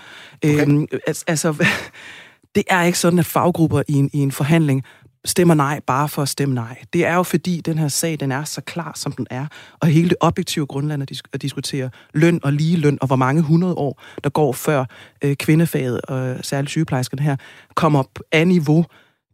Okay. 0.45 0.63
Øhm, 0.63 0.87
al- 1.07 1.23
altså, 1.27 1.55
det 2.55 2.65
er 2.71 2.83
ikke 2.83 2.99
sådan, 2.99 3.19
at 3.19 3.27
faggrupper 3.27 3.83
i 3.89 3.93
en, 3.93 4.11
i 4.13 4.19
en 4.19 4.33
forhandling 4.33 4.85
stemmer 5.25 5.55
nej 5.55 5.81
bare 5.87 6.09
for 6.09 6.23
at 6.23 6.29
stemme 6.29 6.55
nej. 6.55 6.85
Det 6.93 7.07
er 7.07 7.15
jo 7.15 7.23
fordi, 7.23 7.61
den 7.61 7.79
her 7.79 7.89
sag, 7.89 8.21
den 8.21 8.33
er 8.33 8.45
så 8.45 8.61
klar, 8.61 8.93
som 8.95 9.13
den 9.13 9.27
er, 9.31 9.47
og 9.81 9.89
hele 9.89 10.09
det 10.09 10.17
objektive 10.21 10.67
grundlag 10.67 11.03
at, 11.03 11.23
at 11.33 11.43
diskutere 11.43 11.91
løn 12.15 12.41
og 12.43 12.53
lige 12.53 12.77
løn, 12.77 12.99
og 13.01 13.07
hvor 13.07 13.17
mange 13.17 13.43
hundrede 13.43 13.75
år, 13.75 14.03
der 14.25 14.31
går 14.31 14.53
før 14.53 14.85
øh, 15.25 15.37
kvindefaget, 15.37 16.01
og 16.01 16.37
særligt 16.45 16.71
sygeplejerskerne 16.71 17.23
her, 17.23 17.37
kommer 17.75 17.99
op 17.99 18.19
af 18.33 18.47
niveau, 18.47 18.85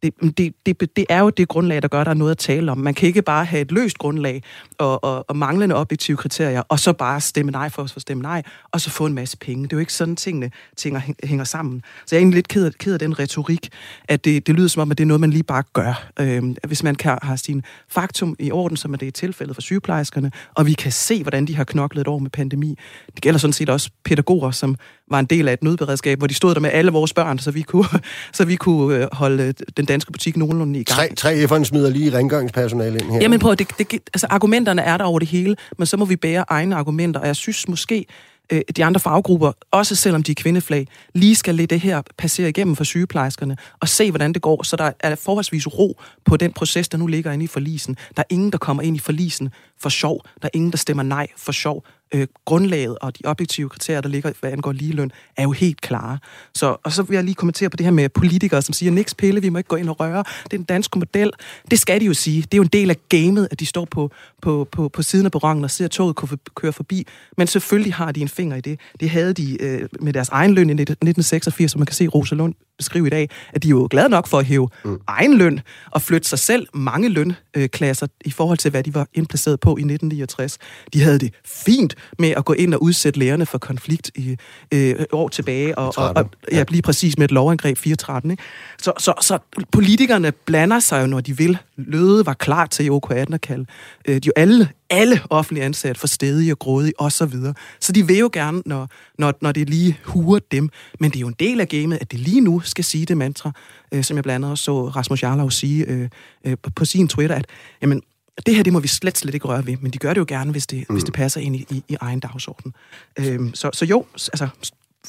det, 0.03 0.39
det, 0.39 0.55
det, 0.67 0.97
det 0.97 1.07
er 1.09 1.21
jo 1.21 1.31
det 1.31 1.49
grundlag, 1.49 1.83
der 1.83 1.89
gør, 1.89 2.01
at 2.01 2.07
der 2.07 2.11
er 2.11 2.15
noget 2.17 2.31
at 2.31 2.39
tale 2.39 2.73
om. 2.73 2.79
Man 2.79 2.95
kan 2.95 3.07
ikke 3.07 3.23
bare 3.23 3.45
have 3.45 3.63
et 3.63 3.73
løst 3.73 3.99
grundlag 3.99 4.43
og, 4.79 5.05
og, 5.05 5.25
og 5.29 5.37
manglende 5.37 5.75
objektive 5.75 6.17
kriterier, 6.17 6.63
og 6.69 6.79
så 6.81 6.93
bare 6.93 7.21
stemme 7.21 7.53
nej 7.53 7.69
for 7.69 7.83
at 7.83 7.91
stemme 7.91 8.23
nej, 8.23 8.43
og 8.71 8.81
så 8.81 8.91
få 8.91 9.07
en 9.07 9.15
masse 9.15 9.37
penge. 9.37 9.65
Det 9.65 9.73
er 9.73 9.77
jo 9.77 9.81
ikke 9.81 9.93
sådan, 9.93 10.17
tingene, 10.17 10.51
tingene 10.77 11.15
hænger 11.25 11.45
sammen. 11.45 11.83
Så 12.07 12.17
jeg 12.17 12.19
er 12.19 12.21
egentlig 12.21 12.37
lidt 12.37 12.49
ked 12.49 12.67
af, 12.67 12.73
ked 12.73 12.93
af 12.93 12.99
den 12.99 13.19
retorik, 13.19 13.69
at 14.09 14.25
det, 14.25 14.47
det 14.47 14.55
lyder 14.55 14.69
som 14.69 14.83
om, 14.83 14.91
at 14.91 14.99
det 14.99 15.05
er 15.05 15.09
noget, 15.09 15.21
man 15.21 15.31
lige 15.31 15.43
bare 15.43 15.63
gør. 15.73 16.11
Øhm, 16.21 16.57
hvis 16.67 16.83
man 16.83 16.95
kan 16.95 17.19
har 17.23 17.37
sin 17.37 17.63
faktum 17.89 18.37
i 18.39 18.51
orden, 18.51 18.77
som 18.77 18.93
er 18.93 18.99
det 18.99 19.07
i 19.07 19.11
tilfældet 19.11 19.57
for 19.57 19.63
sygeplejerskerne, 19.63 20.33
og 20.55 20.67
vi 20.67 20.73
kan 20.73 20.93
se, 20.93 21.23
hvordan 21.23 21.47
de 21.47 21.57
har 21.57 21.65
knoklet 21.65 22.01
et 22.01 22.09
år 22.09 22.19
med 22.19 22.31
pandemi. 22.31 22.79
Det 23.15 23.23
gælder 23.23 23.39
sådan 23.39 23.53
set 23.53 23.69
også 23.69 23.91
pædagoger, 24.05 24.51
som 24.51 24.77
var 25.11 25.19
en 25.19 25.27
del 25.27 25.49
af 25.49 25.53
et 25.53 25.63
nødberedskab, 25.63 26.19
hvor 26.19 26.27
de 26.27 26.35
stod 26.35 26.55
der 26.55 26.61
med 26.61 26.71
alle 26.73 26.93
vores 26.93 27.13
børn, 27.13 27.39
så 27.39 27.51
vi 27.51 27.63
kunne, 27.63 27.87
så 28.33 28.45
vi 28.45 28.57
kunne 28.57 28.97
øh, 28.97 29.09
holde 29.13 29.55
den 29.77 29.85
danske 29.85 30.13
butik 30.13 30.37
nogenlunde 30.37 30.81
i 30.81 30.85
gang. 30.85 30.99
Tre, 30.99 31.15
tre 31.15 31.45
F'erne 31.45 31.65
smider 31.65 31.91
lige 31.91 32.19
rengøringspersonale 32.19 32.99
ind 32.99 33.11
her. 33.11 33.21
Jamen 33.21 33.39
prøv, 33.39 33.55
det, 33.55 33.69
det, 33.79 33.93
altså 33.93 34.27
argumenterne 34.31 34.83
er 34.83 34.97
der 34.97 35.05
over 35.05 35.19
det 35.19 35.29
hele, 35.29 35.57
men 35.79 35.87
så 35.87 35.97
må 35.97 36.05
vi 36.05 36.17
bære 36.17 36.45
egne 36.49 36.77
argumenter, 36.77 37.21
og 37.21 37.27
jeg 37.27 37.37
synes 37.37 37.69
måske, 37.69 38.07
øh, 38.53 38.61
de 38.77 38.85
andre 38.85 39.01
faggrupper, 39.01 39.53
også 39.71 39.95
selvom 39.95 40.23
de 40.23 40.31
er 40.31 40.35
kvindeflag, 40.35 40.87
lige 41.15 41.37
skal 41.37 41.55
lade 41.55 41.67
det 41.67 41.81
her 41.81 42.03
passere 42.19 42.49
igennem 42.49 42.77
for 42.77 42.85
sygeplejerskerne, 42.85 43.57
og 43.81 43.89
se, 43.89 44.11
hvordan 44.11 44.33
det 44.33 44.43
går, 44.43 44.63
så 44.63 44.77
der 44.77 44.91
er 45.01 45.15
forholdsvis 45.15 45.67
ro 45.67 46.01
på 46.25 46.37
den 46.37 46.53
proces, 46.53 46.89
der 46.89 46.99
nu 46.99 47.07
ligger 47.07 47.33
inde 47.33 47.45
i 47.45 47.49
forlisen. 47.49 47.97
Der 48.17 48.23
er 48.23 48.35
ingen, 48.35 48.53
der 48.53 48.59
kommer 48.59 48.83
ind 48.83 48.97
i 48.97 49.01
forlisen 49.01 49.51
for 49.81 49.89
sjov. 49.89 50.21
Der 50.43 50.47
er 50.47 50.51
ingen, 50.55 50.71
der 50.71 50.79
stemmer 50.79 51.03
nej 51.03 51.27
for 51.37 51.53
sjov. 51.53 51.85
Øh, 52.15 52.27
grundlaget 52.45 52.99
og 52.99 53.19
de 53.19 53.23
objektive 53.25 53.69
kriterier, 53.69 54.01
der 54.01 54.09
ligger, 54.09 54.33
hvad 54.41 54.53
angår 54.53 54.73
ligeløn, 54.73 55.11
er 55.37 55.43
jo 55.43 55.53
helt 55.53 55.81
klare. 55.81 56.19
Så, 56.55 56.77
og 56.83 56.93
så 56.93 57.03
vil 57.03 57.15
jeg 57.15 57.25
lige 57.25 57.35
kommentere 57.35 57.71
på 57.71 57.77
det 57.77 57.87
her 57.87 57.91
med 57.91 58.09
politikere, 58.09 58.63
som 58.63 58.73
siger, 58.73 58.93
niks 58.93 59.15
pille, 59.15 59.41
vi 59.41 59.49
må 59.49 59.59
ikke 59.59 59.69
gå 59.69 59.77
ind 59.77 59.89
og 59.89 60.01
røre. 60.01 60.25
Det 60.45 60.53
er 60.53 60.57
den 60.57 60.65
danske 60.65 60.99
model. 60.99 61.31
Det 61.71 61.79
skal 61.79 62.01
de 62.01 62.05
jo 62.05 62.15
sige. 62.15 62.43
Det 62.43 62.55
er 62.55 62.59
jo 62.59 62.63
en 62.63 62.69
del 62.69 62.91
af 62.91 62.97
gamet, 63.09 63.49
at 63.51 63.61
de 63.61 63.67
står 63.67 63.85
på, 63.85 64.11
på, 64.43 64.69
på, 64.73 64.89
på 64.89 65.03
siden 65.03 65.27
af 65.27 65.33
perronen 65.33 65.65
og 65.65 65.71
ser 65.71 65.89
toget 65.89 66.17
køre 66.55 66.73
forbi. 66.73 67.07
Men 67.37 67.47
selvfølgelig 67.47 67.95
har 67.95 68.13
de 68.13 68.21
en 68.21 68.29
finger 68.29 68.57
i 68.57 68.61
det. 68.61 68.81
Det 69.01 69.11
havde 69.11 69.33
de 69.33 69.63
øh, 69.63 69.89
med 70.01 70.13
deres 70.13 70.29
egen 70.29 70.55
løn 70.55 70.69
i 70.69 70.73
1986, 70.73 71.73
som 71.73 71.79
man 71.79 71.87
kan 71.87 71.95
se 71.95 72.07
Rosa 72.07 72.35
Lund 72.35 72.55
beskrive 72.79 73.07
i 73.07 73.11
dag, 73.11 73.31
at 73.53 73.63
de 73.63 73.69
er 73.69 73.71
jo 73.71 73.89
glade 73.91 74.09
nok 74.09 74.27
for 74.27 74.39
at 74.39 74.45
hæve 74.45 74.69
mm. 74.85 75.01
egen 75.07 75.39
løn 75.39 75.61
og 75.91 76.03
flytte 76.03 76.29
sig 76.29 76.39
selv 76.39 76.67
mange 76.75 77.09
lønklasser 77.09 78.07
i 78.25 78.31
forhold 78.31 78.59
til, 78.59 78.71
hvad 78.71 78.83
de 78.83 78.95
var 78.95 79.07
indplaceret 79.15 79.61
på 79.61 79.71
i 79.71 79.81
1969. 79.81 80.59
De 80.93 81.03
havde 81.03 81.19
det 81.19 81.35
fint 81.45 81.96
med 82.19 82.31
at 82.31 82.45
gå 82.45 82.53
ind 82.53 82.75
og 82.75 82.83
udsætte 82.83 83.19
lærerne 83.19 83.47
for 83.47 83.59
konflikt 83.59 84.11
i 84.15 84.37
øh, 84.75 84.95
år 85.13 85.29
tilbage, 85.29 85.79
og, 85.79 85.95
og, 85.97 86.13
og 86.17 86.31
ja, 86.53 86.65
lige 86.69 86.83
præcis 86.83 87.19
med 87.19 87.25
et 87.25 87.31
lovangreb 87.31 87.79
413. 87.79 88.31
Ikke? 88.31 88.43
Så, 88.79 88.93
så, 88.99 89.13
så 89.21 89.39
politikerne 89.73 90.33
blander 90.33 90.81
sig 90.81 91.03
jo, 91.03 91.07
når 91.07 91.21
de 91.21 91.37
vil. 91.37 91.59
Løde 91.77 92.27
var 92.27 92.35
klar 92.35 92.67
til 92.67 92.87
i 92.87 92.89
OK18 92.89 93.35
at 93.35 93.41
kalde 93.41 93.67
øh, 94.09 94.15
de 94.15 94.27
jo 94.27 94.33
alle, 94.37 94.69
alle 94.91 95.21
offentlige 95.31 95.65
ansatte 95.65 96.01
for 96.01 96.07
stedige 96.07 96.53
og 96.53 96.59
grådige 96.59 96.93
osv. 96.99 97.11
Så, 97.11 97.27
videre. 97.27 97.55
så 97.81 97.93
de 97.93 98.07
vil 98.07 98.19
jo 98.19 98.31
gerne, 98.33 98.63
når, 98.67 98.89
når, 99.19 99.35
når 99.41 99.53
det 99.53 99.71
lige 99.71 99.99
hurer 100.05 100.41
dem. 100.51 100.69
Men 101.01 101.11
det 101.11 101.17
er 101.17 101.21
jo 101.21 101.29
en 101.29 101.37
del 101.41 101.61
af 101.61 101.69
gamet, 101.69 101.99
at 102.01 102.13
det 102.13 102.21
lige 102.21 102.41
nu 102.41 102.61
skal 102.65 102.85
sige 102.85 103.07
det 103.07 103.17
mantra, 103.17 103.53
øh, 103.93 104.05
som 104.05 104.17
jeg 104.17 104.25
blandt 104.25 104.35
andet 104.35 104.51
også 104.51 104.65
så 104.65 104.89
Rasmus 104.89 105.23
Jarlov 105.23 105.51
sige 105.51 105.85
øh, 105.85 106.09
øh, 106.47 106.57
på 106.77 106.85
sin 106.85 107.09
Twitter, 107.09 107.37
at 107.37 107.47
jamen, 107.83 108.03
det 108.47 108.57
her, 108.57 108.63
det 108.63 108.73
må 108.73 108.81
vi 108.81 108.89
slet, 108.89 109.19
slet 109.19 109.35
ikke 109.35 109.49
røre 109.49 109.67
ved, 109.67 109.77
men 109.81 109.91
de 109.91 109.99
gør 109.99 110.15
det 110.15 110.21
jo 110.21 110.25
gerne, 110.29 110.51
hvis 110.51 110.67
det, 110.67 110.85
mm. 110.89 110.95
hvis 110.95 111.05
det 111.05 111.15
passer 111.15 111.41
ind 111.41 111.57
i, 111.57 111.67
i, 111.71 111.85
i 111.89 111.97
egen 112.01 112.21
dagsorden. 112.21 112.75
Øhm, 113.19 113.55
så, 113.55 113.71
så 113.73 113.85
jo, 113.85 114.05
altså, 114.15 114.49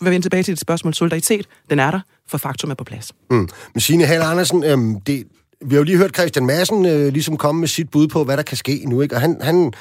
vil 0.01 0.11
vende 0.11 0.25
tilbage 0.25 0.43
til 0.43 0.51
et 0.51 0.59
spørgsmål. 0.59 0.93
Solidaritet, 0.93 1.47
den 1.69 1.79
er 1.79 1.91
der, 1.91 1.99
for 2.27 2.37
faktum 2.37 2.69
er 2.71 2.75
på 2.75 2.83
plads. 2.83 3.13
Mm. 3.29 3.49
Men 3.73 3.81
Signe 3.81 4.05
Hall 4.05 4.23
Andersen, 4.23 4.63
øhm, 4.63 5.01
det, 5.01 5.23
vi 5.61 5.69
har 5.69 5.77
jo 5.77 5.83
lige 5.83 5.97
hørt 5.97 6.15
Christian 6.15 6.45
Madsen 6.45 6.85
øh, 6.85 7.13
ligesom 7.13 7.37
komme 7.37 7.59
med 7.59 7.67
sit 7.67 7.89
bud 7.89 8.07
på, 8.07 8.23
hvad 8.23 8.37
der 8.37 8.43
kan 8.43 8.57
ske 8.57 8.83
nu, 8.85 9.01
ikke? 9.01 9.15
Og 9.15 9.21
han, 9.21 9.37
han, 9.41 9.73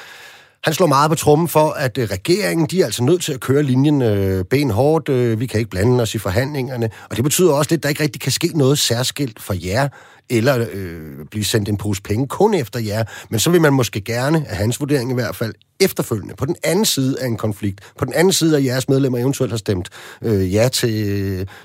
han 0.63 0.73
slår 0.73 0.87
meget 0.87 1.09
på 1.09 1.15
trummen 1.15 1.47
for, 1.47 1.69
at 1.69 1.97
øh, 1.97 2.07
regeringen, 2.07 2.67
de 2.67 2.81
er 2.81 2.85
altså 2.85 3.03
nødt 3.03 3.21
til 3.21 3.33
at 3.33 3.39
køre 3.39 3.63
linjen 3.63 4.01
øh, 4.01 4.45
benhårdt. 4.45 5.09
Øh, 5.09 5.39
vi 5.39 5.45
kan 5.45 5.59
ikke 5.59 5.69
blande 5.69 6.01
os 6.01 6.15
i 6.15 6.17
forhandlingerne. 6.17 6.89
Og 7.09 7.15
det 7.15 7.23
betyder 7.23 7.53
også 7.53 7.71
lidt, 7.71 7.79
at 7.79 7.83
der 7.83 7.89
ikke 7.89 8.03
rigtig 8.03 8.21
kan 8.21 8.31
ske 8.31 8.47
noget 8.55 8.79
særskilt 8.79 9.41
for 9.41 9.53
jer, 9.65 9.87
eller 10.29 10.67
øh, 10.73 11.25
blive 11.31 11.43
sendt 11.43 11.69
en 11.69 11.77
pose 11.77 12.01
penge 12.01 12.27
kun 12.27 12.53
efter 12.53 12.79
jer. 12.79 13.03
Men 13.29 13.39
så 13.39 13.51
vil 13.51 13.61
man 13.61 13.73
måske 13.73 14.01
gerne, 14.01 14.37
af 14.49 14.55
hans 14.55 14.79
vurdering 14.79 15.11
i 15.11 15.13
hvert 15.13 15.35
fald, 15.35 15.53
efterfølgende, 15.81 16.35
på 16.35 16.45
den 16.45 16.55
anden 16.63 16.85
side 16.85 17.21
af 17.21 17.27
en 17.27 17.37
konflikt, 17.37 17.93
på 17.99 18.05
den 18.05 18.13
anden 18.13 18.33
side 18.33 18.57
af 18.57 18.63
jeres 18.63 18.89
medlemmer 18.89 19.19
eventuelt 19.19 19.51
har 19.51 19.57
stemt 19.57 20.17
øh, 20.23 20.53
ja 20.53 20.67
til, 20.67 20.95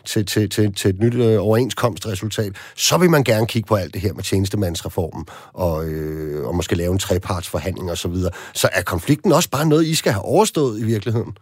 til, 0.04 0.26
til, 0.26 0.50
til, 0.50 0.74
til 0.74 0.90
et 0.90 0.98
nyt 1.00 1.14
øh, 1.14 1.46
overenskomstresultat, 1.46 2.52
så 2.76 2.98
vil 2.98 3.10
man 3.10 3.24
gerne 3.24 3.46
kigge 3.46 3.66
på 3.68 3.74
alt 3.74 3.94
det 3.94 4.02
her 4.02 4.12
med 4.12 4.22
tjenestemandsreformen, 4.22 5.24
og, 5.54 5.76
øh, 5.88 6.46
og 6.48 6.54
måske 6.54 6.74
lave 6.76 6.92
en 6.92 6.98
trepartsforhandling 6.98 7.90
og 7.90 7.96
så 7.96 8.08
videre. 8.08 8.32
Så 8.54 8.68
er 8.72 8.82
konflikten 8.82 9.32
også 9.32 9.50
bare 9.50 9.66
noget, 9.68 9.84
I 9.84 9.94
skal 9.94 10.12
have 10.12 10.24
overstået 10.24 10.80
i 10.80 10.84
virkeligheden? 10.84 11.36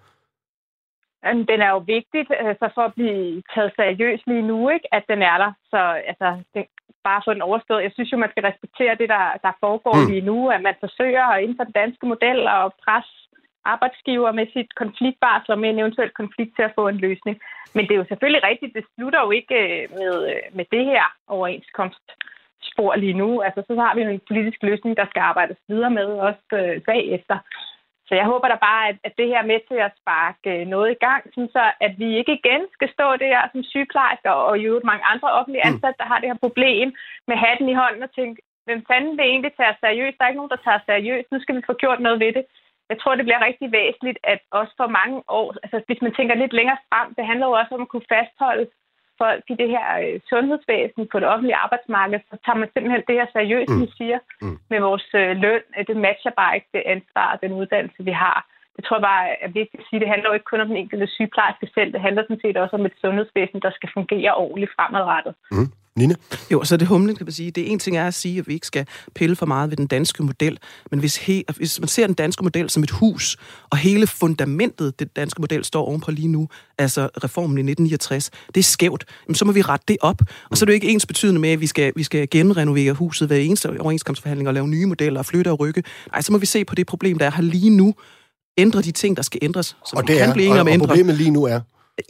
Jamen, 1.25 1.45
Den 1.53 1.61
er 1.67 1.71
jo 1.77 1.81
vigtigt 1.97 2.31
altså 2.49 2.67
for 2.77 2.85
at 2.89 2.95
blive 2.99 3.43
taget 3.55 3.73
seriøst 3.81 4.25
lige 4.27 4.47
nu, 4.51 4.59
ikke? 4.77 4.87
at 4.97 5.05
den 5.13 5.21
er 5.33 5.39
der. 5.45 5.53
Så 5.73 5.81
altså, 6.11 6.29
den, 6.55 6.65
bare 7.09 7.23
få 7.25 7.35
den 7.35 7.43
overstået. 7.49 7.83
Jeg 7.83 7.93
synes 7.95 8.13
jo, 8.13 8.17
man 8.17 8.31
skal 8.31 8.45
respektere 8.51 8.95
det, 9.01 9.09
der, 9.15 9.25
der 9.47 9.53
foregår 9.65 9.97
mm. 9.97 10.07
lige 10.11 10.29
nu, 10.31 10.39
at 10.55 10.63
man 10.63 10.77
forsøger 10.81 11.37
inden 11.37 11.57
for 11.57 11.65
den 11.65 11.79
danske 11.83 12.07
model 12.07 12.39
at 12.49 12.73
presse 12.85 13.15
arbejdsgiver 13.65 14.33
med 14.33 14.47
sit 14.53 14.75
konfliktvarsel 14.75 15.51
og 15.53 15.59
med 15.59 15.71
en 15.71 15.79
eventuel 15.79 16.11
konflikt 16.11 16.53
til 16.57 16.63
at 16.63 16.77
få 16.79 16.89
en 16.89 17.03
løsning. 17.07 17.37
Men 17.75 17.85
det 17.85 17.93
er 17.95 18.03
jo 18.03 18.11
selvfølgelig 18.11 18.45
rigtigt, 18.51 18.75
det 18.75 18.85
slutter 18.95 19.21
jo 19.21 19.31
ikke 19.31 19.89
med, 19.99 20.15
med 20.53 20.65
det 20.75 20.85
her 20.85 21.05
overenskomstspor 21.29 22.95
lige 22.97 23.19
nu. 23.23 23.41
Altså, 23.47 23.61
så 23.67 23.75
har 23.85 23.95
vi 23.95 24.03
en 24.03 24.29
politisk 24.29 24.63
løsning, 24.63 24.97
der 24.97 25.07
skal 25.11 25.21
arbejdes 25.21 25.57
videre 25.69 25.91
med 25.91 26.07
også 26.29 26.47
øh, 26.53 26.81
bagefter. 26.91 27.39
Så 28.11 28.17
jeg 28.21 28.31
håber 28.33 28.49
da 28.49 28.57
bare, 28.69 28.89
at, 28.91 28.97
at 29.07 29.13
det 29.19 29.27
her 29.31 29.39
er 29.43 29.51
med 29.53 29.61
til 29.69 29.79
at 29.87 29.97
sparke 30.01 30.65
noget 30.75 30.89
i 30.93 31.01
gang, 31.07 31.23
sådan 31.35 31.53
så 31.57 31.65
at 31.87 31.93
vi 32.03 32.09
ikke 32.21 32.35
igen 32.41 32.63
skal 32.77 32.89
stå 32.97 33.07
der 33.25 33.49
som 33.53 33.63
sygeplejersker 33.63 34.35
og 34.49 34.59
i 34.59 34.67
øvrigt 34.69 34.91
mange 34.91 35.05
andre 35.13 35.29
offentlige 35.39 35.67
ansatte, 35.69 35.99
der 36.01 36.11
har 36.11 36.19
det 36.19 36.31
her 36.31 36.45
problem 36.47 36.89
med 37.29 37.37
hatten 37.45 37.69
i 37.69 37.79
hånden 37.81 38.03
og 38.07 38.13
tænke, 38.19 38.43
hvem 38.67 38.81
fanden 38.91 39.15
vil 39.19 39.27
egentlig 39.33 39.55
tage 39.57 39.81
seriøst? 39.85 40.17
Der 40.17 40.25
er 40.25 40.31
ikke 40.31 40.43
nogen, 40.43 40.55
der 40.55 40.65
tager 40.67 40.81
seriøst. 40.91 41.29
Nu 41.33 41.39
skal 41.41 41.57
vi 41.57 41.63
få 41.67 41.75
gjort 41.83 42.01
noget 42.01 42.21
ved 42.25 42.33
det. 42.39 42.45
Jeg 42.91 42.99
tror, 42.99 43.15
det 43.15 43.27
bliver 43.27 43.47
rigtig 43.49 43.69
væsentligt, 43.73 44.19
at 44.33 44.41
også 44.51 44.73
for 44.81 44.89
mange 44.99 45.19
år, 45.39 45.47
altså 45.63 45.79
hvis 45.87 46.03
man 46.03 46.15
tænker 46.15 46.35
lidt 46.35 46.53
længere 46.59 46.81
frem, 46.89 47.15
det 47.17 47.25
handler 47.31 47.47
jo 47.47 47.53
også 47.61 47.75
om 47.75 47.85
at 47.85 47.93
kunne 47.93 48.11
fastholde 48.15 48.67
folk 49.23 49.45
i 49.53 49.55
det 49.63 49.69
her 49.77 49.87
øh, 50.05 50.21
sundhedsvæsen 50.31 51.03
på 51.13 51.17
det 51.21 51.29
offentlige 51.33 51.61
arbejdsmarked, 51.65 52.21
så 52.31 52.37
tager 52.45 52.59
man 52.61 52.69
simpelthen 52.73 53.03
det 53.09 53.17
her 53.21 53.29
seriøst, 53.37 53.75
mm. 53.75 53.83
vi 53.85 53.89
siger, 53.99 54.19
mm. 54.43 54.57
med 54.73 54.81
vores 54.89 55.09
øh, 55.21 55.31
løn. 55.45 55.65
Det 55.89 55.97
matcher 56.07 56.33
bare 56.41 56.55
ikke 56.57 56.71
det 56.77 56.83
ansvar 56.95 57.27
og 57.33 57.39
den 57.45 57.53
uddannelse, 57.61 58.01
vi 58.11 58.15
har. 58.25 58.39
Det 58.77 58.83
tror 58.85 58.97
jeg 58.97 59.09
bare 59.13 59.27
er 59.45 59.51
vigtigt 59.61 59.83
at 59.83 59.87
sige. 59.89 60.01
Det 60.01 60.13
handler 60.13 60.29
jo 60.29 60.37
ikke 60.37 60.51
kun 60.51 60.65
om 60.65 60.71
den 60.73 60.83
enkelte 60.83 61.07
sygeplejerske 61.07 61.67
selv. 61.75 61.93
Det 61.93 62.01
handler 62.07 62.23
sådan 62.23 62.43
set 62.45 62.57
også 62.57 62.75
om 62.77 62.87
et 62.87 62.97
sundhedsvæsen, 63.03 63.61
der 63.65 63.71
skal 63.71 63.91
fungere 63.99 64.33
ordentligt 64.45 64.75
fremadrettet. 64.77 65.35
Mm. 65.53 65.69
Nina? 65.97 66.15
Jo, 66.51 66.65
så 66.65 66.77
det 66.77 66.89
humlen, 66.89 67.17
kan 67.17 67.27
man 67.27 67.33
sige. 67.33 67.51
Det 67.51 67.67
er 67.67 67.67
en 67.67 67.79
ting 67.79 67.97
er 67.97 68.07
at 68.07 68.15
sige, 68.15 68.39
at 68.39 68.49
vi 68.49 68.55
ikke 68.55 68.67
skal 68.67 68.87
pille 69.15 69.37
for 69.37 69.47
meget 69.47 69.71
ved 69.71 69.77
den 69.77 69.87
danske 69.87 70.23
model, 70.23 70.59
men 70.91 71.01
hvis, 71.01 71.17
he, 71.17 71.45
hvis 71.57 71.81
man 71.81 71.89
ser 71.89 72.07
den 72.07 72.15
danske 72.15 72.43
model 72.43 72.71
som 72.71 72.83
et 72.83 72.91
hus, 72.91 73.37
og 73.71 73.79
hele 73.79 74.07
fundamentet, 74.07 74.99
det 74.99 75.17
danske 75.17 75.41
model 75.41 75.65
står 75.65 75.85
ovenpå 75.85 76.11
lige 76.11 76.29
nu, 76.29 76.49
altså 76.79 77.09
reformen 77.25 77.59
i 77.59 77.61
1969, 77.61 78.31
det 78.55 78.61
er 78.61 78.65
skævt, 78.65 79.05
jamen, 79.27 79.35
så 79.35 79.45
må 79.45 79.53
vi 79.53 79.63
rette 79.63 79.85
det 79.89 79.97
op. 80.01 80.23
Og 80.51 80.57
så 80.57 80.65
er 80.65 80.67
det 80.67 80.73
jo 80.73 80.75
ikke 80.75 80.89
ens 80.89 81.07
betydende 81.07 81.41
med, 81.41 81.51
at 81.51 81.61
vi 81.61 81.67
skal, 81.67 81.93
vi 81.97 82.03
skal 82.03 82.29
genrenovere 82.31 82.93
huset 82.93 83.29
hver 83.29 83.37
eneste 83.37 83.81
overenskomstforhandling 83.81 84.49
og 84.49 84.55
lave 84.55 84.69
nye 84.69 84.87
modeller 84.87 85.21
og 85.21 85.27
flytte 85.27 85.51
og 85.51 85.61
rykke. 85.61 85.83
Nej, 86.13 86.21
så 86.21 86.33
må 86.33 86.39
vi 86.39 86.47
se 86.47 86.65
på 86.65 86.75
det 86.75 86.87
problem, 86.87 87.19
der 87.19 87.27
er 87.27 87.31
her 87.31 87.43
lige 87.43 87.71
nu, 87.71 87.95
ændre 88.59 88.83
de 88.83 88.93
ting, 88.93 89.17
der 89.17 89.23
skal 89.23 89.39
ændres, 89.43 89.77
som 89.87 89.97
og 89.97 90.09
det 90.09 90.19
kan 90.19 90.29
er, 90.29 90.35
blive 90.35 90.53
og, 90.53 90.61
og 90.61 90.79
problemet 90.79 91.15
lige 91.15 91.31
nu 91.31 91.45
er? 91.45 91.61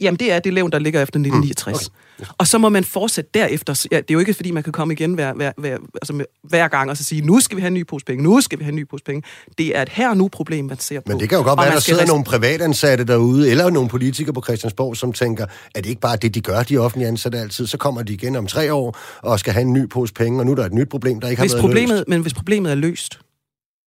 Jamen, 0.01 0.19
det 0.19 0.31
er 0.31 0.39
det 0.39 0.53
levn, 0.53 0.71
der 0.71 0.79
ligger 0.79 1.01
efter 1.01 1.19
1969. 1.19 1.89
Mm, 1.89 1.95
okay. 2.21 2.31
Og 2.37 2.47
så 2.47 2.57
må 2.57 2.69
man 2.69 2.83
fortsætte 2.83 3.29
derefter. 3.33 3.87
Ja, 3.91 3.97
det 3.97 4.09
er 4.09 4.13
jo 4.13 4.19
ikke, 4.19 4.33
fordi 4.33 4.51
man 4.51 4.63
kan 4.63 4.73
komme 4.73 4.93
igen 4.93 5.13
hver, 5.13 5.33
hver, 5.33 5.51
hver, 5.57 5.77
altså 5.95 6.25
hver 6.43 6.67
gang 6.67 6.89
og 6.89 6.97
så 6.97 7.03
sige, 7.03 7.21
nu 7.21 7.39
skal 7.39 7.55
vi 7.55 7.61
have 7.61 7.67
en 7.67 7.73
ny 7.73 7.87
pose 7.87 8.05
penge, 8.05 8.23
nu 8.23 8.41
skal 8.41 8.59
vi 8.59 8.63
have 8.63 8.69
en 8.69 8.75
ny 8.75 8.87
pose 8.87 9.03
penge. 9.03 9.23
Det 9.57 9.77
er 9.77 9.81
et 9.81 9.89
her 9.89 10.13
nu 10.13 10.27
problem, 10.27 10.65
man 10.65 10.79
ser 10.79 10.99
på. 10.99 11.03
Men 11.07 11.19
det 11.19 11.29
kan 11.29 11.37
jo 11.37 11.43
godt 11.43 11.57
være, 11.57 11.67
at 11.67 11.73
der 11.73 11.79
sidder 11.79 12.05
nogle 12.05 12.23
privatansatte 12.23 13.03
derude, 13.03 13.51
eller 13.51 13.69
nogle 13.69 13.89
politikere 13.89 14.33
på 14.33 14.41
Christiansborg, 14.41 14.97
som 14.97 15.13
tænker, 15.13 15.45
at 15.75 15.83
det 15.83 15.89
ikke 15.89 16.01
bare 16.01 16.17
det, 16.17 16.35
de 16.35 16.41
gør, 16.41 16.63
de 16.63 16.77
offentlige 16.77 17.07
ansatte 17.07 17.37
altid. 17.37 17.67
Så 17.67 17.77
kommer 17.77 18.03
de 18.03 18.13
igen 18.13 18.35
om 18.35 18.47
tre 18.47 18.73
år 18.73 18.97
og 19.21 19.39
skal 19.39 19.53
have 19.53 19.61
en 19.61 19.73
ny 19.73 19.89
pose 19.89 20.13
penge, 20.13 20.39
og 20.39 20.45
nu 20.45 20.51
er 20.51 20.55
der 20.55 20.65
et 20.65 20.73
nyt 20.73 20.89
problem, 20.89 21.21
der 21.21 21.27
ikke 21.29 21.41
hvis 21.41 21.51
har 21.51 21.57
været 21.57 21.63
problemet, 21.63 21.97
løst. 21.97 22.07
Men 22.07 22.21
hvis 22.21 22.33
problemet 22.33 22.71
er 22.71 22.75
løst, 22.75 23.19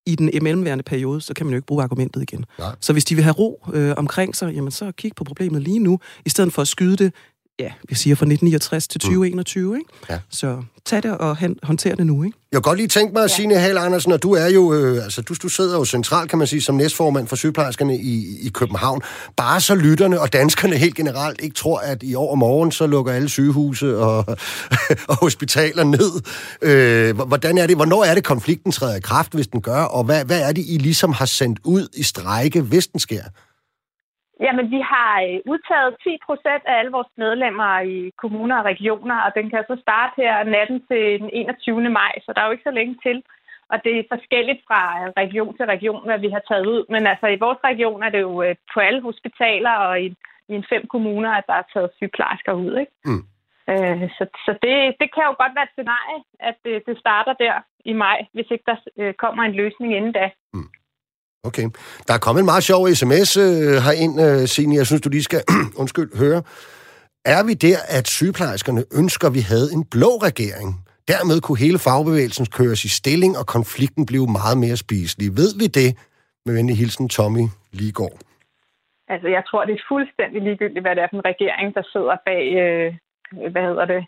i 0.07 0.15
den 0.15 0.31
mellemværende 0.43 0.85
periode, 0.85 1.21
så 1.21 1.35
kan 1.35 1.47
man 1.47 1.53
jo 1.53 1.57
ikke 1.57 1.67
bruge 1.67 1.83
argumentet 1.83 2.23
igen. 2.23 2.45
Nej. 2.59 2.75
Så 2.81 2.93
hvis 2.93 3.05
de 3.05 3.15
vil 3.15 3.25
have 3.25 3.35
ro 3.35 3.67
øh, 3.73 3.95
omkring 3.97 4.37
sig, 4.37 4.55
jamen 4.55 4.71
så 4.71 4.93
kig 4.93 5.13
på 5.17 5.25
problemet 5.25 5.63
lige 5.63 5.79
nu, 5.79 5.99
i 6.25 6.31
stedet 6.31 6.53
for 6.53 6.63
at 6.63 6.69
skyde 6.69 6.97
det, 6.97 7.13
ja, 7.59 7.73
vi 7.89 7.95
siger 7.95 8.17
fra 8.17 8.25
1969 8.25 8.89
til 8.89 9.01
2021, 9.01 9.69
mm. 9.69 9.75
ikke? 9.75 9.91
Ja. 10.11 10.19
Så 10.31 10.63
tag 10.85 11.03
det 11.03 11.19
og 11.19 11.37
håndter 11.63 11.95
det 11.95 12.07
nu, 12.07 12.23
ikke? 12.23 12.39
Jeg 12.53 12.57
kan 12.57 12.63
godt 12.63 12.79
lige 12.79 12.89
tænke 12.89 13.13
mig, 13.13 13.21
ja. 13.21 13.29
Signe 13.29 13.55
Hal 13.55 13.79
Andersen, 13.79 14.13
og 14.13 14.23
du 14.23 14.33
er 14.33 14.47
jo, 14.47 14.73
øh, 14.73 15.05
altså 15.05 15.23
du, 15.23 15.35
du 15.43 15.49
sidder 15.49 15.79
jo 15.79 15.85
centralt, 15.85 16.31
kan 16.31 16.39
man 16.39 16.47
sige, 16.47 16.63
som 16.63 16.75
næstformand 16.75 17.29
for 17.29 17.37
sygeplejerskerne 17.37 17.99
i, 17.99 18.39
i 18.47 18.49
København. 18.49 19.01
Bare 19.37 19.61
så 19.61 19.75
lytterne 19.75 20.21
og 20.21 20.33
danskerne 20.33 20.77
helt 20.77 20.95
generelt 20.95 21.41
ikke 21.41 21.55
tror, 21.55 21.79
at 21.79 22.03
i 22.03 22.15
år 22.15 22.31
og 22.31 22.39
morgen, 22.39 22.73
så 22.73 22.87
lukker 22.87 23.13
alle 23.13 23.29
sygehuse 23.29 23.99
og, 23.99 24.25
og 25.09 25.17
hospitaler 25.17 25.85
ned. 25.85 26.23
Øh, 26.63 27.17
hvordan 27.27 27.59
er 27.59 27.67
det, 27.67 27.77
hvornår 27.77 28.05
er 28.05 28.15
det, 28.15 28.25
konflikten 28.25 28.73
træder 28.73 28.97
i 28.97 29.01
kraft, 29.01 29.33
hvis 29.33 29.47
den 29.47 29.61
gør, 29.61 29.83
og 29.83 30.05
hvad, 30.05 30.25
hvad 30.25 30.43
er 30.43 30.53
det, 30.53 30.65
I 30.69 30.79
ligesom 30.79 31.13
har 31.13 31.27
sendt 31.27 31.59
ud 31.65 31.89
i 31.95 32.03
strejke, 32.03 32.61
hvis 32.61 32.87
den 32.87 33.01
sker? 33.01 33.23
Jamen, 34.45 34.67
vi 34.75 34.81
har 34.93 35.13
øh, 35.29 35.39
udtaget 35.53 35.97
10 36.05 36.19
procent 36.27 36.63
af 36.71 36.75
alle 36.79 36.93
vores 36.97 37.13
medlemmer 37.17 37.71
i 37.81 37.97
kommuner 38.23 38.57
og 38.59 38.65
regioner, 38.65 39.19
og 39.27 39.31
den 39.39 39.47
kan 39.51 39.65
så 39.71 39.77
starte 39.85 40.15
her 40.23 40.45
natten 40.57 40.79
til 40.89 41.05
den 41.21 41.31
21. 41.33 41.91
maj, 42.01 42.13
så 42.25 42.33
der 42.33 42.41
er 42.41 42.47
jo 42.47 42.57
ikke 42.57 42.69
så 42.71 42.77
længe 42.79 42.97
til. 43.07 43.23
Og 43.73 43.77
det 43.85 43.93
er 43.99 44.13
forskelligt 44.15 44.61
fra 44.69 44.83
region 45.23 45.57
til 45.57 45.67
region, 45.67 46.05
hvad 46.05 46.19
vi 46.19 46.29
har 46.29 46.43
taget 46.49 46.67
ud. 46.67 46.83
Men 46.89 47.07
altså, 47.07 47.27
i 47.27 47.43
vores 47.47 47.61
region 47.65 48.03
er 48.03 48.11
det 48.11 48.21
jo 48.21 48.43
øh, 48.43 48.55
på 48.75 48.81
alle 48.81 49.03
hospitaler 49.03 49.75
og 49.87 50.03
i, 50.03 50.07
i 50.49 50.55
en 50.61 50.67
fem 50.73 50.87
kommuner, 50.87 51.31
at 51.31 51.45
der 51.47 51.55
er 51.55 51.71
taget 51.73 51.91
sygeplejersker 51.97 52.53
ud. 52.53 52.73
Ikke? 52.83 52.93
Mm. 53.05 53.25
Øh, 53.73 54.11
så 54.17 54.25
så 54.47 54.53
det, 54.65 54.77
det 55.01 55.09
kan 55.15 55.25
jo 55.29 55.35
godt 55.43 55.55
være 55.57 55.69
et 55.69 55.77
scenarie, 55.77 56.21
at 56.41 56.57
det, 56.65 56.83
det 56.87 56.99
starter 56.99 57.33
der 57.33 57.55
i 57.85 57.93
maj, 57.93 58.19
hvis 58.33 58.51
ikke 58.51 58.65
der 58.67 58.77
øh, 58.97 59.15
kommer 59.15 59.43
en 59.45 59.59
løsning 59.61 59.97
inden 59.97 60.13
da. 60.13 60.31
Mm. 60.55 60.71
Okay. 61.49 61.67
Der 62.07 62.15
er 62.15 62.23
kommet 62.27 62.41
en 62.41 62.51
meget 62.53 62.65
sjov 62.71 62.81
sms 63.01 63.31
øh, 63.37 63.77
herind, 63.87 64.15
øh, 64.27 64.41
Signe. 64.53 64.75
Jeg 64.81 64.87
synes, 64.87 65.03
du 65.03 65.11
lige 65.17 65.29
skal 65.31 65.43
undskyld, 65.83 66.11
høre. 66.23 66.41
Er 67.35 67.43
vi 67.49 67.55
der, 67.67 67.79
at 67.99 68.05
sygeplejerskerne 68.17 68.83
ønsker, 69.01 69.27
at 69.29 69.35
vi 69.39 69.43
havde 69.53 69.69
en 69.77 69.85
blå 69.95 70.11
regering? 70.29 70.69
Dermed 71.13 71.37
kunne 71.41 71.65
hele 71.67 71.79
fagbevægelsen 71.87 72.47
køres 72.59 72.81
i 72.89 72.91
stilling, 73.01 73.33
og 73.41 73.47
konflikten 73.57 74.05
blev 74.11 74.23
meget 74.41 74.59
mere 74.65 74.77
spiselig. 74.85 75.29
Ved 75.41 75.51
vi 75.61 75.67
det? 75.81 75.91
Med 76.47 76.53
venlig 76.59 76.77
hilsen, 76.83 77.09
Tommy 77.17 77.45
Ligård. 77.79 78.19
Altså, 79.13 79.29
jeg 79.37 79.43
tror, 79.49 79.65
det 79.65 79.75
er 79.75 79.89
fuldstændig 79.93 80.43
ligegyldigt, 80.43 80.85
hvad 80.85 80.95
det 80.97 81.03
er 81.03 81.09
for 81.11 81.17
en 81.17 81.31
regering, 81.33 81.69
der 81.77 81.85
sidder 81.93 82.17
bag, 82.29 82.45
øh, 82.63 82.89
hvad 83.53 83.65
hedder 83.69 83.87
det, 83.95 84.03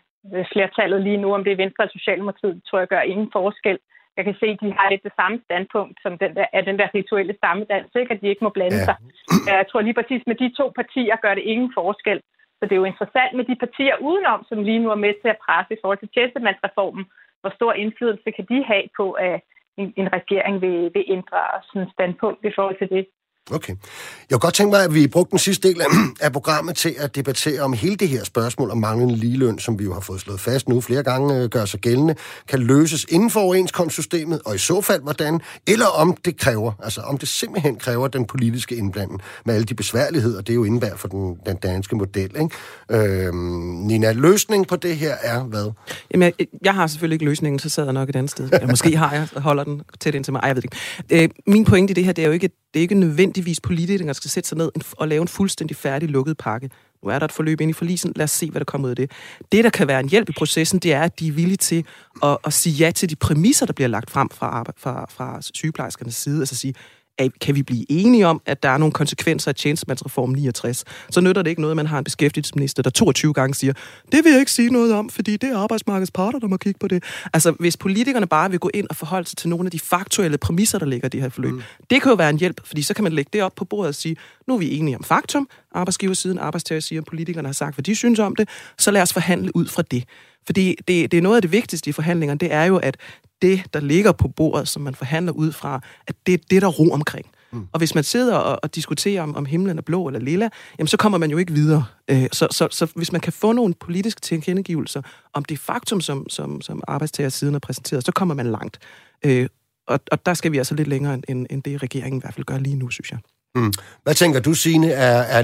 flertallet 0.53 0.99
lige 1.07 1.21
nu. 1.23 1.27
Om 1.33 1.43
det 1.43 1.51
er 1.53 1.63
Venstre 1.63 1.83
og 1.83 1.93
Socialdemokratiet, 1.97 2.61
tror 2.67 2.79
jeg 2.79 2.87
gør 2.87 3.01
ingen 3.01 3.29
forskel 3.37 3.77
jeg 4.17 4.23
kan 4.25 4.35
se, 4.41 4.47
at 4.55 4.61
de 4.63 4.73
har 4.77 4.89
lidt 4.89 5.03
det 5.03 5.15
samme 5.19 5.37
standpunkt 5.47 5.95
som 6.03 6.17
den 6.23 6.31
der, 6.35 6.45
af 6.53 6.63
den 6.65 6.79
der 6.79 6.87
rituelle 6.95 7.35
stammedans, 7.37 7.91
ikke? 7.95 8.13
at 8.13 8.21
de 8.21 8.27
ikke 8.27 8.43
må 8.43 8.49
blande 8.49 8.77
ja. 8.77 8.85
sig. 8.87 8.95
Jeg 9.47 9.65
tror 9.69 9.81
lige 9.81 9.99
præcis, 9.99 10.21
med 10.27 10.35
de 10.35 10.49
to 10.59 10.65
partier 10.79 11.15
gør 11.15 11.33
det 11.35 11.43
ingen 11.53 11.71
forskel. 11.79 12.19
Så 12.57 12.61
det 12.65 12.71
er 12.71 12.83
jo 12.83 12.91
interessant 12.93 13.33
med 13.37 13.45
de 13.45 13.55
partier 13.55 13.95
udenom, 14.07 14.45
som 14.49 14.63
lige 14.63 14.79
nu 14.79 14.89
er 14.91 15.03
med 15.05 15.13
til 15.21 15.29
at 15.33 15.41
presse 15.45 15.73
i 15.73 15.77
forhold 15.81 15.99
til 15.99 16.13
tjenestemandsreformen. 16.13 17.05
Hvor 17.41 17.51
stor 17.57 17.73
indflydelse 17.73 18.31
kan 18.31 18.45
de 18.51 18.63
have 18.63 18.85
på, 18.97 19.11
at 19.11 19.41
en, 19.77 19.93
en 19.95 20.13
regering 20.13 20.61
vil, 20.61 20.91
vil 20.93 21.05
ændre 21.07 21.41
sådan 21.67 21.89
standpunkt 21.95 22.45
i 22.45 22.51
forhold 22.55 22.77
til 22.77 22.89
det? 22.89 23.07
Okay. 23.51 23.73
Jeg 24.29 24.35
kunne 24.35 24.39
godt 24.39 24.53
tænke 24.53 24.71
mig, 24.71 24.83
at 24.83 24.93
vi 24.93 25.07
brugte 25.07 25.31
den 25.31 25.39
sidste 25.39 25.67
del 25.67 25.81
af 26.21 26.31
programmet 26.31 26.75
til 26.75 26.95
at 26.97 27.15
debattere 27.15 27.61
om 27.61 27.73
hele 27.73 27.95
det 27.95 28.09
her 28.09 28.23
spørgsmål 28.23 28.71
om 28.71 28.77
manglende 28.77 29.15
ligeløn, 29.15 29.59
som 29.59 29.79
vi 29.79 29.83
jo 29.83 29.93
har 29.93 29.99
fået 29.99 30.21
slået 30.21 30.39
fast 30.39 30.69
nu 30.69 30.81
flere 30.81 31.03
gange 31.03 31.35
øh, 31.35 31.49
gør 31.49 31.65
sig 31.65 31.79
gældende, 31.79 32.15
kan 32.47 32.59
løses 32.59 33.05
inden 33.09 33.29
for 33.29 33.39
overenskomstsystemet, 33.39 34.41
og 34.45 34.55
i 34.55 34.57
så 34.57 34.81
fald 34.81 35.01
hvordan, 35.01 35.41
eller 35.67 35.85
om 35.85 36.17
det 36.25 36.37
kræver, 36.37 36.71
altså 36.83 37.01
om 37.01 37.17
det 37.17 37.29
simpelthen 37.29 37.75
kræver 37.75 38.07
den 38.07 38.25
politiske 38.25 38.75
indblanding 38.75 39.21
med 39.45 39.53
alle 39.55 39.65
de 39.65 39.75
besværligheder, 39.75 40.41
det 40.41 40.49
er 40.49 40.55
jo 40.55 40.63
indbær 40.63 40.95
for 40.95 41.07
den, 41.07 41.37
den 41.45 41.55
danske 41.55 41.95
model. 41.95 42.31
Ikke? 42.39 43.27
Øhm, 43.27 43.35
Nina, 43.87 44.11
løsning 44.11 44.67
på 44.67 44.75
det 44.75 44.97
her 44.97 45.15
er 45.21 45.43
hvad? 45.43 45.71
Jamen, 46.11 46.33
jeg, 46.39 46.47
jeg 46.63 46.73
har 46.73 46.87
selvfølgelig 46.87 47.15
ikke 47.15 47.25
løsningen, 47.25 47.59
så 47.59 47.69
sidder 47.69 47.89
jeg 47.89 47.93
nok 47.93 48.09
et 48.09 48.15
andet 48.15 48.31
sted. 48.31 48.49
Ja, 48.51 48.67
måske 48.67 48.97
har 48.97 49.13
jeg, 49.13 49.27
holder 49.41 49.63
den 49.63 49.81
tæt 49.99 50.15
ind 50.15 50.23
til 50.23 50.33
mig. 50.33 50.39
Ej, 50.39 50.47
jeg 50.47 50.55
ved 50.55 50.63
ikke. 50.63 51.23
Øh, 51.23 51.29
min 51.47 51.65
pointe 51.65 51.91
i 51.91 51.93
det 51.93 52.05
her, 52.05 52.11
det 52.11 52.21
er 52.21 52.27
jo 52.27 52.33
ikke 52.33 52.49
det 52.77 52.81
er 52.81 52.83
ikke 52.83 52.95
nødvendigvis 52.95 53.59
politikere, 53.59 54.07
der 54.07 54.13
skal 54.13 54.31
sætte 54.31 54.49
sig 54.49 54.57
ned 54.57 54.71
og 54.97 55.07
lave 55.07 55.21
en 55.21 55.27
fuldstændig 55.27 55.77
færdig 55.77 56.09
lukket 56.09 56.37
pakke. 56.37 56.69
Nu 57.03 57.09
er 57.09 57.19
der 57.19 57.25
et 57.25 57.31
forløb 57.31 57.61
ind 57.61 57.69
i 57.69 57.73
forlisen. 57.73 58.13
Lad 58.15 58.23
os 58.23 58.31
se, 58.31 58.51
hvad 58.51 58.59
der 58.59 58.65
kommer 58.65 58.85
ud 58.85 58.89
af 58.89 58.95
det. 58.95 59.11
Det, 59.51 59.63
der 59.63 59.69
kan 59.69 59.87
være 59.87 59.99
en 59.99 60.09
hjælp 60.09 60.29
i 60.29 60.31
processen, 60.37 60.79
det 60.79 60.93
er, 60.93 61.01
at 61.01 61.19
de 61.19 61.27
er 61.27 61.31
villige 61.31 61.57
til 61.57 61.85
at, 62.23 62.37
at 62.45 62.53
sige 62.53 62.73
ja 62.73 62.91
til 62.91 63.09
de 63.09 63.15
præmisser, 63.15 63.65
der 63.65 63.73
bliver 63.73 63.87
lagt 63.87 64.09
frem 64.09 64.29
fra, 64.29 64.63
fra, 64.77 65.05
fra 65.09 65.41
sygeplejerskernes 65.41 66.15
side. 66.15 66.39
Altså 66.39 66.55
sige, 66.55 66.73
kan 67.41 67.55
vi 67.55 67.63
blive 67.63 67.91
enige 67.91 68.27
om, 68.27 68.41
at 68.45 68.63
der 68.63 68.69
er 68.69 68.77
nogle 68.77 68.93
konsekvenser 68.93 69.51
af 69.51 69.55
tjenestemandsreformen 69.55 70.35
69, 70.35 70.83
så 71.09 71.21
nytter 71.21 71.41
det 71.41 71.49
ikke 71.49 71.61
noget, 71.61 71.71
at 71.71 71.75
man 71.75 71.87
har 71.87 71.97
en 71.97 72.03
beskæftigelsesminister, 72.03 72.83
der 72.83 72.89
22 72.89 73.33
gange 73.33 73.53
siger, 73.53 73.73
det 74.11 74.23
vil 74.23 74.31
jeg 74.31 74.39
ikke 74.39 74.51
sige 74.51 74.69
noget 74.69 74.93
om, 74.93 75.09
fordi 75.09 75.37
det 75.37 75.49
er 75.49 75.57
arbejdsmarkedets 75.57 76.11
parter, 76.11 76.39
der 76.39 76.47
må 76.47 76.57
kigge 76.57 76.79
på 76.79 76.87
det. 76.87 77.03
Altså, 77.33 77.51
hvis 77.51 77.77
politikerne 77.77 78.27
bare 78.27 78.49
vil 78.49 78.59
gå 78.59 78.69
ind 78.73 78.87
og 78.89 78.95
forholde 78.95 79.27
sig 79.27 79.37
til 79.37 79.49
nogle 79.49 79.67
af 79.67 79.71
de 79.71 79.79
faktuelle 79.79 80.37
præmisser, 80.37 80.79
der 80.79 80.85
ligger 80.85 81.05
i 81.05 81.09
det 81.09 81.21
her 81.21 81.29
forløb, 81.29 81.53
mm. 81.53 81.61
det 81.89 82.01
kan 82.01 82.09
jo 82.09 82.15
være 82.15 82.29
en 82.29 82.37
hjælp, 82.37 82.67
fordi 82.67 82.81
så 82.81 82.93
kan 82.93 83.03
man 83.03 83.13
lægge 83.13 83.29
det 83.33 83.43
op 83.43 83.55
på 83.55 83.65
bordet 83.65 83.87
og 83.87 83.95
sige, 83.95 84.15
nu 84.47 84.53
er 84.53 84.57
vi 84.57 84.77
enige 84.77 84.97
om 84.97 85.03
faktum, 85.03 85.49
arbejdsgiversiden, 85.71 86.39
arbejdstager 86.39 86.79
siger, 86.79 87.01
at 87.01 87.05
politikerne 87.05 87.47
har 87.47 87.53
sagt, 87.53 87.75
hvad 87.75 87.83
de 87.83 87.95
synes 87.95 88.19
om 88.19 88.35
det, 88.35 88.49
så 88.77 88.91
lad 88.91 89.01
os 89.01 89.13
forhandle 89.13 89.55
ud 89.55 89.65
fra 89.65 89.81
det. 89.81 90.03
Fordi 90.47 90.75
det, 90.87 91.11
det 91.11 91.17
er 91.17 91.21
noget 91.21 91.35
af 91.35 91.41
det 91.41 91.51
vigtigste 91.51 91.89
i 91.89 91.93
forhandlingerne, 91.93 92.37
det 92.37 92.53
er 92.53 92.63
jo, 92.63 92.77
at 92.77 92.97
det, 93.41 93.63
der 93.73 93.79
ligger 93.79 94.11
på 94.11 94.27
bordet, 94.27 94.67
som 94.67 94.81
man 94.81 94.95
forhandler 94.95 95.33
ud 95.33 95.51
fra, 95.51 95.81
at 96.07 96.15
det 96.25 96.33
er 96.33 96.37
det, 96.49 96.61
der 96.61 96.67
ro 96.67 96.91
omkring. 96.91 97.25
Mm. 97.51 97.67
Og 97.71 97.77
hvis 97.77 97.95
man 97.95 98.03
sidder 98.03 98.35
og, 98.35 98.59
og 98.63 98.75
diskuterer, 98.75 99.21
om, 99.21 99.35
om 99.35 99.45
himlen 99.45 99.77
er 99.77 99.81
blå 99.81 100.07
eller 100.07 100.19
lilla, 100.19 100.49
jamen 100.79 100.87
så 100.87 100.97
kommer 100.97 101.17
man 101.17 101.31
jo 101.31 101.37
ikke 101.37 101.53
videre. 101.53 101.85
Øh, 102.07 102.27
så, 102.31 102.47
så, 102.51 102.67
så 102.71 102.91
hvis 102.95 103.11
man 103.11 103.21
kan 103.21 103.33
få 103.33 103.51
nogle 103.51 103.73
politiske 103.73 104.21
tilkendegivelser 104.21 105.01
om 105.33 105.45
det 105.45 105.59
faktum, 105.59 106.01
som, 106.01 106.29
som, 106.29 106.61
som 106.61 106.83
arbejdstager 106.87 107.29
siden 107.29 107.53
har 107.53 107.59
præsenteret, 107.59 108.05
så 108.05 108.11
kommer 108.11 108.35
man 108.35 108.51
langt. 108.51 108.79
Øh, 109.25 109.47
og, 109.87 109.99
og 110.11 110.25
der 110.25 110.33
skal 110.33 110.51
vi 110.51 110.57
altså 110.57 110.75
lidt 110.75 110.87
længere, 110.87 111.21
end, 111.27 111.45
end 111.49 111.63
det 111.63 111.83
regeringen 111.83 112.19
i 112.19 112.21
hvert 112.21 112.33
fald 112.33 112.45
gør 112.45 112.57
lige 112.57 112.75
nu, 112.75 112.89
synes 112.89 113.11
jeg. 113.11 113.19
Mm. 113.57 113.71
Hvad 114.03 114.13
tænker 114.13 114.39
du, 114.47 114.53
Signe? 114.53 114.89
Er, 115.07 115.19
er, 115.37 115.41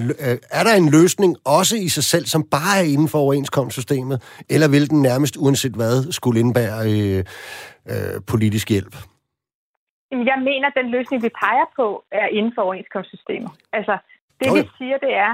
er 0.59 0.63
der 0.67 0.73
en 0.81 0.89
løsning 0.97 1.31
også 1.59 1.75
i 1.85 1.87
sig 1.95 2.05
selv, 2.13 2.25
som 2.33 2.41
bare 2.57 2.75
er 2.81 2.87
inden 2.93 3.09
for 3.13 3.19
overenskomstsystemet, 3.25 4.17
eller 4.49 4.67
vil 4.75 4.89
den 4.89 5.01
nærmest 5.01 5.35
uanset 5.37 5.75
hvad 5.79 6.11
skulle 6.11 6.39
indbære 6.39 6.79
øh, 6.93 7.19
øh, 7.91 8.15
politisk 8.31 8.69
hjælp? 8.69 8.95
Jeg 10.11 10.39
mener, 10.49 10.67
at 10.67 10.77
den 10.81 10.89
løsning, 10.91 11.23
vi 11.23 11.31
peger 11.43 11.67
på, 11.75 12.03
er 12.11 12.27
inden 12.27 12.51
for 12.55 12.61
overenskomstsystemet. 12.61 13.51
Altså, 13.77 13.97
det 14.39 14.49
okay. 14.49 14.61
vi 14.61 14.69
siger, 14.77 14.97
det 14.97 15.13
er, 15.25 15.33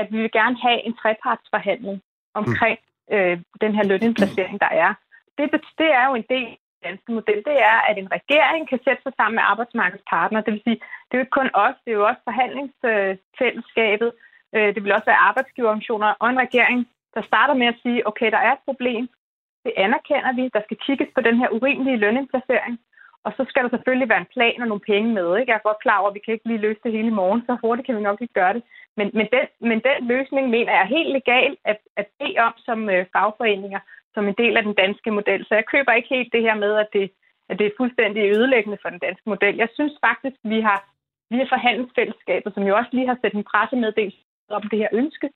at 0.00 0.06
vi 0.12 0.18
vil 0.22 0.32
gerne 0.32 0.56
have 0.66 0.78
en 0.86 0.94
trepartsforhandling 1.00 2.02
omkring 2.34 2.78
mm. 3.10 3.16
øh, 3.16 3.38
den 3.60 3.72
her 3.76 3.84
lønindplacering, 3.84 4.60
der 4.60 4.70
er. 4.84 4.90
Det, 5.38 5.44
det 5.80 5.88
er 5.98 6.04
jo 6.08 6.14
en 6.14 6.28
del 6.34 6.50
danske 6.86 7.10
model, 7.18 7.40
det 7.50 7.56
er, 7.70 7.78
at 7.88 7.96
en 8.02 8.10
regering 8.18 8.62
kan 8.70 8.80
sætte 8.86 9.02
sig 9.02 9.12
sammen 9.16 9.36
med 9.38 9.44
arbejdsmarkedets 9.52 10.06
partner. 10.14 10.40
Det 10.46 10.52
vil 10.54 10.66
sige, 10.66 10.80
det 11.06 11.14
er 11.14 11.18
jo 11.18 11.24
ikke 11.24 11.38
kun 11.40 11.50
os, 11.54 11.76
det 11.84 11.90
er 11.90 11.98
jo 12.00 12.06
også 12.10 12.22
forhandlingsfællesskabet. 12.24 14.10
Øh, 14.54 14.74
det 14.74 14.80
vil 14.84 14.96
også 14.96 15.08
være 15.10 15.24
arbejdsgiverorganisationer 15.28 16.14
og 16.20 16.30
en 16.30 16.42
regering, 16.44 16.88
der 17.14 17.22
starter 17.30 17.54
med 17.54 17.66
at 17.66 17.80
sige, 17.82 18.06
okay, 18.10 18.30
der 18.30 18.40
er 18.46 18.52
et 18.52 18.66
problem. 18.68 19.08
Det 19.64 19.72
anerkender 19.76 20.32
vi. 20.38 20.44
Der 20.56 20.62
skal 20.64 20.78
kigges 20.86 21.08
på 21.14 21.20
den 21.20 21.36
her 21.40 21.48
urimelige 21.56 22.02
lønindplacering. 22.04 22.78
Og 23.26 23.32
så 23.36 23.42
skal 23.48 23.62
der 23.62 23.70
selvfølgelig 23.72 24.08
være 24.08 24.24
en 24.24 24.32
plan 24.34 24.62
og 24.62 24.68
nogle 24.68 24.88
penge 24.92 25.08
med. 25.18 25.28
Ikke? 25.36 25.50
Jeg 25.50 25.58
er 25.58 25.68
godt 25.68 25.82
klar 25.84 25.98
over, 25.98 26.10
at 26.10 26.14
vi 26.14 26.24
kan 26.24 26.34
ikke 26.34 26.48
lige 26.48 26.64
løse 26.66 26.80
det 26.84 26.92
hele 26.92 27.08
i 27.08 27.18
morgen, 27.20 27.42
så 27.46 27.56
hurtigt 27.62 27.86
kan 27.86 27.96
vi 27.96 28.02
nok 28.08 28.20
ikke 28.20 28.38
gøre 28.40 28.54
det. 28.54 28.62
Men, 28.96 29.10
men, 29.18 29.26
den, 29.34 29.46
men 29.70 29.78
den 29.88 29.98
løsning 30.12 30.44
mener 30.50 30.72
jeg 30.72 30.82
er 30.82 30.94
helt 30.96 31.12
legal 31.18 31.56
at, 31.64 31.78
at 31.96 32.06
bede 32.18 32.38
om 32.46 32.54
som 32.66 32.90
øh, 32.90 33.06
fagforeninger, 33.14 33.80
som 34.14 34.28
en 34.28 34.34
del 34.42 34.56
af 34.56 34.62
den 34.62 34.74
danske 34.74 35.10
model. 35.10 35.40
Så 35.44 35.54
jeg 35.54 35.66
køber 35.72 35.92
ikke 35.92 36.14
helt 36.16 36.32
det 36.32 36.42
her 36.42 36.54
med, 36.54 36.72
at 36.82 36.88
det, 36.92 37.10
at 37.48 37.58
det 37.58 37.66
er 37.66 37.78
fuldstændig 37.80 38.22
ødelæggende 38.36 38.78
for 38.82 38.90
den 38.90 38.98
danske 38.98 39.28
model. 39.32 39.56
Jeg 39.56 39.68
synes 39.74 39.94
faktisk, 40.06 40.36
vi 40.44 40.60
har 40.60 40.78
via 41.30 41.46
forhandlingsfællesskabet, 41.54 42.50
som 42.54 42.62
jo 42.68 42.76
også 42.80 42.92
lige 42.92 43.10
har 43.10 43.18
sat 43.22 43.34
en 43.34 43.48
pressemeddelelse 43.50 44.20
om 44.58 44.62
det 44.70 44.78
her 44.82 44.90
ønske, 45.00 45.28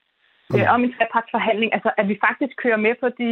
mm. 0.51 0.57
øh, 0.57 0.67
om 0.75 0.81
en 0.85 0.95
trepartsforhandling, 0.97 1.71
altså 1.77 1.91
at 2.01 2.07
vi 2.11 2.17
faktisk 2.27 2.55
kører 2.63 2.81
med 2.87 2.95
på 3.03 3.09
de, 3.21 3.31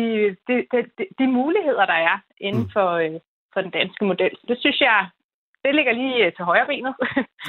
de, 0.48 0.54
de, 0.72 0.78
de, 0.98 1.04
de 1.18 1.26
muligheder, 1.38 1.84
der 1.92 1.98
er 2.10 2.16
inden 2.46 2.66
mm. 2.66 2.74
for, 2.74 2.88
øh, 3.04 3.16
for 3.52 3.60
den 3.64 3.72
danske 3.78 4.04
model. 4.10 4.34
Det 4.48 4.56
synes 4.60 4.80
jeg, 4.88 5.00
det 5.64 5.74
ligger 5.74 5.92
lige 5.92 6.16
øh, 6.24 6.32
til 6.36 6.44
højre 6.50 6.66
benet 6.70 6.94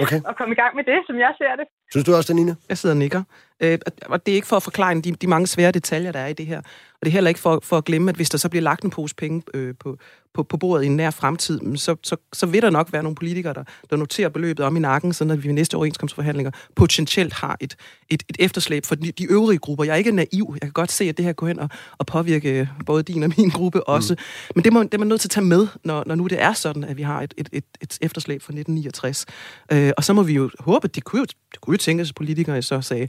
okay. 0.03 0.19
og 0.27 0.33
komme 0.37 0.51
i 0.55 0.59
gang 0.61 0.73
med 0.75 0.83
det, 0.91 0.99
som 1.07 1.15
jeg 1.25 1.33
ser 1.37 1.53
det. 1.59 1.65
Synes 1.91 2.05
du 2.05 2.11
også, 2.17 2.33
Danine? 2.33 2.53
Jeg 2.69 2.77
sidder 2.77 2.95
og 2.95 3.01
nikker. 3.03 3.21
Øh, 3.59 3.79
og 4.05 4.25
det 4.25 4.31
er 4.31 4.35
ikke 4.35 4.47
for 4.47 4.55
at 4.55 4.63
forklare 4.63 5.01
de, 5.01 5.11
de 5.11 5.27
mange 5.27 5.47
svære 5.47 5.71
detaljer, 5.71 6.11
der 6.11 6.19
er 6.19 6.27
i 6.27 6.33
det 6.33 6.45
her. 6.45 6.57
Og 7.01 7.05
det 7.05 7.07
er 7.07 7.11
heller 7.11 7.29
ikke 7.29 7.39
for, 7.39 7.59
for 7.63 7.77
at 7.77 7.85
glemme, 7.85 8.09
at 8.09 8.15
hvis 8.15 8.29
der 8.29 8.37
så 8.37 8.49
bliver 8.49 8.63
lagt 8.63 8.83
en 8.83 8.89
pose 8.89 9.15
penge 9.15 9.43
øh, 9.53 9.73
på, 9.79 9.97
på, 10.33 10.43
på 10.43 10.57
bordet 10.57 10.83
i 10.83 10.87
en 10.87 10.95
nær 10.95 11.09
fremtid, 11.09 11.77
så, 11.77 11.95
så, 12.03 12.15
så 12.33 12.45
vil 12.45 12.61
der 12.61 12.69
nok 12.69 12.93
være 12.93 13.03
nogle 13.03 13.15
politikere, 13.15 13.53
der, 13.53 13.63
der 13.89 13.95
noterer 13.95 14.29
beløbet 14.29 14.65
om 14.65 14.75
i 14.75 14.79
nakken, 14.79 15.13
så 15.13 15.23
at 15.23 15.43
vi 15.43 15.47
ved 15.47 15.53
næste 15.53 15.75
overenskomstforhandlinger 15.75 16.51
potentielt 16.75 17.33
har 17.33 17.57
et, 17.59 17.75
et, 18.09 18.23
et 18.29 18.35
efterslæb 18.39 18.85
for 18.85 18.95
de, 18.95 19.11
de 19.11 19.31
øvrige 19.31 19.59
grupper. 19.59 19.83
Jeg 19.83 19.93
er 19.93 19.97
ikke 19.97 20.11
naiv. 20.11 20.49
Jeg 20.53 20.61
kan 20.61 20.71
godt 20.71 20.91
se, 20.91 21.03
at 21.03 21.17
det 21.17 21.25
her 21.25 21.33
går 21.33 21.47
hen 21.47 21.59
og, 21.59 21.69
og 21.97 22.05
påvirke 22.05 22.69
både 22.85 23.03
din 23.03 23.23
og 23.23 23.31
min 23.37 23.49
gruppe 23.49 23.87
også. 23.87 24.13
Mm. 24.13 24.51
Men 24.55 24.63
det, 24.63 24.73
må, 24.73 24.83
det 24.83 24.93
er 24.93 24.97
man 24.97 25.07
nødt 25.07 25.21
til 25.21 25.27
at 25.27 25.31
tage 25.31 25.45
med, 25.45 25.67
når, 25.83 26.03
når 26.05 26.15
nu 26.15 26.27
det 26.27 26.41
er 26.41 26.53
sådan, 26.53 26.83
at 26.83 26.97
vi 26.97 27.01
har 27.01 27.21
et, 27.21 27.33
et, 27.37 27.49
et, 27.51 27.63
et 27.81 27.97
efterslæb 28.01 28.41
fra 28.41 28.51
1969. 28.53 29.25
Øh, 29.71 29.91
og 29.97 30.03
så 30.03 30.13
må 30.13 30.23
vi 30.23 30.33
jo 30.33 30.49
håbe, 30.59 30.85
at 30.85 30.95
det 30.95 31.03
kunne 31.03 31.19
jo, 31.19 31.25
det 31.25 31.61
kunne 31.61 31.73
jo 31.73 31.77
tænkes, 31.77 32.09
at 32.09 32.15
politikere 32.15 32.61
så 32.61 32.81
sagde, 32.81 33.07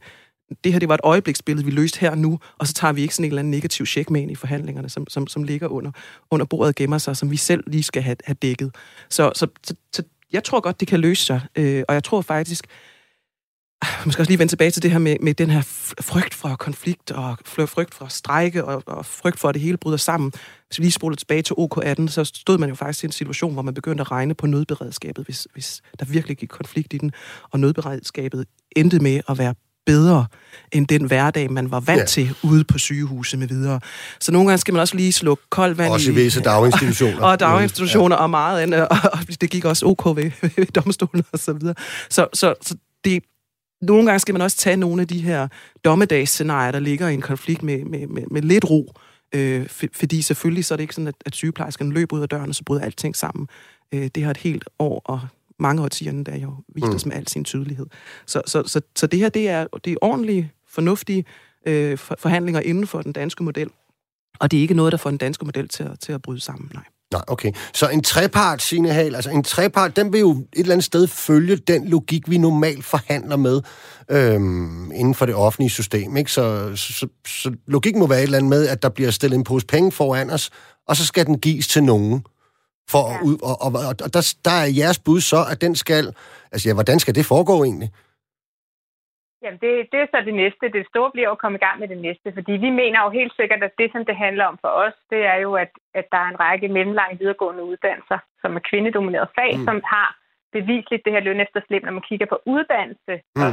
det 0.64 0.72
her 0.72 0.78
det 0.78 0.88
var 0.88 0.94
et 0.94 1.01
øjebliksbillede, 1.05 1.64
vi 1.64 1.70
løste 1.70 2.01
her 2.01 2.14
nu, 2.14 2.38
og 2.59 2.66
så 2.66 2.72
tager 2.72 2.92
vi 2.92 3.03
ikke 3.03 3.14
sådan 3.14 3.24
en 3.24 3.30
eller 3.30 3.38
anden 3.38 3.51
negativ 3.51 3.86
check 3.86 4.11
med 4.11 4.20
ind 4.20 4.30
i 4.30 4.34
forhandlingerne, 4.34 4.88
som, 4.88 5.09
som, 5.09 5.26
som 5.26 5.42
ligger 5.42 5.68
under, 5.68 5.90
under 6.30 6.46
bordet 6.46 6.68
og 6.68 6.74
gemmer 6.74 6.98
sig, 6.98 7.16
som 7.16 7.30
vi 7.30 7.36
selv 7.36 7.64
lige 7.66 7.82
skal 7.82 8.03
have, 8.03 8.16
have 8.24 8.36
dækket. 8.42 8.74
Så, 9.09 9.32
så, 9.34 9.46
så, 9.64 9.74
så 9.92 10.03
jeg 10.32 10.44
tror 10.44 10.61
godt, 10.61 10.80
det 10.80 10.88
kan 10.88 11.01
løse 11.01 11.24
sig, 11.24 11.40
øh, 11.57 11.84
og 11.88 11.94
jeg 11.94 12.05
tror 12.05 12.20
faktisk, 12.20 12.66
ah, 13.82 13.88
man 14.05 14.12
skal 14.12 14.22
også 14.22 14.30
lige 14.30 14.38
vende 14.38 14.53
tilbage 14.53 14.70
til 14.70 14.82
det 14.82 14.90
her 14.90 14.98
med, 14.98 15.16
med 15.20 15.34
den 15.34 15.51
her 15.51 15.62
frygt 16.01 16.34
for 16.34 16.57
konflikt, 16.57 17.11
og 17.11 17.36
frygt 17.44 17.94
for 17.94 18.07
strejke, 18.07 18.64
og, 18.64 18.82
og 18.86 19.07
frygt 19.07 19.40
for, 19.40 19.48
at 19.48 19.55
det 19.55 19.62
hele 19.62 19.76
bryder 19.76 19.96
sammen. 19.96 20.32
Hvis 20.66 20.78
vi 20.78 20.84
lige 20.84 20.92
spoler 20.92 21.16
tilbage 21.16 21.42
til 21.42 21.55
OK18, 21.55 22.09
så 22.09 22.24
stod 22.24 22.59
man 22.59 22.68
jo 22.68 22.74
faktisk 22.74 23.05
i 23.05 23.07
en 23.07 23.12
situation, 23.12 23.53
hvor 23.53 23.62
man 23.62 23.74
begyndte 23.74 24.01
at 24.01 24.11
regne 24.11 24.34
på 24.34 24.46
nødberedskabet, 24.46 25.24
hvis, 25.24 25.46
hvis 25.53 25.82
der 25.98 26.05
virkelig 26.05 26.36
gik 26.36 26.48
konflikt 26.48 26.92
i 26.92 26.98
den, 26.98 27.12
og 27.51 27.61
nødberedskabet 27.61 28.46
endte 28.76 28.98
med 28.98 29.20
at 29.28 29.38
være 29.38 29.55
bedre 29.87 30.26
end 30.72 30.87
den 30.87 31.05
hverdag, 31.05 31.53
man 31.53 31.70
var 31.70 31.81
vant 31.81 32.01
ja. 32.01 32.05
til 32.05 32.35
ude 32.43 32.64
på 32.64 32.78
sygehuse 32.78 33.37
med 33.37 33.49
videre. 33.49 33.81
Så 34.20 34.33
nogle 34.33 34.49
gange 34.49 34.59
skal 34.59 34.74
man 34.74 34.81
også 34.81 34.97
lige 34.97 35.12
slukke 35.12 35.43
koldt 35.51 35.78
vand 35.78 35.93
også 35.93 36.11
i... 36.11 36.14
visse 36.14 36.41
daginstitutioner. 36.41 37.22
og 37.26 37.41
daginstitutioner 37.41 38.16
ja. 38.16 38.22
og 38.22 38.31
meget 38.31 38.61
andet, 38.61 38.89
og, 38.89 38.99
og 39.12 39.18
det 39.41 39.51
gik 39.51 39.64
også 39.64 39.87
ok 39.87 40.16
ved, 40.16 40.31
ved 40.57 40.66
domstolen 40.66 41.24
og 41.33 41.39
så 41.39 41.53
videre. 41.53 41.74
Så, 42.11 42.26
så, 42.35 42.55
så 42.62 42.74
det, 43.05 43.22
nogle 43.83 44.07
gange 44.07 44.18
skal 44.18 44.33
man 44.33 44.43
også 44.43 44.57
tage 44.57 44.76
nogle 44.76 45.03
af 45.03 45.09
de 45.09 45.20
her 45.20 45.49
dommedagsscenarier, 45.85 46.72
der 46.72 46.81
ligger 46.81 47.09
i 47.09 47.14
en 47.14 47.20
konflikt 47.20 47.62
med, 47.62 47.85
med, 47.85 48.07
med, 48.07 48.22
med 48.31 48.43
lidt 48.43 48.64
ro. 48.70 48.93
Øh, 49.35 49.68
for, 49.68 49.87
fordi 49.95 50.22
selvfølgelig 50.22 50.64
så 50.64 50.74
er 50.74 50.76
det 50.76 50.83
ikke 50.83 50.95
sådan, 50.95 51.09
at, 51.09 51.14
at 51.26 51.35
sygeplejerskerne 51.35 51.93
løber 51.93 52.16
ud 52.16 52.22
af 52.22 52.28
døren, 52.28 52.49
og 52.49 52.55
så 52.55 52.64
bryder 52.64 52.83
alting 52.83 53.16
sammen. 53.16 53.49
Øh, 53.95 54.11
det 54.14 54.22
har 54.22 54.31
et 54.31 54.37
helt 54.37 54.64
år 54.78 55.03
og 55.05 55.20
mange 55.61 55.82
årtierne, 55.82 56.24
der 56.24 56.36
jo 56.36 56.54
viste 56.74 56.90
mm. 56.90 56.96
os 56.96 57.06
med 57.06 57.16
al 57.16 57.28
sin 57.28 57.44
tydelighed. 57.44 57.86
Så, 58.26 58.42
så, 58.46 58.62
så, 58.66 58.80
så 58.96 59.06
det 59.06 59.18
her, 59.18 59.28
det 59.28 59.48
er, 59.48 59.66
det 59.84 59.92
er 59.92 59.96
ordentlige, 60.02 60.52
fornuftige 60.68 61.24
øh, 61.66 61.98
forhandlinger 61.98 62.61
inden 62.61 62.86
for 62.86 63.02
den 63.02 63.12
danske 63.12 63.44
model. 63.44 63.70
Og 64.40 64.50
det 64.50 64.56
er 64.56 64.61
ikke 64.62 64.74
noget, 64.74 64.92
der 64.92 64.98
får 64.98 65.11
den 65.11 65.18
danske 65.18 65.44
model 65.44 65.68
til 65.68 65.82
at, 65.82 66.00
til 66.00 66.12
at 66.12 66.22
bryde 66.22 66.40
sammen, 66.40 66.70
nej. 66.74 66.84
Nej, 67.12 67.22
okay. 67.26 67.52
Så 67.74 67.88
en 67.88 68.02
trepart, 68.02 68.62
Signe 68.62 68.92
Hal, 68.92 69.14
altså 69.14 69.30
en 69.30 69.42
trepart, 69.42 69.96
den 69.96 70.12
vil 70.12 70.20
jo 70.20 70.30
et 70.30 70.46
eller 70.52 70.72
andet 70.72 70.84
sted 70.84 71.06
følge 71.06 71.56
den 71.56 71.88
logik, 71.88 72.30
vi 72.30 72.38
normalt 72.38 72.84
forhandler 72.84 73.36
med 73.36 73.62
øhm, 74.11 74.92
inden 74.92 75.14
for 75.14 75.26
det 75.26 75.34
offentlige 75.34 75.70
system. 75.70 76.16
Ikke? 76.16 76.32
Så, 76.32 76.76
så, 76.76 76.92
så, 76.92 77.06
så 77.26 77.52
logikken 77.66 78.00
må 78.00 78.06
være 78.06 78.18
et 78.18 78.22
eller 78.22 78.38
andet 78.38 78.50
med, 78.50 78.68
at 78.68 78.82
der 78.82 78.88
bliver 78.88 79.11
stillet 79.11 79.38
en 79.38 79.44
pose 79.44 79.66
penge 79.66 79.92
foran 79.92 80.30
os, 80.30 80.50
og 80.88 80.96
så 80.96 81.06
skal 81.06 81.26
den 81.26 81.38
gives 81.38 81.68
til 81.68 81.84
nogen. 81.84 82.24
For 82.93 83.05
ja. 83.11 83.18
ud, 83.28 83.36
og, 83.49 83.57
og, 83.64 83.70
og 84.05 84.11
der, 84.14 84.22
der 84.47 84.57
er 84.62 84.68
jeres 84.80 84.99
bud 85.07 85.20
så, 85.32 85.41
at 85.53 85.59
den 85.64 85.74
skal... 85.82 86.05
Altså 86.53 86.64
ja, 86.68 86.74
hvordan 86.74 86.99
skal 86.99 87.14
det 87.14 87.30
foregå 87.32 87.57
egentlig? 87.68 87.91
Jamen, 89.43 89.61
det, 89.64 89.72
det 89.93 89.99
er 90.01 90.09
så 90.11 90.18
det 90.28 90.36
næste. 90.43 90.64
Det 90.76 90.91
store 90.93 91.11
bliver 91.14 91.30
at 91.30 91.43
komme 91.43 91.57
i 91.59 91.64
gang 91.66 91.76
med 91.80 91.88
det 91.88 92.01
næste, 92.07 92.28
fordi 92.38 92.53
vi 92.66 92.70
mener 92.80 92.99
jo 93.05 93.11
helt 93.18 93.34
sikkert, 93.41 93.62
at 93.62 93.74
det, 93.80 93.88
som 93.93 94.03
det 94.09 94.16
handler 94.24 94.45
om 94.51 94.59
for 94.64 94.72
os, 94.84 94.97
det 95.12 95.22
er 95.32 95.38
jo, 95.45 95.51
at, 95.64 95.72
at 95.95 96.07
der 96.12 96.18
er 96.24 96.28
en 96.30 96.41
række 96.41 96.68
mellemlange 96.68 97.18
videregående 97.18 97.64
uddannelser, 97.64 98.18
som 98.41 98.57
er 98.57 98.62
kvindedomineret 98.70 99.28
fag, 99.38 99.53
mm. 99.57 99.64
som 99.64 99.76
har 99.95 100.09
bevisligt 100.53 101.05
det 101.05 101.12
her 101.12 101.26
lønefterslæb, 101.28 101.82
når 101.84 101.93
man 101.93 102.09
kigger 102.09 102.26
på 102.26 102.38
uddannelse 102.47 103.14
mm. 103.36 103.43
og 103.43 103.51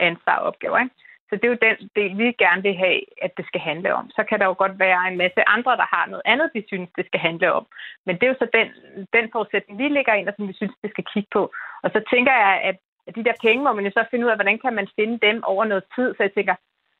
ansvar 0.00 0.36
og 0.38 0.46
opgaver. 0.46 0.78
Ikke? 0.78 0.94
Så 1.28 1.32
det 1.36 1.44
er 1.44 1.54
jo 1.54 1.64
den 1.68 1.76
del, 1.98 2.18
vi 2.18 2.26
gerne 2.44 2.62
vil 2.62 2.76
have, 2.84 3.00
at 3.24 3.32
det 3.36 3.44
skal 3.46 3.60
handle 3.60 3.94
om. 3.94 4.10
Så 4.16 4.22
kan 4.28 4.38
der 4.38 4.46
jo 4.46 4.54
godt 4.58 4.78
være 4.78 5.00
en 5.10 5.18
masse 5.18 5.48
andre, 5.54 5.72
der 5.76 5.88
har 5.94 6.04
noget 6.06 6.26
andet, 6.32 6.50
de 6.54 6.62
synes, 6.66 6.90
det 6.98 7.06
skal 7.06 7.20
handle 7.20 7.52
om. 7.52 7.66
Men 8.06 8.14
det 8.14 8.24
er 8.24 8.32
jo 8.32 8.42
så 8.42 8.48
den, 8.58 8.68
den 9.16 9.26
forudsætning, 9.32 9.78
vi 9.78 9.88
ligger 9.88 10.14
ind, 10.14 10.28
og 10.28 10.34
som 10.36 10.48
vi 10.48 10.54
synes, 10.56 10.74
det 10.82 10.90
skal 10.90 11.04
kigge 11.12 11.28
på. 11.32 11.42
Og 11.84 11.90
så 11.94 12.00
tænker 12.12 12.32
jeg, 12.32 12.54
at 12.68 12.76
de 13.16 13.24
der 13.24 13.36
penge 13.46 13.64
må 13.64 13.72
man 13.72 13.84
jo 13.84 13.90
så 13.90 14.04
finde 14.10 14.24
ud 14.26 14.30
af, 14.30 14.36
hvordan 14.36 14.58
kan 14.58 14.74
man 14.74 14.88
finde 14.96 15.18
dem 15.26 15.44
over 15.44 15.64
noget 15.64 15.84
tid. 15.94 16.08
Så 16.14 16.22
jeg 16.22 16.32
tænker, 16.34 16.54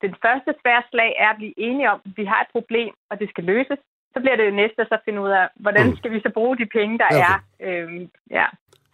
den 0.05 0.14
første 0.24 0.51
svære 0.61 0.83
slag 0.91 1.14
er 1.18 1.29
at 1.31 1.37
blive 1.37 1.59
enige 1.68 1.91
om, 1.91 2.01
at 2.05 2.12
vi 2.16 2.24
har 2.24 2.41
et 2.41 2.55
problem, 2.57 2.93
og 3.11 3.20
det 3.20 3.29
skal 3.29 3.45
løses. 3.45 3.79
Så 4.12 4.20
bliver 4.20 4.37
det 4.37 4.47
jo 4.47 4.61
næste 4.62 4.81
at 4.83 4.89
så 4.89 4.99
finde 5.05 5.20
ud 5.20 5.31
af, 5.31 5.49
hvordan 5.57 5.87
mm. 5.87 5.97
skal 5.97 6.11
vi 6.12 6.20
så 6.20 6.31
bruge 6.35 6.59
de 6.59 6.66
penge, 6.66 6.99
der 6.99 7.09
okay. 7.11 7.24
er. 7.31 7.35
Øhm, 7.66 8.11
ja. 8.31 8.47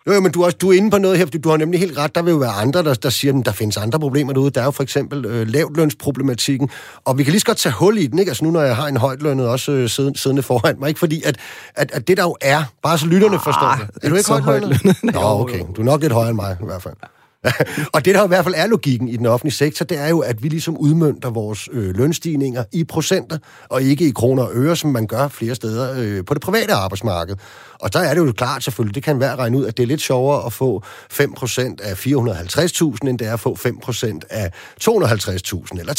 Jo, 0.07 0.21
men 0.21 0.33
du 0.33 0.41
er, 0.41 0.45
også, 0.45 0.57
du 0.61 0.69
er 0.69 0.77
inde 0.77 0.91
på 0.91 0.99
noget 0.99 1.19
her, 1.19 1.27
fordi 1.27 1.39
du 1.39 1.51
har 1.51 1.57
nemlig 1.57 1.81
helt 1.81 1.99
ret. 1.99 2.15
Der 2.15 2.23
vil 2.23 2.31
jo 2.31 2.37
være 2.37 2.51
andre, 2.51 2.83
der, 2.83 2.95
der 2.95 3.11
siger, 3.11 3.39
at 3.39 3.47
der 3.47 3.53
findes 3.53 3.77
andre 3.77 4.01
problemer 4.01 4.33
derude. 4.33 4.51
Der 4.51 4.61
er 4.61 4.65
jo 4.65 4.71
for 4.71 4.83
eksempel 4.83 5.27
øh, 5.27 5.49
lavtlønsproblematikken. 5.49 6.71
Og 7.05 7.19
vi 7.19 7.25
kan 7.25 7.31
lige 7.31 7.41
så 7.41 7.47
godt 7.47 7.59
tage 7.59 7.73
hul 7.73 7.99
i 7.99 8.07
den, 8.07 8.19
ikke? 8.19 8.31
Altså 8.31 8.45
nu, 8.45 8.51
når 8.51 8.61
jeg 8.61 8.77
har 8.77 8.89
en 8.89 8.97
højtlønnet 8.97 9.49
også 9.49 9.73
øh, 9.73 9.89
siddende, 9.89 10.19
siddende 10.19 10.43
foran 10.43 10.77
mig. 10.79 10.89
Ikke 10.89 10.99
fordi, 10.99 11.23
at, 11.23 11.37
at, 11.75 11.91
at 11.93 12.09
det 12.09 12.17
der 12.17 12.23
jo 12.23 12.37
er, 12.41 12.65
bare 12.83 12.99
så 12.99 13.07
lytterne 13.07 13.35
ah, 13.35 13.43
forstår 13.43 13.77
det. 13.81 14.05
Er 14.05 14.09
du 14.09 14.15
ikke 14.15 14.33
højtlønnet? 14.33 14.97
Nå, 15.15 15.21
okay. 15.21 15.61
Du 15.77 15.81
er 15.81 15.85
nok 15.85 16.01
lidt 16.01 16.13
højere 16.13 16.31
end 16.31 16.37
mig 16.37 16.57
i 16.63 16.65
hvert 16.65 16.83
fald. 16.83 16.95
og 17.95 18.05
det, 18.05 18.15
der 18.15 18.25
i 18.25 18.29
hvert 18.29 18.45
fald 18.45 18.55
er 18.57 18.67
logikken 18.67 19.09
i 19.09 19.17
den 19.17 19.27
offentlige 19.27 19.55
sektor, 19.55 19.85
det 19.85 19.99
er 19.99 20.09
jo, 20.09 20.19
at 20.19 20.43
vi 20.43 20.49
ligesom 20.49 20.77
udmønter 20.77 21.31
vores 21.31 21.69
øh, 21.73 21.97
lønstigninger 21.97 22.65
i 22.73 22.85
procenter, 22.85 23.39
og 23.69 23.83
ikke 23.83 24.09
i 24.09 24.11
kroner 24.11 24.43
og 24.43 24.51
øre, 24.55 24.77
som 24.77 24.91
man 24.91 25.07
gør 25.07 25.29
flere 25.29 25.55
steder 25.55 25.95
øh, 25.99 26.25
på 26.25 26.35
det 26.35 26.43
private 26.43 26.73
arbejdsmarked. 26.73 27.37
Og 27.81 27.93
der 27.93 27.99
er 27.99 28.15
det 28.15 28.27
jo 28.27 28.33
klart 28.33 28.63
selvfølgelig, 28.63 28.95
det 28.95 29.03
kan 29.03 29.21
være 29.21 29.37
regne 29.37 29.59
ud, 29.59 29.67
at 29.67 29.77
det 29.77 29.83
er 29.83 29.87
lidt 29.87 30.01
sjovere 30.01 30.47
at 30.47 30.53
få 30.53 30.83
5% 31.13 31.77
af 31.83 32.07
450.000, 32.07 33.09
end 33.09 33.19
det 33.19 33.27
er 33.27 33.33
at 33.33 33.41
få 33.41 33.57
5% 33.57 34.19
af 34.31 34.53
250.000 34.83 35.81
eller 35.81 35.95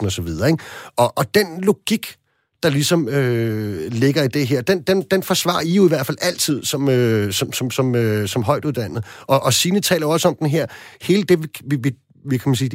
300.000 0.00 0.06
osv. 0.06 0.28
Ikke? 0.28 0.64
Og, 0.96 1.18
og 1.18 1.34
den 1.34 1.60
logik 1.60 2.16
der 2.64 2.70
ligesom 2.70 3.08
øh, 3.08 3.92
ligger 3.92 4.22
i 4.22 4.28
det 4.28 4.46
her, 4.46 4.60
den, 4.60 4.82
den, 4.82 5.02
den 5.10 5.22
forsvarer 5.22 5.60
I 5.60 5.74
jo 5.74 5.84
i 5.84 5.88
hvert 5.88 6.06
fald 6.06 6.16
altid 6.20 6.64
som, 6.64 6.88
øh, 6.88 7.32
som, 7.32 7.52
som, 7.52 7.70
som, 7.70 7.94
øh, 7.94 8.28
som 8.28 8.42
højt 8.42 8.64
uddannet. 8.64 9.04
Og, 9.26 9.42
og 9.42 9.52
Signe 9.52 9.80
taler 9.80 10.06
også 10.06 10.28
om 10.28 10.34
den 10.34 10.46
her, 10.46 10.66
hele 11.02 11.22
det, 11.22 11.42
vi, 11.64 11.76
vi, 11.76 11.92
vi 12.30 12.38
kan 12.38 12.50
man 12.50 12.56
sige, 12.56 12.70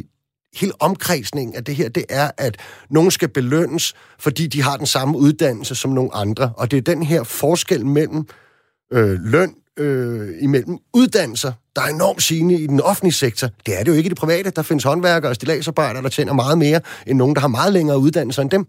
hele 0.56 0.72
omkredsningen 0.80 1.56
af 1.56 1.64
det 1.64 1.76
her, 1.76 1.90
det 1.90 2.06
er, 2.10 2.32
at 2.38 2.58
nogen 2.90 3.12
skal 3.12 3.28
belønnes, 3.28 3.94
fordi 4.20 4.48
de 4.48 4.62
har 4.62 4.78
den 4.78 4.86
samme 4.86 5.18
uddannelse 5.18 5.76
som 5.76 5.92
nogle 5.92 6.16
andre. 6.16 6.54
Og 6.58 6.72
det 6.72 6.78
er 6.78 6.82
den 6.82 7.04
her 7.04 7.24
forskel 7.24 7.86
mellem 7.86 8.28
øh, 8.94 9.20
løn, 9.24 9.54
øh, 9.80 10.30
imellem 10.42 10.78
uddannelser, 10.94 11.52
der 11.76 11.82
er 11.82 11.88
enormt 11.88 12.24
sigende 12.24 12.56
i 12.56 12.68
den 12.68 12.82
offentlige 12.82 13.14
sektor. 13.14 13.48
Det 13.66 13.80
er 13.80 13.84
det 13.84 13.88
jo 13.92 13.98
ikke 13.98 14.08
i 14.08 14.10
det 14.10 14.18
private. 14.18 14.50
Der 14.50 14.62
findes 14.62 14.84
håndværkere 14.84 15.32
og 15.32 15.36
stilagsarbejdere, 15.36 16.04
der 16.04 16.10
tjener 16.10 16.34
meget 16.34 16.58
mere 16.58 16.82
end 17.08 17.18
nogen, 17.18 17.36
der 17.36 17.42
har 17.42 17.48
meget 17.48 17.74
længere 17.74 18.00
uddannelser 18.00 18.42
end 18.42 18.50
dem. 18.50 18.68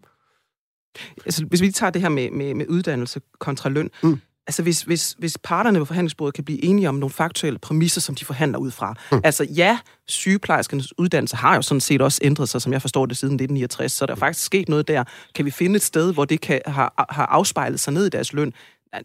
Altså, 1.27 1.45
hvis 1.45 1.63
vi 1.63 1.71
tager 1.71 1.91
det 1.91 2.03
her 2.03 2.09
med, 2.09 2.31
med, 2.31 2.55
med 2.55 2.67
uddannelse 2.69 3.21
kontra 3.39 3.69
løn, 3.69 3.91
mm. 4.03 4.21
altså 4.47 4.63
hvis, 4.63 4.83
hvis, 4.83 5.17
hvis 5.19 5.39
parterne 5.39 5.79
på 5.79 5.85
forhandlingsbordet 5.85 6.35
kan 6.35 6.45
blive 6.45 6.65
enige 6.65 6.89
om 6.89 6.95
nogle 6.95 7.11
faktuelle 7.11 7.59
præmisser, 7.59 8.01
som 8.01 8.15
de 8.15 8.25
forhandler 8.25 8.59
ud 8.59 8.71
fra. 8.71 8.95
Mm. 9.13 9.21
Altså 9.25 9.45
ja, 9.45 9.79
sygeplejerskernes 10.09 10.99
uddannelse 10.99 11.37
har 11.37 11.55
jo 11.55 11.63
sådan 11.63 11.81
set 11.81 12.03
også 12.03 12.21
ændret 12.23 12.49
sig, 12.49 12.63
som 12.63 12.73
jeg 12.73 12.81
forstår 12.81 13.07
det, 13.07 13.17
siden 13.17 13.35
1969, 13.35 13.93
så 13.93 14.07
der 14.07 14.13
er 14.13 14.17
faktisk 14.17 14.47
sket 14.47 14.69
noget 14.69 14.89
der. 14.89 15.05
Kan 15.35 15.45
vi 15.45 15.51
finde 15.51 15.77
et 15.77 15.83
sted, 15.83 16.13
hvor 16.13 16.25
det 16.25 16.41
kan 16.41 16.61
have, 16.67 16.89
have 17.11 17.27
afspejlet 17.27 17.81
sig 17.81 17.93
ned 17.93 18.07
i 18.07 18.11
deres 18.11 18.33
løn? 18.33 18.53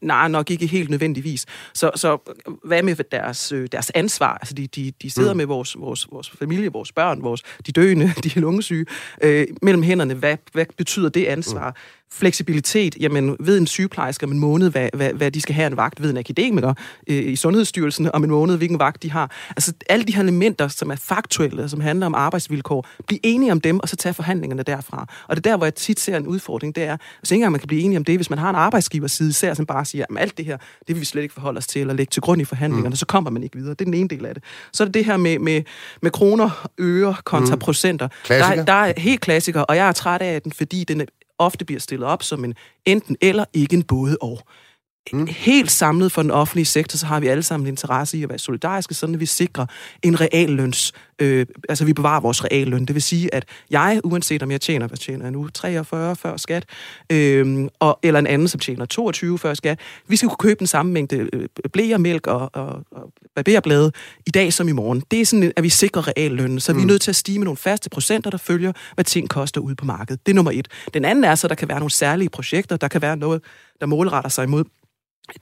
Nej, 0.02 0.28
nok 0.28 0.52
ikke 0.52 0.68
helt 0.68 0.90
nødvendigvis. 0.90 1.46
Så, 1.74 1.92
så 1.96 2.18
hvad 2.64 2.84
med 2.84 2.96
deres, 2.96 3.52
øh, 3.52 3.68
deres 3.72 3.92
ansvar? 3.96 4.38
Altså, 4.38 4.54
de, 4.54 4.68
de, 4.68 4.92
de 5.02 5.10
sidder 5.10 5.34
mm. 5.34 5.38
med 5.38 5.46
vores, 5.46 5.76
vores, 5.80 6.08
vores 6.12 6.30
familie, 6.30 6.72
vores 6.72 6.92
børn, 6.92 7.24
vores, 7.24 7.44
de 7.68 7.72
døende, 7.72 8.14
de 8.24 8.40
lungesyge, 8.40 8.86
øh, 9.22 9.48
mellem 9.62 9.84
hænderne. 9.84 10.14
Hvad, 10.14 10.38
hvad 10.54 10.66
betyder 10.78 11.10
det 11.10 11.26
ansvar? 11.26 11.76
Fleksibilitet. 12.12 12.98
Jamen, 13.00 13.36
ved 13.40 13.58
en 13.58 13.68
sygeplejerske 13.68 14.26
om 14.26 14.32
en 14.32 14.40
måned, 14.40 14.70
hvad, 14.70 14.90
hvad, 14.94 15.14
hvad 15.14 15.32
de 15.32 15.42
skal 15.42 15.56
have 15.56 15.68
en 15.68 15.78
vagt, 15.78 16.02
ved 16.02 16.10
en 16.10 16.18
akademiker 16.18 16.74
øh, 17.08 17.16
i 17.16 17.36
Sundhedsstyrelsen 17.36 18.10
om 18.14 18.24
en 18.24 18.30
måned, 18.30 18.58
hvilken 18.58 18.80
vagt 18.80 19.04
de 19.04 19.12
har. 19.12 19.32
Altså, 19.50 19.74
alle 19.90 20.06
de 20.06 20.16
her 20.16 20.22
elementer, 20.22 20.68
som 20.68 20.92
er 20.92 20.96
faktuelle, 20.96 21.70
som 21.70 21.82
handler 21.82 22.06
om 22.06 22.16
arbejdsvilkår, 22.16 22.88
bliv 23.08 23.20
enige 23.24 23.52
om 23.52 23.62
dem, 23.62 23.80
og 23.80 23.90
så 23.90 23.96
tage 23.96 24.14
forhandlingerne 24.14 24.64
derfra. 24.64 25.08
Og 25.28 25.36
det 25.36 25.46
er 25.46 25.52
der, 25.52 25.58
hvor 25.58 25.66
jeg 25.66 25.76
tit 25.76 26.00
ser 26.00 26.18
en 26.18 26.28
udfordring, 26.28 26.76
det 26.76 26.84
er, 26.84 26.92
altså 26.92 27.34
ikke 27.36 27.36
engang 27.36 27.52
man 27.52 27.60
kan 27.60 27.68
blive 27.68 27.82
enige 27.82 27.98
om 27.98 28.06
det, 28.06 28.18
hvis 28.18 28.30
man 28.30 28.40
har 28.40 28.50
en 28.50 28.56
arbejdsgiverside, 28.56 29.30
især 29.30 29.54
som 29.54 29.66
bare 29.66 29.86
siger, 29.86 30.06
at 30.10 30.18
alt 30.20 30.38
det 30.38 30.46
her, 30.46 30.58
det 30.58 30.96
vil 30.96 31.00
vi 31.00 31.06
slet 31.06 31.22
ikke 31.22 31.34
forholde 31.34 31.58
os 31.58 31.68
til, 31.68 31.82
eller 31.82 31.94
lægge 31.94 32.12
til 32.12 32.22
grund 32.22 32.42
i 32.42 32.46
forhandlingerne, 32.46 32.90
mm. 32.90 32.96
så 32.96 33.06
kommer 33.06 33.30
man 33.30 33.44
ikke 33.44 33.58
videre. 33.58 33.72
Det 33.72 33.82
er 33.82 33.86
den 33.86 33.94
ene 33.94 34.10
del 34.10 34.26
af 34.26 34.34
det. 34.34 34.44
Så 34.74 34.84
er 34.84 34.86
det 34.86 34.94
det 34.94 35.06
her 35.06 35.18
med, 35.18 35.40
med, 35.40 35.62
med 36.02 36.12
kroner, 36.12 36.68
øre 36.80 37.16
kontra 37.24 37.56
mm. 37.56 37.60
procenter. 37.60 38.08
Klassiker. 38.24 38.56
Der, 38.56 38.66
der 38.66 38.74
er 38.74 38.94
helt 38.98 39.22
klassiker, 39.22 39.62
og 39.62 39.76
jeg 39.76 39.88
er 39.88 39.92
træt 39.92 40.22
af 40.22 40.42
den, 40.42 40.52
fordi 40.52 40.84
den 40.84 41.02
ofte 41.40 41.66
bliver 41.66 41.80
stillet 41.80 42.08
op 42.08 42.24
som 42.24 42.46
en 42.46 42.54
enten 42.86 43.18
eller, 43.22 43.46
ikke 43.54 43.76
en 43.76 43.84
både 43.84 44.18
og. 44.22 44.42
Mm. 45.14 45.28
Helt 45.28 45.72
samlet 45.72 46.12
for 46.12 46.22
den 46.22 46.32
offentlige 46.32 46.66
sektor, 46.66 46.98
så 46.98 47.06
har 47.06 47.20
vi 47.20 47.28
alle 47.28 47.44
sammen 47.44 47.68
interesse 47.68 48.18
i 48.18 48.24
at 48.24 48.30
være 48.30 48.38
solidariske, 48.38 48.94
sådan 48.94 49.16
at 49.16 49.22
vi 49.22 49.26
sikrer 49.26 49.66
en 50.04 50.22
realløns, 50.22 50.94
øh, 51.20 51.46
altså 51.70 51.86
vi 51.86 51.94
bevarer 51.94 52.20
vores 52.20 52.44
realløn. 52.44 52.86
Det 52.86 52.94
vil 52.94 53.02
sige, 53.02 53.36
at 53.36 53.46
jeg, 53.70 54.02
uanset 54.04 54.44
om 54.44 54.52
jeg 54.52 54.62
tjener, 54.62 54.88
hvad 54.88 54.98
tjener 54.98 55.26
jeg 55.26 55.32
nu, 55.32 55.48
43 55.48 56.16
før 56.16 56.38
skat, 56.38 56.66
øh, 57.12 57.68
og, 57.80 58.00
eller 58.04 58.20
en 58.20 58.28
anden, 58.28 58.48
som 58.48 58.60
tjener 58.60 58.86
22 58.86 59.40
før 59.40 59.54
skat, 59.54 59.80
vi 60.08 60.16
skal 60.16 60.30
kunne 60.30 60.50
købe 60.50 60.60
den 60.60 60.68
samme 60.68 60.92
mængde 60.92 61.30
øh, 61.34 61.48
blære, 61.74 62.00
mælk 62.00 62.28
og, 62.28 62.50
og, 62.54 62.84
og 62.92 63.14
barberblade 63.36 63.92
i 64.26 64.30
dag 64.30 64.54
som 64.54 64.68
i 64.68 64.72
morgen. 64.72 65.04
Det 65.12 65.22
er 65.22 65.26
sådan, 65.26 65.54
at 65.56 65.64
vi 65.64 65.70
sikrer 65.70 66.08
reallønnen, 66.08 66.60
så 66.60 66.74
mm. 66.74 66.78
vi 66.78 66.84
er 66.84 66.88
nødt 66.88 67.02
til 67.02 67.12
at 67.12 67.16
stige 67.16 67.40
med 67.40 67.46
nogle 67.46 67.58
faste 67.58 67.90
procenter, 67.90 68.30
der 68.30 68.38
følger, 68.38 68.72
hvad 68.94 69.06
ting 69.06 69.30
koster 69.30 69.62
ude 69.62 69.76
på 69.76 69.86
markedet. 69.86 70.26
Det 70.26 70.32
er 70.32 70.36
nummer 70.36 70.52
et. 70.52 70.68
Den 70.94 71.06
anden 71.06 71.24
er 71.24 71.36
så, 71.36 71.48
at 71.48 71.50
der 71.50 71.56
kan 71.56 71.68
være 71.68 71.80
nogle 71.80 71.92
særlige 71.92 72.30
projekter, 72.30 72.78
der 72.78 72.88
kan 72.88 73.02
være 73.02 73.18
noget, 73.18 73.42
der 73.82 73.86
målretter 73.86 74.30
sig 74.30 74.44
imod 74.44 74.64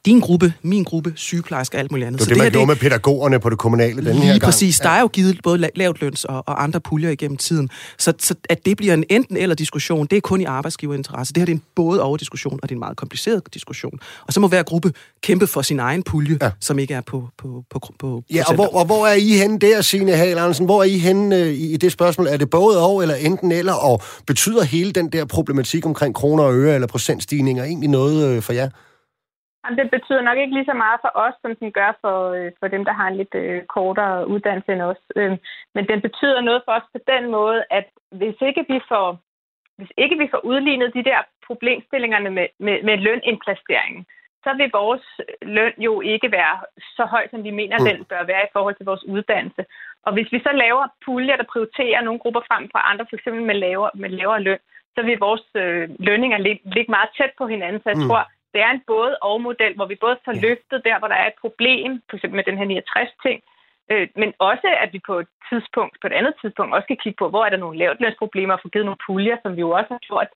din 0.06 0.20
gruppe, 0.20 0.54
min 0.62 0.84
gruppe, 0.84 1.14
sygeplejersker 1.16 1.78
og 1.78 1.80
alt 1.80 1.92
muligt 1.92 2.08
andet. 2.08 2.20
Det 2.20 2.26
er 2.26 2.34
det, 2.34 2.44
man 2.44 2.52
gjorde 2.52 2.68
med 2.68 2.76
pædagogerne 2.76 3.40
på 3.40 3.50
det 3.50 3.58
kommunale 3.58 4.06
den 4.06 4.16
her 4.16 4.30
gang. 4.30 4.42
præcis. 4.42 4.80
Der 4.80 4.90
er 4.90 5.02
jo 5.02 5.08
givet 5.08 5.40
både 5.44 5.70
lavt 5.76 6.02
løns 6.02 6.26
og, 6.26 6.44
og 6.48 6.64
andre 6.64 6.82
puljer 6.82 7.10
igennem 7.10 7.38
tiden. 7.38 7.70
Så, 8.00 8.14
så 8.20 8.36
at 8.50 8.66
det 8.66 8.78
bliver 8.78 8.94
en 8.94 9.04
enten 9.10 9.38
eller 9.38 9.56
diskussion, 9.56 10.06
det 10.06 10.18
er 10.18 10.22
kun 10.22 10.42
i 10.42 10.44
arbejdsgiverinteresse. 10.44 11.34
Det 11.34 11.42
her 11.42 11.46
det 11.46 11.52
er 11.52 11.56
en 11.56 11.64
både 11.76 12.02
over 12.02 12.18
diskussion, 12.18 12.60
og 12.64 12.70
det 12.70 12.72
er 12.72 12.76
en 12.76 12.80
meget 12.80 12.98
kompliceret 12.98 13.42
diskussion. 13.54 14.00
Og 14.28 14.34
så 14.34 14.40
må 14.40 14.48
hver 14.48 14.64
gruppe 14.64 14.94
kæmpe 15.22 15.48
for 15.48 15.62
sin 15.62 15.80
egen 15.80 16.04
pulje, 16.04 16.38
ja. 16.42 16.52
som 16.60 16.80
ikke 16.80 16.94
er 16.94 17.02
på 17.02 17.30
på 17.38 17.64
på, 17.70 17.80
på 18.00 18.24
Ja, 18.34 18.44
og 18.48 18.56
hvor, 18.56 18.76
og 18.76 18.86
hvor 18.86 19.08
er 19.08 19.14
I 19.14 19.30
henne 19.30 19.60
der, 19.60 19.82
Signe 19.82 20.12
Hal 20.12 20.38
Andersen? 20.38 20.66
Hvor 20.66 20.80
er 20.80 20.84
I 20.84 20.98
henne 20.98 21.38
øh, 21.38 21.54
i 21.54 21.78
det 21.78 21.92
spørgsmål? 21.92 22.28
Er 22.28 22.38
det 22.38 22.50
både 22.50 22.80
og, 22.86 23.02
eller 23.02 23.16
enten 23.16 23.52
eller? 23.52 23.74
Og 23.74 24.02
betyder 24.28 24.64
hele 24.64 24.92
den 24.92 25.10
der 25.10 25.26
problematik 25.26 25.86
omkring 25.86 26.16
kroner 26.16 26.44
og 26.44 26.56
øre 26.56 26.74
eller 26.74 26.88
procentstigninger 26.88 27.64
egentlig 27.64 27.90
noget 27.90 28.28
øh, 28.28 28.42
for 28.42 28.54
jer? 28.54 28.70
Jamen, 29.64 29.80
det 29.80 29.92
betyder 29.92 30.22
nok 30.22 30.38
ikke 30.38 30.56
lige 30.56 30.72
så 30.72 30.74
meget 30.74 31.00
for 31.02 31.12
os, 31.26 31.36
som 31.42 31.56
den 31.56 31.72
gør 31.72 31.92
for, 32.02 32.18
øh, 32.38 32.52
for 32.60 32.68
dem, 32.68 32.86
der 32.86 32.94
har 33.00 33.08
en 33.08 33.18
lidt 33.18 33.36
øh, 33.36 33.64
kortere 33.76 34.28
uddannelse 34.28 34.72
end 34.74 34.82
os. 34.82 35.04
Øh, 35.16 35.38
men 35.76 35.88
den 35.92 36.02
betyder 36.02 36.42
noget 36.42 36.62
for 36.66 36.72
os 36.72 36.88
på 36.94 37.00
den 37.12 37.32
måde, 37.32 37.64
at 37.70 37.88
hvis 38.12 38.38
ikke 38.42 38.66
vi 38.70 38.80
får, 38.92 39.08
hvis 39.78 39.92
ikke 39.98 40.18
vi 40.18 40.28
får 40.32 40.46
udlignet 40.46 40.94
de 40.94 41.04
der 41.04 41.20
problemstillingerne 41.48 42.30
med, 42.30 42.48
med, 42.60 42.84
med 42.84 42.98
lønindplaceringen, 42.98 44.06
så 44.44 44.54
vil 44.58 44.70
vores 44.74 45.06
løn 45.42 45.74
jo 45.78 46.02
ikke 46.02 46.32
være 46.32 46.56
så 46.98 47.06
høj, 47.06 47.28
som 47.32 47.44
vi 47.44 47.52
mener, 47.52 47.78
mm. 47.80 47.86
den 47.86 48.06
bør 48.06 48.24
være 48.24 48.44
i 48.44 48.54
forhold 48.54 48.76
til 48.76 48.86
vores 48.86 49.04
uddannelse. 49.04 49.66
Og 50.06 50.14
hvis 50.14 50.32
vi 50.32 50.40
så 50.40 50.52
laver 50.64 50.86
puljer, 51.06 51.36
der 51.38 51.52
prioriterer 51.54 52.02
nogle 52.02 52.20
grupper 52.20 52.42
frem 52.50 52.64
for 52.72 52.80
andre, 52.90 53.06
f.eks. 53.10 53.26
med 53.26 53.56
lavere, 53.56 53.92
med 53.94 54.10
lavere 54.10 54.42
løn, 54.42 54.60
så 54.96 55.02
vil 55.08 55.20
vores 55.20 55.46
øh, 55.56 55.90
lønninger 56.00 56.38
ligge, 56.38 56.62
ligge 56.76 56.92
meget 56.92 57.10
tæt 57.18 57.34
på 57.38 57.48
hinanden. 57.48 57.82
Så 57.82 57.90
jeg 57.90 57.98
mm. 57.98 58.08
tror, 58.08 58.22
det 58.54 58.62
er 58.62 58.72
en 58.72 58.84
både 58.94 59.14
og 59.30 59.42
model, 59.48 59.74
hvor 59.76 59.88
vi 59.92 60.04
både 60.06 60.18
får 60.26 60.36
løftet 60.46 60.80
der, 60.88 61.00
hvor 61.00 61.10
der 61.12 61.20
er 61.24 61.28
et 61.28 61.42
problem, 61.44 61.90
for 62.10 62.16
eksempel 62.16 62.38
med 62.38 62.48
den 62.50 62.58
her 62.60 62.66
69 62.66 63.10
ting, 63.26 63.38
øh, 63.92 64.08
men 64.22 64.30
også 64.50 64.68
at 64.84 64.90
vi 64.94 65.00
på 65.10 65.16
et 65.24 65.30
tidspunkt, 65.50 65.94
på 66.02 66.08
et 66.08 66.18
andet 66.20 66.34
tidspunkt, 66.42 66.76
også 66.76 66.88
kan 66.88 67.02
kigge 67.04 67.20
på, 67.22 67.30
hvor 67.30 67.44
er 67.46 67.52
der 67.52 67.64
nogle 67.64 67.80
lavtlønsproblemer, 67.82 68.54
og 68.54 68.62
få 68.64 68.70
givet 68.70 68.86
nogle 68.90 69.04
puljer, 69.08 69.38
som 69.44 69.52
vi 69.56 69.62
jo 69.68 69.72
også 69.80 69.92
har 69.96 70.04
gjort 70.10 70.30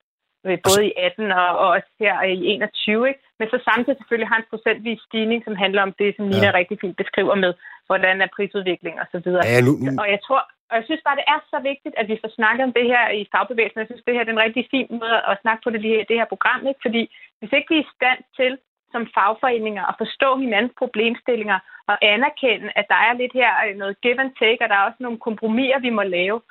øh, 0.48 0.58
både 0.68 0.82
i 0.90 0.94
18 0.98 1.32
og, 1.32 1.50
og 1.62 1.68
også 1.76 1.90
her 2.04 2.14
i 2.22 2.38
21, 2.46 3.08
ikke? 3.10 3.22
men 3.40 3.48
så 3.52 3.58
samtidig 3.70 3.98
selvfølgelig 3.98 4.30
har 4.32 4.40
en 4.40 4.52
procentvis 4.52 5.02
stigning, 5.08 5.40
som 5.44 5.56
handler 5.64 5.82
om 5.88 5.94
det, 6.00 6.10
som 6.16 6.26
Nina 6.26 6.50
ja. 6.50 6.58
rigtig 6.60 6.78
fint 6.82 6.98
beskriver 7.04 7.36
med, 7.44 7.54
hvordan 7.88 8.22
er 8.22 8.30
prisudvikling 8.36 8.96
og 9.02 9.08
så 9.14 9.18
videre. 9.26 9.44
Ja, 9.52 9.60
nu, 9.68 9.74
nu. 9.86 9.90
Og 10.02 10.08
jeg 10.14 10.20
tror, 10.28 10.42
og 10.70 10.76
jeg 10.78 10.86
synes 10.86 11.02
bare, 11.06 11.20
det 11.20 11.28
er 11.34 11.40
så 11.54 11.60
vigtigt, 11.72 11.96
at 11.98 12.08
vi 12.12 12.18
får 12.22 12.32
snakket 12.38 12.64
om 12.68 12.74
det 12.78 12.86
her 12.94 13.04
i 13.20 13.22
fagbevægelsen. 13.34 13.80
Jeg 13.80 13.90
synes, 13.90 14.06
det 14.06 14.14
her 14.14 14.24
er 14.26 14.30
en 14.36 14.46
rigtig 14.46 14.68
fin 14.74 14.88
måde 14.90 15.20
at 15.32 15.42
snakke 15.42 15.62
på 15.64 15.70
det, 15.70 15.82
det 16.10 16.20
her 16.20 16.30
program. 16.34 16.62
Ikke? 16.68 16.84
Fordi 16.86 17.02
hvis 17.40 17.54
ikke 17.54 17.70
vi 17.74 17.78
er 17.80 17.86
i 17.86 17.96
stand 17.96 18.22
til 18.40 18.54
som 18.92 19.04
fagforeninger 19.18 19.84
at 19.92 20.00
forstå 20.04 20.30
hinandens 20.44 20.76
problemstillinger 20.82 21.60
og 21.92 21.98
anerkende, 22.14 22.68
at 22.80 22.86
der 22.92 23.00
er 23.08 23.14
lidt 23.14 23.34
her 23.42 23.52
øh, 23.66 23.76
noget 23.82 24.02
give 24.02 24.22
and 24.24 24.34
take, 24.42 24.62
og 24.64 24.70
der 24.70 24.76
er 24.78 24.88
også 24.90 25.02
nogle 25.02 25.20
kompromiser, 25.28 25.80
vi 25.80 25.90
må 25.90 26.04
lave. 26.04 26.42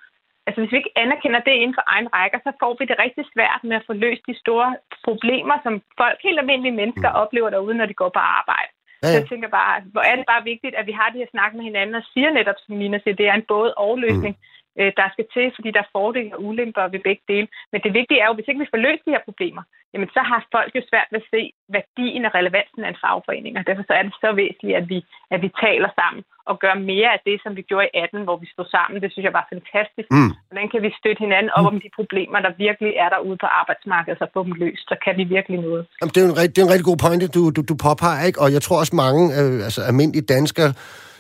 Altså 0.47 0.59
hvis 0.61 0.73
vi 0.73 0.77
ikke 0.77 0.99
anerkender 1.05 1.41
det 1.41 1.55
inden 1.63 1.77
for 1.79 1.85
egen 1.95 2.09
rækker, 2.17 2.39
så 2.47 2.53
får 2.61 2.77
vi 2.79 2.85
det 2.85 2.99
rigtig 3.05 3.25
svært 3.35 3.61
med 3.65 3.77
at 3.77 3.87
få 3.87 3.93
løst 3.93 4.23
de 4.29 4.39
store 4.43 4.77
problemer, 5.05 5.57
som 5.63 5.83
folk, 6.01 6.19
helt 6.23 6.39
almindelige 6.39 6.79
mennesker, 6.81 7.11
mm. 7.11 7.21
oplever 7.23 7.51
derude, 7.51 7.75
når 7.75 7.87
de 7.87 8.01
går 8.03 8.09
på 8.09 8.23
arbejde. 8.39 8.71
Ja. 9.03 9.09
Så 9.09 9.19
jeg 9.19 9.29
tænker 9.29 9.49
bare, 9.49 9.83
hvor 9.93 10.01
er 10.11 10.17
det 10.17 10.27
bare 10.33 10.45
vigtigt, 10.45 10.75
at 10.75 10.87
vi 10.87 10.93
har 10.93 11.09
de 11.11 11.19
her 11.19 11.31
snak 11.31 11.55
med 11.55 11.65
hinanden 11.65 11.95
og 11.95 12.05
siger 12.13 12.31
netop, 12.31 12.59
som 12.59 12.75
Nina 12.75 12.99
siger, 12.99 13.15
det 13.15 13.29
er 13.29 13.35
en 13.35 13.51
både 13.55 13.75
og 13.75 13.99
løsning. 13.99 14.35
Mm 14.37 14.56
øh, 14.81 14.91
der 14.99 15.07
skal 15.15 15.27
til, 15.35 15.47
fordi 15.57 15.69
der 15.75 15.83
er 15.83 15.95
fordele 15.97 16.35
og 16.37 16.43
ulemper 16.49 16.93
ved 16.93 17.01
begge 17.09 17.25
dele. 17.33 17.49
Men 17.73 17.81
det 17.85 17.93
vigtige 17.99 18.21
er 18.23 18.29
jo, 18.29 18.37
hvis 18.37 18.49
ikke 18.49 18.63
vi 18.65 18.73
får 18.73 18.85
løst 18.87 19.07
de 19.07 19.15
her 19.15 19.27
problemer, 19.29 19.63
jamen 19.93 20.11
så 20.17 20.21
har 20.31 20.41
folk 20.57 20.73
jo 20.79 20.83
svært 20.91 21.09
ved 21.13 21.21
at 21.23 21.31
se 21.35 21.43
værdien 21.77 22.25
og 22.29 22.35
relevansen 22.39 22.83
af 22.85 22.91
en 22.91 23.03
fagforening. 23.05 23.53
Og 23.59 23.65
derfor 23.69 23.85
så 23.87 23.95
er 23.99 24.03
det 24.07 24.15
så 24.25 24.31
væsentligt, 24.43 24.79
at 24.81 24.87
vi, 24.93 24.99
at 25.35 25.39
vi 25.45 25.51
taler 25.65 25.91
sammen 26.01 26.23
og 26.51 26.55
gør 26.65 26.75
mere 26.93 27.11
af 27.17 27.21
det, 27.29 27.37
som 27.45 27.53
vi 27.59 27.63
gjorde 27.71 27.89
i 27.89 27.97
18, 28.05 28.27
hvor 28.27 28.39
vi 28.43 28.49
stod 28.55 28.69
sammen. 28.77 29.03
Det 29.05 29.11
synes 29.13 29.25
jeg 29.29 29.37
var 29.41 29.47
fantastisk. 29.55 30.09
Mm. 30.17 30.33
Hvordan 30.49 30.69
kan 30.73 30.81
vi 30.87 30.91
støtte 31.01 31.21
hinanden 31.27 31.51
op 31.57 31.65
mm. 31.65 31.71
om 31.73 31.77
de 31.85 31.91
problemer, 31.99 32.39
der 32.47 32.53
virkelig 32.67 32.93
er 33.05 33.09
derude 33.15 33.39
på 33.45 33.49
arbejdsmarkedet, 33.61 34.19
så 34.21 34.27
få 34.35 34.41
dem 34.47 34.55
løst, 34.63 34.85
så 34.93 34.97
kan 35.05 35.15
vi 35.21 35.25
virkelig 35.37 35.59
noget. 35.67 35.83
Jamen, 36.01 36.13
det, 36.15 36.21
er 36.23 36.27
en, 36.27 36.35
det 36.55 36.59
er 36.61 36.67
en 36.69 36.75
rigtig 36.75 36.91
god 36.91 36.99
pointe, 37.05 37.27
du, 37.37 37.43
du, 37.57 37.61
du 37.71 37.75
påpeger, 37.87 38.21
ikke? 38.29 38.39
og 38.43 38.49
jeg 38.57 38.63
tror 38.65 38.77
også 38.83 38.95
mange 39.05 39.23
øh, 39.39 39.57
altså, 39.67 39.81
almindelige 39.91 40.27
danskere 40.37 40.71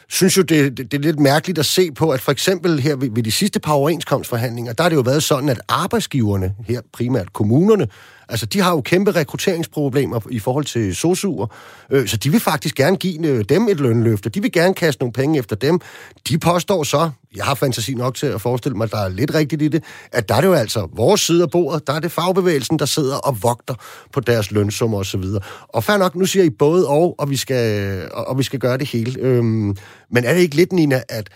synes 0.08 0.36
jo, 0.36 0.42
det, 0.42 0.76
det, 0.76 0.92
det 0.92 0.98
er 0.98 1.02
lidt 1.02 1.18
mærkeligt 1.18 1.58
at 1.58 1.66
se 1.66 1.92
på, 1.92 2.10
at 2.10 2.20
for 2.20 2.32
eksempel 2.32 2.80
her 2.80 2.96
ved, 2.96 3.10
ved 3.10 3.22
de 3.22 3.32
sidste 3.32 3.60
par 3.60 3.72
overenskomstforhandlinger, 3.72 4.72
der 4.72 4.82
har 4.82 4.88
det 4.88 4.96
jo 4.96 5.00
været 5.00 5.22
sådan, 5.22 5.48
at 5.48 5.60
arbejdsgiverne, 5.68 6.54
her 6.66 6.80
primært 6.92 7.32
kommunerne, 7.32 7.88
Altså, 8.28 8.46
de 8.46 8.60
har 8.60 8.70
jo 8.70 8.80
kæmpe 8.80 9.10
rekrutteringsproblemer 9.10 10.20
i 10.30 10.38
forhold 10.38 10.64
til 10.64 10.96
sosuer, 10.96 11.46
øh, 11.90 12.08
så 12.08 12.16
de 12.16 12.30
vil 12.30 12.40
faktisk 12.40 12.74
gerne 12.74 12.96
give 12.96 13.26
øh, 13.26 13.44
dem 13.48 13.68
et 13.68 13.80
lønløft, 13.80 14.34
de 14.34 14.42
vil 14.42 14.52
gerne 14.52 14.74
kaste 14.74 15.02
nogle 15.02 15.12
penge 15.12 15.38
efter 15.38 15.56
dem. 15.56 15.80
De 16.28 16.38
påstår 16.38 16.82
så, 16.82 17.10
jeg 17.36 17.44
har 17.44 17.54
fantasi 17.54 17.94
nok 17.94 18.14
til 18.14 18.26
at 18.26 18.40
forestille 18.40 18.76
mig, 18.76 18.84
at 18.84 18.90
der 18.90 18.98
er 18.98 19.08
lidt 19.08 19.34
rigtigt 19.34 19.62
i 19.62 19.68
det, 19.68 19.84
at 20.12 20.28
der 20.28 20.34
er 20.34 20.40
det 20.40 20.48
jo 20.48 20.52
altså 20.52 20.88
vores 20.92 21.20
side 21.20 21.42
af 21.42 21.50
bordet, 21.50 21.86
der 21.86 21.92
er 21.92 22.00
det 22.00 22.12
fagbevægelsen, 22.12 22.78
der 22.78 22.84
sidder 22.84 23.16
og 23.16 23.42
vogter 23.42 23.74
på 24.12 24.20
deres 24.20 24.50
lønsummer 24.50 24.98
osv. 24.98 25.20
videre. 25.20 25.42
og 25.68 25.84
fair 25.84 25.96
nok, 25.96 26.14
nu 26.14 26.26
siger 26.26 26.44
I 26.44 26.50
både 26.50 26.88
og, 26.88 27.14
og 27.18 27.30
vi 27.30 27.36
skal, 27.36 28.08
og, 28.12 28.28
og 28.28 28.38
vi 28.38 28.42
skal 28.42 28.58
gøre 28.58 28.78
det 28.78 28.88
hele. 28.88 29.20
Øhm, 29.20 29.76
men 30.10 30.24
er 30.24 30.34
det 30.34 30.40
ikke 30.40 30.56
lidt, 30.56 30.72
Nina, 30.72 31.02
at 31.08 31.28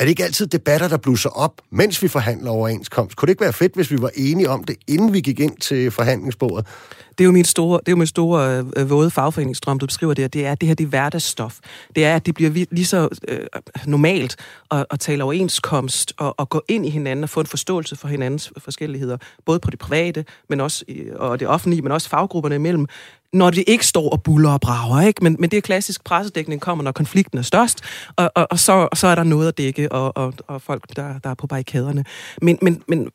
er 0.00 0.04
det 0.04 0.08
ikke 0.08 0.24
altid 0.24 0.46
debatter, 0.46 0.88
der 0.88 0.96
blusser 0.96 1.30
op, 1.30 1.60
mens 1.70 2.02
vi 2.02 2.08
forhandler 2.08 2.50
overenskomst? 2.50 3.16
Kunne 3.16 3.26
det 3.26 3.30
ikke 3.30 3.44
være 3.44 3.52
fedt, 3.52 3.74
hvis 3.74 3.90
vi 3.90 4.02
var 4.02 4.10
enige 4.14 4.50
om 4.50 4.64
det, 4.64 4.76
inden 4.88 5.12
vi 5.12 5.20
gik 5.20 5.40
ind 5.40 5.56
til 5.56 5.90
forhandlingsbordet? 5.90 6.66
Det 7.10 7.24
er 7.24 7.26
jo 7.26 7.32
min 7.32 7.44
store, 7.44 7.78
det 7.78 7.88
er 7.88 7.92
jo 7.92 7.96
min 7.96 8.06
store 8.06 8.64
øh, 8.76 8.90
våde 8.90 9.10
fagforeningsdrøm, 9.10 9.78
du 9.78 9.86
beskriver 9.86 10.14
det, 10.14 10.32
det 10.32 10.46
er, 10.46 10.52
at 10.52 10.60
det 10.60 10.66
her 10.66 10.74
det 10.74 10.84
er 10.84 10.88
hverdagsstof. 10.88 11.58
Det 11.96 12.04
er, 12.04 12.16
at 12.16 12.26
det 12.26 12.34
bliver 12.34 12.66
lige 12.70 12.86
så 12.86 13.08
øh, 13.28 13.40
normalt 13.86 14.36
at, 14.70 14.86
at 14.90 15.00
tale 15.00 15.24
overenskomst 15.24 16.12
og, 16.18 16.34
og 16.38 16.48
gå 16.48 16.62
ind 16.68 16.86
i 16.86 16.90
hinanden 16.90 17.22
og 17.22 17.30
få 17.30 17.40
en 17.40 17.46
forståelse 17.46 17.96
for 17.96 18.08
hinandens 18.08 18.52
forskelligheder, 18.58 19.16
både 19.46 19.58
på 19.58 19.70
det 19.70 19.78
private, 19.78 20.24
men 20.48 20.60
også 20.60 20.84
og 21.16 21.40
det 21.40 21.48
offentlige, 21.48 21.82
men 21.82 21.92
også 21.92 22.08
faggrupperne 22.08 22.54
imellem, 22.54 22.86
når 23.32 23.50
det 23.50 23.64
ikke 23.66 23.86
står 23.86 24.10
og 24.10 24.22
buller 24.22 24.50
og 24.50 24.60
brager, 24.60 25.00
ikke? 25.00 25.24
Men, 25.24 25.36
men 25.38 25.50
det 25.50 25.56
er 25.56 25.60
klassisk 25.60 26.04
pressedækning 26.04 26.60
kommer, 26.60 26.84
når 26.84 26.92
konflikten 26.92 27.38
er 27.38 27.42
størst, 27.42 27.80
og, 28.16 28.30
og, 28.34 28.46
og 28.50 28.58
så, 28.58 28.88
så 28.94 29.06
er 29.06 29.14
der 29.14 29.24
noget 29.24 29.48
at 29.48 29.58
dække, 29.58 29.92
og, 29.92 30.16
og, 30.16 30.34
og 30.46 30.62
folk, 30.62 30.96
der, 30.96 31.18
der 31.18 31.30
er 31.30 31.34
på 31.34 31.46
barrikaderne. 31.46 32.04
Men, 32.42 32.58
men, 32.62 32.82
men 32.88 33.10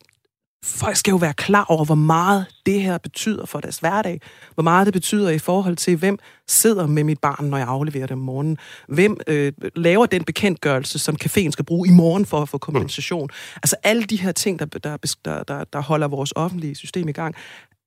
folk 0.66 0.96
skal 0.96 1.12
jo 1.12 1.18
være 1.18 1.34
klar 1.34 1.66
over, 1.70 1.86
hvor 1.86 1.96
meget 1.96 2.46
det 2.66 2.82
her 2.82 2.98
betyder 2.98 3.46
for 3.46 3.60
deres 3.60 3.78
hverdag. 3.78 4.22
Hvor 4.54 4.64
meget 4.64 4.86
det 4.86 4.94
betyder 4.94 5.30
i 5.30 5.40
forhold 5.40 5.76
til, 5.76 5.96
hvem 5.96 6.18
sidder 6.48 6.88
med 6.88 7.04
mit 7.04 7.20
barn, 7.20 7.46
når 7.46 7.58
jeg 7.58 7.68
afleverer 7.68 8.06
det 8.06 8.12
om 8.12 8.20
morgenen. 8.20 8.58
Hvem 8.88 9.18
øh, 9.28 9.54
laver 9.76 10.06
den 10.06 10.24
bekendtgørelse, 10.24 11.00
som 11.00 11.18
caféen 11.24 11.52
skal 11.52 11.66
bruge 11.66 11.88
i 11.88 11.92
morgen 11.92 12.26
for 12.26 12.42
at 12.42 12.50
få 12.50 12.58
kompensation. 12.58 13.24
Mm. 13.24 13.58
Altså 13.64 13.76
alle 13.84 14.04
de 14.04 14.22
her 14.22 14.32
ting, 14.32 14.60
der, 14.60 14.66
der, 14.66 15.44
der, 15.44 15.64
der 15.64 15.82
holder 15.82 16.08
vores 16.08 16.34
offentlige 16.36 16.76
system 16.76 17.10
i 17.10 17.12
gang, 17.12 17.36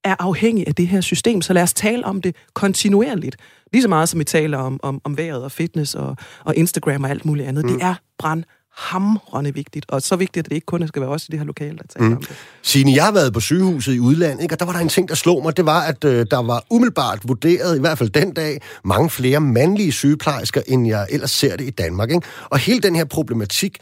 er 0.05 0.17
afhængig 0.19 0.69
af 0.69 0.75
det 0.75 0.89
her 0.89 1.01
system, 1.01 1.43
så 1.43 1.53
lad 1.53 1.63
os 1.63 1.75
tale 1.75 2.05
om 2.05 2.23
det 2.23 2.37
kontinuerligt. 2.55 3.37
Lige 3.73 3.83
så 3.83 3.89
meget 3.89 4.09
som 4.09 4.19
vi 4.19 4.25
taler 4.25 4.59
om, 4.59 4.81
om, 4.83 5.01
om 5.05 5.17
vejret 5.17 5.45
og 5.45 5.53
fitness 5.53 5.95
og, 5.95 6.17
og 6.45 6.57
Instagram 6.57 7.05
og 7.05 7.11
alt 7.11 7.25
muligt 7.25 7.49
andet. 7.49 7.65
Mm. 7.65 7.73
Det 7.73 7.83
er 7.83 7.95
brand 8.19 8.45
hamrende 8.79 9.55
vigtigt, 9.55 9.87
og 9.89 10.03
så 10.03 10.17
vigtigt, 10.17 10.45
at 10.45 10.51
det 10.51 10.55
ikke 10.57 10.65
kun 10.65 10.89
skal 10.89 11.03
være 11.03 11.11
os 11.11 11.29
i 11.29 11.31
det 11.31 11.39
her 11.39 11.47
lokale, 11.47 11.79
der 11.79 11.85
taler 11.89 12.09
mm. 12.09 12.17
om 12.17 12.23
det. 12.23 12.37
Signe, 12.63 12.93
jeg 12.95 13.05
har 13.05 13.13
været 13.13 13.33
på 13.33 13.41
sygehuset 13.41 13.95
i 13.95 14.01
udlandet, 14.01 14.43
ikke? 14.43 14.55
og 14.55 14.61
der 14.61 14.67
var 14.67 14.73
der 14.73 14.81
en 14.81 14.89
ting, 14.89 15.09
der 15.09 15.15
slog 15.15 15.43
mig, 15.43 15.57
det 15.57 15.67
var, 15.67 15.81
at 15.81 16.05
øh, 16.05 16.27
der 16.31 16.43
var 16.43 16.65
umiddelbart 16.71 17.19
vurderet, 17.25 17.77
i 17.77 17.81
hvert 17.81 17.99
fald 17.99 18.11
den 18.11 18.33
dag, 18.33 18.61
mange 18.85 19.11
flere 19.11 19.41
mandlige 19.41 19.93
sygeplejersker, 19.93 20.61
end 20.67 20.89
jeg 20.89 21.07
ellers 21.11 21.31
ser 21.31 21.57
det 21.57 21.65
i 21.65 21.71
Danmark. 21.71 22.11
Ikke? 22.11 22.27
Og 22.45 22.59
hele 22.59 22.81
den 22.81 22.97
her 22.97 23.05
problematik, 23.05 23.79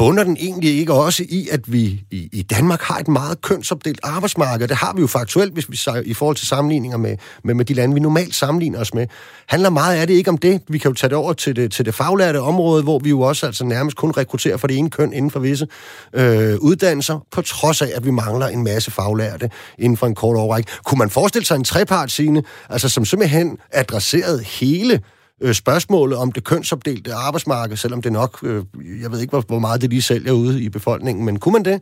bunder 0.00 0.24
den 0.24 0.36
egentlig 0.40 0.78
ikke 0.78 0.92
også 0.92 1.24
i, 1.28 1.48
at 1.52 1.72
vi 1.72 2.04
i, 2.10 2.28
i 2.32 2.42
Danmark 2.42 2.82
har 2.82 2.98
et 2.98 3.08
meget 3.08 3.40
kønsopdelt 3.40 4.00
arbejdsmarked? 4.02 4.68
Det 4.68 4.76
har 4.76 4.92
vi 4.92 5.00
jo 5.00 5.06
faktuelt, 5.06 5.52
hvis 5.52 5.70
vi 5.70 5.78
i 6.04 6.14
forhold 6.14 6.36
til 6.36 6.46
sammenligninger 6.46 6.98
med, 6.98 7.16
med, 7.44 7.54
med 7.54 7.64
de 7.64 7.74
lande, 7.74 7.94
vi 7.94 8.00
normalt 8.00 8.34
sammenligner 8.34 8.80
os 8.80 8.94
med. 8.94 9.06
Handler 9.46 9.70
meget 9.70 9.96
af 9.96 10.06
det 10.06 10.14
ikke 10.14 10.30
om 10.30 10.38
det? 10.38 10.60
Vi 10.68 10.78
kan 10.78 10.90
jo 10.90 10.94
tage 10.94 11.08
det 11.08 11.16
over 11.16 11.32
til 11.32 11.56
det, 11.56 11.72
til 11.72 11.84
det 11.84 11.94
faglærte 11.94 12.40
område, 12.40 12.82
hvor 12.82 12.98
vi 12.98 13.08
jo 13.08 13.20
også 13.20 13.46
altså 13.46 13.64
nærmest 13.64 13.96
kun 13.96 14.10
rekrutterer 14.10 14.56
for 14.56 14.66
det 14.66 14.76
ene 14.76 14.90
køn 14.90 15.12
inden 15.12 15.30
for 15.30 15.40
visse 15.40 15.68
øh, 16.12 16.56
uddannelser, 16.58 17.26
på 17.30 17.42
trods 17.42 17.82
af, 17.82 17.90
at 17.94 18.04
vi 18.04 18.10
mangler 18.10 18.46
en 18.46 18.64
masse 18.64 18.90
faglærte 18.90 19.50
inden 19.78 19.96
for 19.96 20.06
en 20.06 20.14
kort 20.14 20.36
overrække. 20.36 20.70
Kunne 20.84 20.98
man 20.98 21.10
forestille 21.10 21.46
sig 21.46 21.56
en 21.56 21.64
trepartscene, 21.64 22.42
altså 22.68 22.88
som 22.88 23.04
simpelthen 23.04 23.58
adresserede 23.72 24.44
hele 24.44 25.00
øh, 25.44 25.52
spørgsmålet 25.62 26.16
om 26.22 26.32
det 26.32 26.42
kønsopdelte 26.50 27.10
arbejdsmarked, 27.26 27.76
selvom 27.76 28.02
det 28.02 28.12
nok, 28.20 28.32
øh, 28.48 28.60
jeg 29.02 29.08
ved 29.10 29.18
ikke, 29.20 29.34
hvor, 29.34 29.44
hvor 29.52 29.62
meget 29.66 29.82
det 29.82 29.90
lige 29.90 30.08
sælger 30.10 30.34
ude 30.42 30.56
i 30.66 30.68
befolkningen, 30.78 31.22
men 31.26 31.34
kunne 31.40 31.56
man 31.58 31.68
det? 31.70 31.78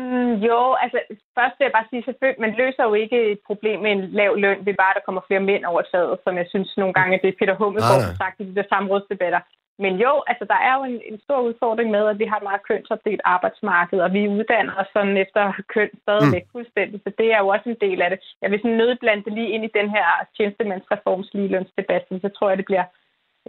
Mm, 0.00 0.32
jo, 0.48 0.60
altså 0.82 0.98
først 1.38 1.54
vil 1.56 1.66
jeg 1.66 1.76
bare 1.78 1.90
sige, 1.90 2.02
selvfølgelig, 2.06 2.44
man 2.46 2.54
løser 2.60 2.84
jo 2.88 2.94
ikke 3.04 3.18
et 3.32 3.40
problem 3.48 3.78
med 3.84 3.90
en 3.96 4.02
lav 4.20 4.30
løn 4.44 4.60
ved 4.66 4.74
bare, 4.80 4.92
at 4.92 4.98
der 4.98 5.06
kommer 5.06 5.22
flere 5.28 5.46
mænd 5.50 5.64
over 5.70 5.82
taget, 5.92 6.18
som 6.24 6.32
jeg 6.40 6.46
synes 6.52 6.70
nogle 6.82 6.94
gange, 6.98 7.20
det 7.22 7.28
er 7.28 7.38
Peter 7.40 7.56
Hummelgaard 7.60 8.02
har 8.08 8.16
sagt 8.22 8.40
i 8.40 8.44
de 8.48 8.56
der 8.58 8.66
samrådsdebatter. 8.72 9.40
Men 9.78 9.94
jo, 9.96 10.22
altså 10.26 10.44
der 10.44 10.58
er 10.68 10.74
jo 10.78 10.84
en, 10.84 11.00
en 11.10 11.20
stor 11.20 11.40
udfordring 11.40 11.90
med, 11.90 12.06
at 12.06 12.18
vi 12.18 12.24
har 12.24 12.36
et 12.36 12.42
meget 12.42 12.66
kønsopdelt 12.68 13.20
arbejdsmarked, 13.24 14.00
og 14.00 14.12
vi 14.12 14.28
uddanner 14.28 14.74
os 14.74 14.86
sådan 14.92 15.16
efter 15.16 15.52
køn 15.74 15.90
stadigvæk 16.02 16.44
mm. 16.44 16.50
fuldstændig, 16.52 17.00
så 17.04 17.12
det 17.18 17.32
er 17.32 17.38
jo 17.38 17.48
også 17.48 17.68
en 17.68 17.80
del 17.80 18.02
af 18.02 18.10
det. 18.10 18.18
Jeg 18.42 18.50
vil 18.50 18.60
sådan 18.60 18.76
nødblande 18.76 19.24
det 19.24 19.32
lige 19.32 19.50
ind 19.50 19.64
i 19.64 19.76
den 19.78 19.90
her 19.90 20.06
tjenestemandsreforms 20.36 21.30
ligelønsdebat, 21.34 22.04
så 22.10 22.28
tror 22.28 22.48
jeg, 22.48 22.58
det 22.58 22.64
bliver 22.64 22.84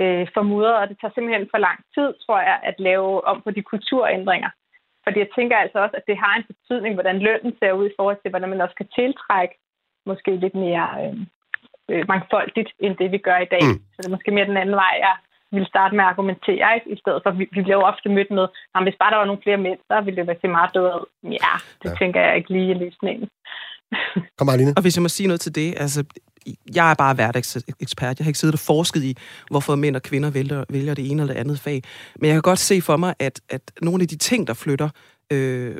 øh, 0.01 0.27
formudret, 0.33 0.75
og 0.75 0.89
det 0.89 0.97
tager 1.01 1.13
simpelthen 1.13 1.47
for 1.51 1.57
lang 1.57 1.79
tid, 1.95 2.13
tror 2.25 2.39
jeg, 2.39 2.59
at 2.63 2.75
lave 2.79 3.27
om 3.27 3.41
på 3.41 3.51
de 3.51 3.61
kulturændringer. 3.61 4.49
Fordi 5.03 5.19
jeg 5.19 5.29
tænker 5.35 5.57
altså 5.57 5.79
også, 5.79 5.95
at 5.97 6.07
det 6.07 6.17
har 6.17 6.33
en 6.35 6.49
betydning, 6.51 6.93
hvordan 6.93 7.19
lønnen 7.19 7.53
ser 7.59 7.71
ud 7.71 7.85
i 7.89 7.95
forhold 7.97 8.17
til, 8.21 8.29
hvordan 8.29 8.49
man 8.49 8.61
også 8.61 8.75
kan 8.75 8.87
tiltrække 8.87 9.55
måske 10.05 10.35
lidt 10.35 10.55
mere 10.55 10.87
øh, 11.01 11.15
øh, 11.91 12.05
mangfoldigt, 12.07 12.71
end 12.79 12.95
det 12.95 13.11
vi 13.11 13.17
gør 13.17 13.37
i 13.37 13.51
dag. 13.55 13.63
Mm. 13.63 13.79
Så 13.93 13.97
det 13.97 14.05
er 14.05 14.15
måske 14.17 14.31
mere 14.31 14.45
den 14.45 14.57
anden 14.57 14.75
vej, 14.75 14.95
jeg 14.99 15.15
ville 15.55 15.73
starte 15.73 15.95
med 15.95 16.03
at 16.03 16.11
argumentere, 16.13 16.75
ikke? 16.75 16.89
i 16.95 16.97
stedet 17.03 17.21
for, 17.23 17.31
vi, 17.31 17.43
vi 17.55 17.61
bliver 17.61 17.79
jo 17.79 17.89
ofte 17.91 18.09
mødt 18.09 18.31
med, 18.31 18.47
at 18.75 18.83
hvis 18.83 18.99
bare 18.99 19.11
der 19.11 19.17
var 19.17 19.29
nogle 19.29 19.43
flere 19.43 19.63
mænd, 19.65 19.79
så 19.89 20.01
ville 20.01 20.17
det 20.17 20.27
være 20.27 20.41
til 20.41 20.49
meget 20.57 20.71
bedre. 20.77 20.97
Ja, 21.23 21.55
det 21.81 21.89
ja. 21.89 21.95
tænker 21.99 22.19
jeg 22.21 22.35
ikke 22.37 22.53
lige 22.55 22.71
i 22.71 22.79
løsningen. 22.83 23.29
Kom, 24.37 24.47
Marlene. 24.47 24.73
Og 24.75 24.81
hvis 24.81 24.95
jeg 24.95 25.01
må 25.01 25.09
sige 25.09 25.27
noget 25.27 25.41
til 25.41 25.55
det, 25.55 25.73
altså, 25.77 26.03
jeg 26.75 26.89
er 26.89 26.93
bare 26.93 27.13
hverdagsekspert. 27.13 28.19
Jeg 28.19 28.25
har 28.25 28.29
ikke 28.29 28.39
siddet 28.39 28.55
og 28.55 28.59
forsket 28.59 29.03
i, 29.03 29.17
hvorfor 29.49 29.75
mænd 29.75 29.95
og 29.95 30.01
kvinder 30.01 30.29
vælger, 30.29 30.63
vælger 30.69 30.93
det 30.93 31.11
ene 31.11 31.21
eller 31.21 31.33
det 31.33 31.39
andet 31.39 31.59
fag. 31.59 31.83
Men 32.19 32.27
jeg 32.27 32.35
kan 32.35 32.41
godt 32.41 32.59
se 32.59 32.81
for 32.81 32.97
mig, 32.97 33.13
at, 33.19 33.41
at 33.49 33.61
nogle 33.81 34.01
af 34.01 34.07
de 34.07 34.15
ting, 34.15 34.47
der 34.47 34.53
flytter 34.53 34.89
øh, 35.31 35.75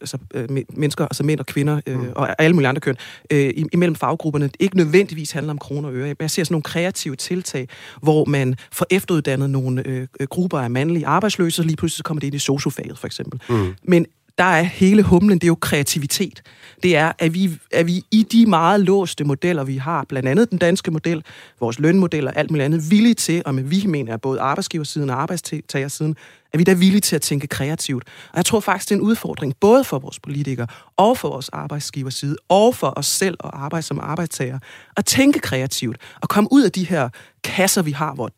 altså, 0.00 0.18
øh, 0.34 0.48
mennesker, 0.72 1.04
altså 1.04 1.24
mænd 1.24 1.40
og 1.40 1.46
kvinder 1.46 1.80
øh, 1.86 2.00
mm. 2.00 2.12
og 2.16 2.42
alle 2.42 2.54
mulige 2.54 2.68
andre 2.68 2.80
køn, 2.80 2.96
øh, 3.32 3.50
imellem 3.72 3.94
faggrupperne, 3.94 4.50
ikke 4.60 4.76
nødvendigvis 4.76 5.30
handler 5.30 5.50
om 5.50 5.58
kroner 5.58 5.88
og 5.88 5.94
øre. 5.94 6.14
Jeg 6.20 6.30
ser 6.30 6.44
sådan 6.44 6.54
nogle 6.54 6.62
kreative 6.62 7.16
tiltag, 7.16 7.68
hvor 8.02 8.24
man 8.24 8.56
får 8.72 8.86
efteruddannet 8.90 9.50
nogle 9.50 9.86
øh, 9.86 10.06
grupper 10.30 10.58
af 10.58 10.70
mandlige 10.70 11.06
arbejdsløse, 11.06 11.62
og 11.62 11.66
lige 11.66 11.76
pludselig 11.76 12.04
kommer 12.04 12.20
det 12.20 12.26
ind 12.26 12.34
i 12.34 12.38
sociofaget, 12.38 12.98
for 12.98 13.06
eksempel. 13.06 13.40
Mm. 13.48 13.74
Men 13.82 14.06
der 14.38 14.44
er 14.44 14.62
hele 14.62 15.02
humlen, 15.02 15.38
det 15.38 15.44
er 15.44 15.48
jo 15.48 15.54
kreativitet. 15.54 16.42
Det 16.82 16.96
er, 16.96 17.12
at 17.18 17.34
vi, 17.34 17.58
at 17.72 17.86
vi 17.86 18.04
i 18.10 18.22
de 18.22 18.46
meget 18.46 18.80
låste 18.80 19.24
modeller, 19.24 19.64
vi 19.64 19.76
har, 19.76 20.04
blandt 20.08 20.28
andet 20.28 20.50
den 20.50 20.58
danske 20.58 20.90
model, 20.90 21.24
vores 21.60 21.78
lønmodeller, 21.78 22.30
alt 22.30 22.50
muligt 22.50 22.64
andet, 22.64 22.90
villige 22.90 23.14
til, 23.14 23.42
og 23.46 23.54
med 23.54 23.62
vi 23.62 23.84
mener 23.86 24.16
både 24.16 24.40
arbejdsgiversiden 24.40 25.10
og 25.10 25.22
arbejdstagersiden, 25.22 26.16
er 26.52 26.58
vi 26.58 26.64
da 26.64 26.72
villige 26.72 27.00
til 27.00 27.16
at 27.16 27.22
tænke 27.22 27.46
kreativt. 27.46 28.04
Og 28.30 28.36
jeg 28.36 28.44
tror 28.44 28.60
faktisk, 28.60 28.88
det 28.88 28.94
er 28.94 28.98
en 28.98 29.06
udfordring, 29.06 29.54
både 29.60 29.84
for 29.84 29.98
vores 29.98 30.20
politikere, 30.20 30.66
og 30.96 31.18
for 31.18 31.28
vores 31.28 31.48
arbejdsgiverside, 31.48 32.36
og 32.48 32.74
for 32.74 32.92
os 32.96 33.06
selv 33.06 33.36
og 33.40 33.64
arbejde 33.64 33.86
som 33.86 34.00
arbejdstager, 34.00 34.58
at 34.96 35.04
tænke 35.04 35.38
kreativt, 35.38 35.96
og 36.22 36.28
komme 36.28 36.52
ud 36.52 36.62
af 36.62 36.72
de 36.72 36.84
her 36.84 37.08
kasser, 37.44 37.82
vi 37.82 37.90
har, 37.90 38.14
hvor 38.14 38.30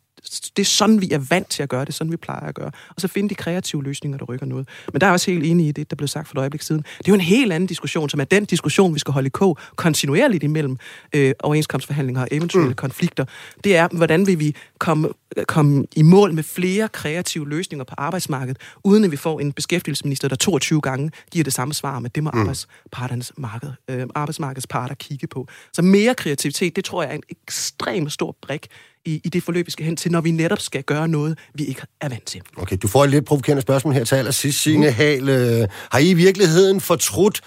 det 0.56 0.62
er 0.62 0.66
sådan, 0.66 1.00
vi 1.00 1.10
er 1.10 1.18
vant 1.18 1.48
til 1.48 1.62
at 1.62 1.68
gøre 1.68 1.84
det, 1.84 1.94
sådan 1.94 2.10
vi 2.10 2.16
plejer 2.16 2.46
at 2.46 2.54
gøre. 2.54 2.70
Og 2.88 2.94
så 2.98 3.08
finde 3.08 3.28
de 3.28 3.34
kreative 3.34 3.84
løsninger, 3.84 4.18
der 4.18 4.24
rykker 4.24 4.46
noget. 4.46 4.68
Men 4.92 5.00
der 5.00 5.06
er 5.06 5.10
også 5.10 5.30
helt 5.30 5.44
enig 5.44 5.68
i 5.68 5.72
det, 5.72 5.90
der 5.90 5.96
blev 5.96 6.08
sagt 6.08 6.28
for 6.28 6.34
et 6.34 6.38
øjeblik 6.38 6.62
siden. 6.62 6.82
Det 6.98 7.08
er 7.08 7.12
jo 7.12 7.14
en 7.14 7.20
helt 7.20 7.52
anden 7.52 7.66
diskussion, 7.66 8.08
som 8.08 8.20
er 8.20 8.24
den 8.24 8.44
diskussion, 8.44 8.94
vi 8.94 8.98
skal 8.98 9.12
holde 9.12 9.26
i 9.26 9.30
kog 9.30 9.58
kontinuerligt 9.76 10.44
imellem 10.44 10.78
øh, 11.14 11.32
overenskomstforhandlinger 11.42 12.22
og 12.22 12.28
eventuelle 12.30 12.68
mm. 12.68 12.74
konflikter. 12.74 13.24
Det 13.64 13.76
er, 13.76 13.88
hvordan 13.88 14.26
vil 14.26 14.38
vi 14.38 14.56
komme, 14.78 15.08
komme 15.46 15.86
i 15.96 16.02
mål 16.02 16.34
med 16.34 16.42
flere 16.42 16.88
kreative 16.88 17.48
løsninger 17.48 17.84
på 17.84 17.94
arbejdsmarkedet, 17.98 18.58
uden 18.84 19.04
at 19.04 19.10
vi 19.10 19.16
får 19.16 19.40
en 19.40 19.52
beskæftigelsesminister, 19.52 20.28
der 20.28 20.36
22 20.36 20.80
gange 20.80 21.10
giver 21.32 21.44
det 21.44 21.52
samme 21.52 21.74
svar, 21.74 21.98
med 21.98 22.10
det 22.10 22.22
må 22.22 22.30
mm. 22.30 22.40
arbejdsparternes 22.40 23.32
marked, 23.36 23.70
øh, 23.88 24.06
arbejdsmarkedsparter 24.14 24.94
kigge 24.94 25.26
på. 25.26 25.46
Så 25.72 25.82
mere 25.82 26.14
kreativitet, 26.14 26.76
det 26.76 26.84
tror 26.84 27.02
jeg 27.02 27.10
er 27.10 27.14
en 27.14 27.22
ekstremt 27.30 28.12
stor 28.12 28.36
brik 28.42 28.66
i, 29.05 29.20
i 29.24 29.28
det 29.28 29.42
forløb, 29.42 29.66
vi 29.66 29.70
skal 29.70 29.86
hen 29.86 29.96
til, 29.96 30.12
når 30.12 30.20
vi 30.20 30.30
netop 30.30 30.59
skal 30.59 30.82
gøre 30.82 31.09
noget, 31.09 31.38
vi 31.55 31.64
ikke 31.64 31.82
er 32.01 32.09
vant 32.09 32.26
til. 32.26 32.40
Okay, 32.62 32.76
du 32.82 32.88
får 32.88 33.05
et 33.05 33.11
lidt 33.11 33.26
provokerende 33.26 33.62
spørgsmål 33.62 33.94
her 33.94 34.05
til 34.05 34.16
allersidst. 34.16 34.62
Signe 34.62 34.86
mm. 34.86 34.92
Hal, 34.92 35.28
øh, 35.28 35.68
har 35.92 35.98
I 35.98 36.11
i 36.11 36.14
virkeligheden 36.14 36.80
fortrudt, 36.80 37.40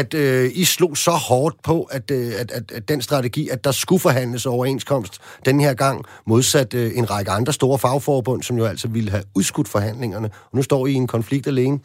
at 0.00 0.14
øh, 0.14 0.44
I 0.62 0.64
slog 0.64 0.96
så 0.96 1.10
hårdt 1.28 1.56
på, 1.62 1.76
at, 1.82 2.10
øh, 2.10 2.28
at, 2.40 2.50
at, 2.58 2.72
at 2.76 2.88
den 2.88 3.00
strategi, 3.02 3.48
at 3.48 3.64
der 3.64 3.70
skulle 3.70 4.00
forhandles 4.00 4.46
overenskomst 4.46 5.14
den 5.44 5.60
her 5.60 5.74
gang, 5.74 6.04
modsat 6.26 6.74
øh, 6.74 6.90
en 6.98 7.10
række 7.10 7.30
andre 7.30 7.52
store 7.52 7.78
fagforbund, 7.78 8.42
som 8.42 8.56
jo 8.58 8.64
altså 8.64 8.88
ville 8.88 9.10
have 9.10 9.24
udskudt 9.36 9.68
forhandlingerne. 9.68 10.28
Og 10.50 10.54
nu 10.56 10.62
står 10.62 10.86
I 10.86 10.90
i 10.90 10.94
en 10.94 11.06
konflikt 11.06 11.46
alene. 11.46 11.78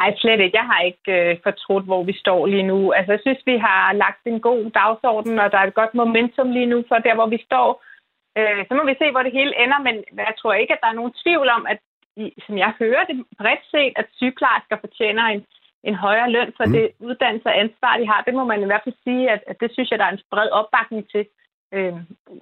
Nej, 0.00 0.10
slet 0.22 0.40
ikke. 0.44 0.58
Jeg 0.60 0.66
har 0.72 0.80
ikke 0.90 1.12
øh, 1.18 1.36
fortrudt, 1.46 1.84
hvor 1.90 2.02
vi 2.10 2.14
står 2.24 2.40
lige 2.46 2.66
nu. 2.72 2.78
Altså, 2.96 3.10
jeg 3.12 3.22
synes, 3.22 3.40
vi 3.50 3.56
har 3.66 3.92
lagt 4.04 4.22
en 4.26 4.40
god 4.40 4.62
dagsorden, 4.80 5.34
og 5.42 5.48
der 5.52 5.58
er 5.58 5.66
et 5.66 5.80
godt 5.80 5.94
momentum 6.02 6.48
lige 6.56 6.70
nu 6.72 6.78
for 6.88 6.98
der, 7.06 7.14
hvor 7.14 7.28
vi 7.34 7.38
står. 7.48 7.68
Øh, 8.38 8.60
så 8.68 8.72
må 8.74 8.82
vi 8.90 8.94
se, 9.00 9.06
hvor 9.12 9.22
det 9.26 9.36
hele 9.38 9.52
ender, 9.62 9.80
men 9.86 9.96
jeg 10.28 10.34
tror 10.40 10.54
ikke, 10.54 10.74
at 10.74 10.82
der 10.82 10.90
er 10.90 10.98
nogen 11.00 11.14
tvivl 11.22 11.48
om, 11.58 11.64
at 11.72 11.78
som 12.46 12.54
jeg 12.64 12.72
hører 12.82 13.04
det 13.10 13.16
bredt 13.40 13.64
set, 13.72 13.94
at 14.00 14.06
sygeplejersker 14.18 14.76
fortjener 14.84 15.24
en, 15.34 15.42
en 15.88 15.96
højere 16.06 16.30
løn 16.36 16.50
for 16.56 16.64
mm. 16.66 16.72
det 16.72 16.84
uddannelse 17.08 17.48
og 17.52 17.58
ansvar, 17.64 17.92
de 18.00 18.06
har. 18.12 18.20
Det 18.26 18.34
må 18.38 18.44
man 18.44 18.62
i 18.62 18.68
hvert 18.70 18.84
fald 18.84 18.98
sige, 19.06 19.24
at, 19.34 19.42
at 19.50 19.56
det 19.62 19.68
synes 19.72 19.90
jeg, 19.90 19.98
der 19.98 20.06
er 20.06 20.14
en 20.14 20.24
bred 20.32 20.50
opbakning 20.60 21.02
til 21.12 21.24
øh, 21.74 21.94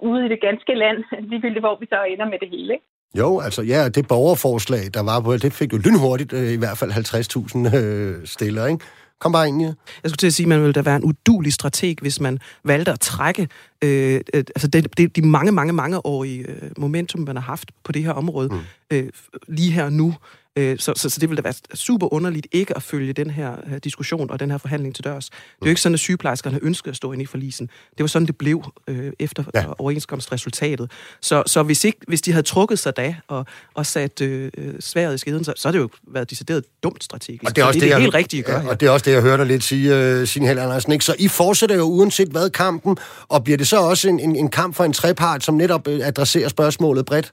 ude 0.09 0.25
i 0.25 0.29
det 0.33 0.41
ganske 0.47 0.73
land, 0.83 0.97
ligegyldigt 1.31 1.65
hvor 1.65 1.75
vi 1.81 1.85
så 1.93 1.99
ender 2.03 2.27
med 2.33 2.39
det 2.43 2.49
hele. 2.55 2.73
Ikke? 2.73 2.85
Jo, 3.21 3.39
altså 3.39 3.61
ja, 3.73 3.89
det 3.89 4.07
borgerforslag, 4.07 4.83
der 4.93 5.03
var 5.09 5.19
på, 5.21 5.33
det 5.33 5.53
fik 5.53 5.73
jo 5.73 5.79
lynhurtigt 5.85 6.33
øh, 6.33 6.51
i 6.57 6.59
hvert 6.63 6.77
fald 6.79 6.91
50.000 6.91 7.77
øh, 7.79 8.25
stiller, 8.35 8.65
ikke? 8.65 8.85
Kom 9.19 9.31
bare 9.31 9.47
ind, 9.47 9.61
ja. 9.61 9.67
Jeg 10.03 10.11
skulle 10.11 10.17
til 10.17 10.27
at 10.27 10.33
sige, 10.33 10.45
at 10.45 10.49
man 10.49 10.59
ville 10.59 10.73
da 10.73 10.81
være 10.81 10.95
en 10.95 11.03
udulig 11.03 11.53
strateg, 11.53 11.95
hvis 12.01 12.19
man 12.19 12.39
valgte 12.63 12.91
at 12.91 12.99
trække 12.99 13.47
øh, 13.83 14.21
øh, 14.33 14.43
altså 14.55 14.67
det, 14.67 14.97
det, 14.97 15.15
de 15.15 15.21
mange, 15.21 15.51
mange, 15.51 15.73
mange 15.73 16.05
årige 16.05 16.39
øh, 16.49 16.71
momentum, 16.77 17.21
man 17.21 17.35
har 17.35 17.43
haft 17.43 17.71
på 17.83 17.91
det 17.91 18.03
her 18.03 18.11
område, 18.11 18.49
mm. 18.49 18.59
øh, 18.91 19.09
lige 19.47 19.71
her 19.71 19.89
nu. 19.89 20.15
Øh, 20.59 20.79
så, 20.79 20.93
så, 20.95 21.09
så 21.09 21.19
det 21.19 21.29
ville 21.29 21.41
da 21.41 21.47
være 21.47 21.77
super 21.77 22.13
underligt 22.13 22.47
ikke 22.51 22.75
at 22.75 22.83
følge 22.83 23.13
den 23.13 23.29
her, 23.29 23.55
øh, 23.71 23.77
diskussion 23.83 24.31
og 24.31 24.39
den 24.39 24.51
her 24.51 24.57
forhandling 24.57 24.95
til 24.95 25.03
dørs. 25.03 25.25
Det 25.29 25.37
er 25.61 25.65
jo 25.65 25.69
ikke 25.69 25.81
sådan, 25.81 25.93
at 25.93 25.99
sygeplejerskerne 25.99 26.59
ønskede 26.61 26.89
at 26.89 26.95
stå 26.95 27.11
inde 27.11 27.23
i 27.23 27.25
forlisen. 27.25 27.69
Det 27.97 28.03
var 28.03 28.07
sådan, 28.07 28.25
det 28.25 28.37
blev 28.37 28.63
øh, 28.87 29.11
efter 29.19 29.43
ja. 29.53 29.65
overenskomstresultatet. 29.77 30.91
Så, 31.21 31.43
så 31.45 31.63
hvis, 31.63 31.83
ikke, 31.83 31.99
hvis 32.07 32.21
de 32.21 32.31
havde 32.31 32.43
trukket 32.43 32.79
sig 32.79 32.97
da 32.97 33.15
og, 33.27 33.45
og 33.73 33.85
sat 33.85 34.21
øh, 34.21 34.51
sværet 34.79 35.15
i 35.15 35.17
skeden, 35.17 35.43
så, 35.43 35.53
så 35.55 35.67
har 35.67 35.71
det 35.71 35.79
jo 35.79 35.89
været 36.07 36.29
decideret 36.29 36.63
dumt 36.83 37.03
strategisk. 37.03 37.43
Og 37.43 37.55
det 37.55 37.61
er 37.61 37.65
også 37.65 37.79
det, 37.79 37.81
det, 37.81 37.91
er 37.91 37.95
det 37.95 38.01
helt 38.01 38.15
rigtigt 38.15 38.39
at 38.39 38.45
gøre. 38.45 38.61
Ja, 38.61 38.69
og 38.69 38.79
det 38.79 38.85
er 38.85 38.89
også 38.89 39.03
det, 39.03 39.11
jeg 39.11 39.21
hørte 39.21 39.37
dig 39.37 39.47
lidt 39.47 39.63
sige, 39.63 40.19
uh, 40.21 40.27
Signe 40.27 40.61
Andersen. 40.61 40.91
Ikke? 40.91 41.05
Så 41.05 41.15
I 41.19 41.27
fortsætter 41.27 41.75
jo 41.75 41.83
uanset 41.83 42.27
hvad 42.27 42.49
kampen, 42.49 42.97
og 43.27 43.43
bliver 43.43 43.57
det 43.57 43.67
så 43.67 43.77
også 43.77 44.09
en, 44.09 44.19
en, 44.19 44.35
en 44.35 44.49
kamp 44.49 44.75
for 44.75 44.83
en 44.83 44.93
trepart, 44.93 45.43
som 45.43 45.55
netop 45.55 45.87
adresserer 45.87 46.49
spørgsmålet 46.49 47.05
bredt? 47.05 47.31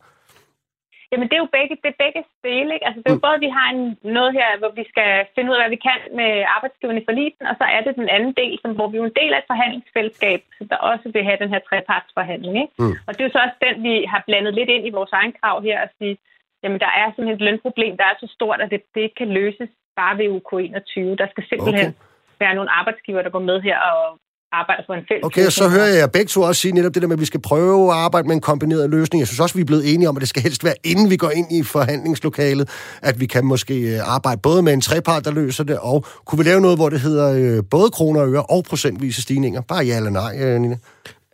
Jamen, 1.11 1.27
det 1.29 1.35
er 1.37 1.45
jo 1.45 1.55
begge, 1.59 1.75
det 1.83 1.91
er 1.93 2.03
begge 2.05 2.23
spil, 2.35 2.69
ikke? 2.75 2.87
Altså, 2.87 2.99
det 3.01 3.09
er 3.09 3.17
jo 3.17 3.23
mm. 3.23 3.27
både, 3.27 3.39
at 3.39 3.47
vi 3.47 3.53
har 3.59 3.69
en, 3.75 3.85
noget 4.17 4.33
her, 4.39 4.49
hvor 4.61 4.73
vi 4.81 4.85
skal 4.93 5.11
finde 5.35 5.51
ud 5.51 5.57
af, 5.57 5.63
hvad 5.63 5.75
vi 5.77 5.81
kan 5.89 6.01
med 6.21 6.31
arbejdsgiverne 6.57 7.01
i 7.01 7.09
forlisen, 7.09 7.45
og 7.51 7.55
så 7.61 7.65
er 7.77 7.81
det 7.83 8.01
den 8.03 8.09
anden 8.17 8.35
del, 8.41 8.55
som, 8.63 8.71
hvor 8.77 8.89
vi 8.89 8.97
er 8.97 9.05
en 9.05 9.21
del 9.21 9.33
af 9.35 9.41
et 9.41 9.51
forhandlingsfællesskab, 9.53 10.41
der 10.71 10.79
også 10.91 11.07
vil 11.15 11.29
have 11.29 11.41
den 11.43 11.53
her 11.53 11.63
trepartsforhandling, 11.69 12.55
ikke? 12.63 12.75
Mm. 12.83 12.95
Og 13.07 13.11
det 13.13 13.21
er 13.21 13.29
jo 13.29 13.35
så 13.35 13.41
også 13.47 13.59
den, 13.67 13.77
vi 13.87 13.95
har 14.13 14.21
blandet 14.29 14.53
lidt 14.59 14.71
ind 14.75 14.85
i 14.87 14.97
vores 14.99 15.13
egen 15.21 15.35
krav 15.41 15.57
her, 15.69 15.79
at 15.87 15.91
sige, 15.99 16.15
jamen, 16.63 16.81
der 16.85 16.91
er 17.01 17.07
simpelthen 17.07 17.39
et 17.39 17.47
lønproblem, 17.49 17.95
der 18.01 18.07
er 18.09 18.17
så 18.21 18.29
stort, 18.37 18.61
at 18.61 18.71
det, 18.73 18.81
det 18.95 19.01
ikke 19.07 19.21
kan 19.23 19.33
løses 19.41 19.71
bare 20.01 20.19
ved 20.19 20.33
UK 20.37 20.53
21. 20.53 21.17
Der 21.17 21.29
skal 21.33 21.45
simpelthen 21.51 21.89
okay. 21.89 22.01
være 22.43 22.55
nogle 22.55 22.71
arbejdsgiver, 22.81 23.23
der 23.23 23.31
går 23.37 23.45
med 23.51 23.59
her 23.69 23.79
og 23.91 24.19
arbejder 24.61 24.83
for 24.87 24.95
en 24.95 25.05
fælles 25.09 25.25
Okay, 25.29 25.47
og 25.47 25.53
så 25.53 25.69
hører 25.69 25.91
jeg 26.01 26.09
begge 26.13 26.29
to 26.29 26.41
også 26.43 26.61
sige 26.61 26.73
netop 26.75 26.95
det 26.95 27.03
der 27.03 27.09
med, 27.09 27.17
at 27.17 27.21
vi 27.21 27.31
skal 27.33 27.41
prøve 27.41 27.91
at 27.93 27.97
arbejde 28.07 28.27
med 28.29 28.35
en 28.35 28.41
kombineret 28.41 28.91
løsning. 28.91 29.19
Jeg 29.21 29.29
synes 29.29 29.41
også, 29.41 29.55
vi 29.55 29.61
er 29.61 29.71
blevet 29.73 29.95
enige 29.95 30.09
om, 30.09 30.17
at 30.17 30.21
det 30.21 30.29
skal 30.29 30.43
helst 30.43 30.65
være, 30.65 30.75
inden 30.85 31.11
vi 31.11 31.17
går 31.17 31.31
ind 31.31 31.53
i 31.53 31.63
forhandlingslokalet, 31.63 32.69
at 33.03 33.21
vi 33.21 33.27
kan 33.27 33.45
måske 33.45 33.75
øh, 33.81 34.15
arbejde 34.15 34.41
både 34.43 34.63
med 34.63 34.73
en 34.73 34.81
trepart, 34.81 35.25
der 35.25 35.33
løser 35.33 35.65
det, 35.65 35.79
og 35.79 36.05
kunne 36.25 36.39
vi 36.39 36.45
lave 36.51 36.61
noget, 36.61 36.79
hvor 36.79 36.89
det 36.89 37.01
hedder 37.01 37.57
øh, 37.59 37.63
både 37.71 37.91
kroner 37.91 38.21
og 38.21 38.33
øre 38.33 38.43
og 38.43 38.65
procentvise 38.65 39.23
stigninger? 39.23 39.61
Bare 39.61 39.85
ja 39.85 39.97
eller 39.97 40.11
nej, 40.11 40.33
øh, 40.41 40.61
Nina? 40.61 40.77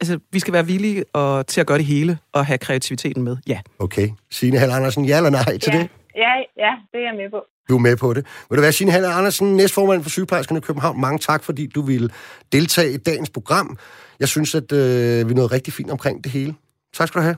Altså, 0.00 0.18
vi 0.32 0.38
skal 0.38 0.52
være 0.54 0.66
villige 0.66 1.04
og, 1.12 1.46
til 1.46 1.60
at 1.60 1.66
gøre 1.66 1.78
det 1.78 1.86
hele 1.86 2.18
og 2.32 2.46
have 2.46 2.58
kreativiteten 2.58 3.22
med, 3.22 3.36
ja. 3.46 3.60
Okay. 3.78 4.08
Signe 4.30 4.58
Hall 4.58 4.72
Andersen, 4.72 5.04
ja 5.04 5.16
eller 5.16 5.30
nej 5.30 5.58
til 5.58 5.72
ja. 5.72 5.78
det? 5.78 5.88
Ja, 6.16 6.32
ja, 6.64 6.72
det 6.92 6.98
er 7.00 7.06
jeg 7.10 7.14
med 7.16 7.30
på. 7.30 7.40
Du 7.68 7.74
er 7.74 7.78
med 7.80 7.96
på 7.96 8.14
det. 8.14 8.26
Vil 8.50 8.56
du 8.56 8.60
være, 8.60 8.72
Signe 8.72 8.92
Hall 8.92 9.04
Andersen, 9.04 9.56
næstformand 9.56 10.02
for 10.02 10.10
sygeplejerskerne 10.10 10.58
i 10.58 10.60
København. 10.60 11.00
Mange 11.00 11.18
tak, 11.18 11.44
fordi 11.44 11.66
du 11.66 11.82
ville 11.82 12.10
deltage 12.52 12.92
i 12.92 12.96
dagens 12.96 13.30
program. 13.30 13.78
Jeg 14.20 14.28
synes, 14.28 14.54
at 14.54 14.72
øh, 14.72 15.28
vi 15.28 15.34
nåede 15.34 15.48
rigtig 15.48 15.72
fint 15.72 15.90
omkring 15.90 16.24
det 16.24 16.32
hele. 16.32 16.54
Tak 16.94 17.08
skal 17.08 17.18
du 17.18 17.24
have. 17.24 17.36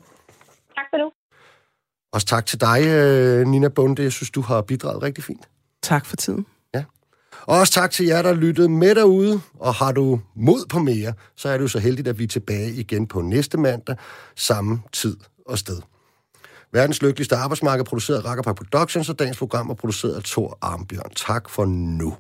Tak 0.77 0.87
for 0.91 0.97
du. 0.97 1.11
Også 2.13 2.27
tak 2.27 2.47
til 2.47 2.61
dig, 2.61 2.83
øh, 2.87 3.47
Nina 3.47 3.69
Bunde. 3.69 4.03
Jeg 4.03 4.13
synes, 4.13 4.31
du 4.31 4.41
har 4.41 4.63
bidraget 4.63 5.03
rigtig 5.03 5.25
fint. 5.25 5.49
Tak 5.83 6.07
for 6.07 6.17
tiden. 6.17 6.47
Ja. 6.75 6.85
Og 7.43 7.59
også 7.59 7.73
tak 7.73 7.91
til 7.91 8.07
jer, 8.07 8.23
der 8.23 8.35
lyttede 8.35 8.69
med 8.69 8.95
derude. 8.95 9.41
Og 9.61 9.75
har 9.75 9.93
du 9.93 10.21
mod 10.37 10.67
på 10.69 10.79
mere, 10.79 11.13
så 11.37 11.49
er 11.49 11.59
du 11.59 11.69
så 11.69 11.79
heldigt, 11.79 12.09
at 12.09 12.19
vi 12.19 12.25
er 12.25 12.29
tilbage 12.29 12.73
igen 12.73 13.07
på 13.07 13.21
næste 13.21 13.59
mandag, 13.59 13.97
samme 14.37 14.83
tid 14.93 15.17
og 15.47 15.59
sted. 15.59 15.81
Verdens 16.75 17.03
lykkeligste 17.03 17.37
arbejdsmarked 17.37 17.85
produceret 17.85 18.19
af 18.19 18.25
Rakkerpark 18.25 18.57
Productions, 18.57 19.09
og 19.09 19.19
dagens 19.19 19.39
program 19.39 19.71
er 19.71 19.75
produceret 19.75 20.15
af 20.15 20.23
Thor 20.23 20.59
Armbjørn. 20.63 21.11
Tak 21.17 21.49
for 21.49 21.65
nu. 21.65 22.15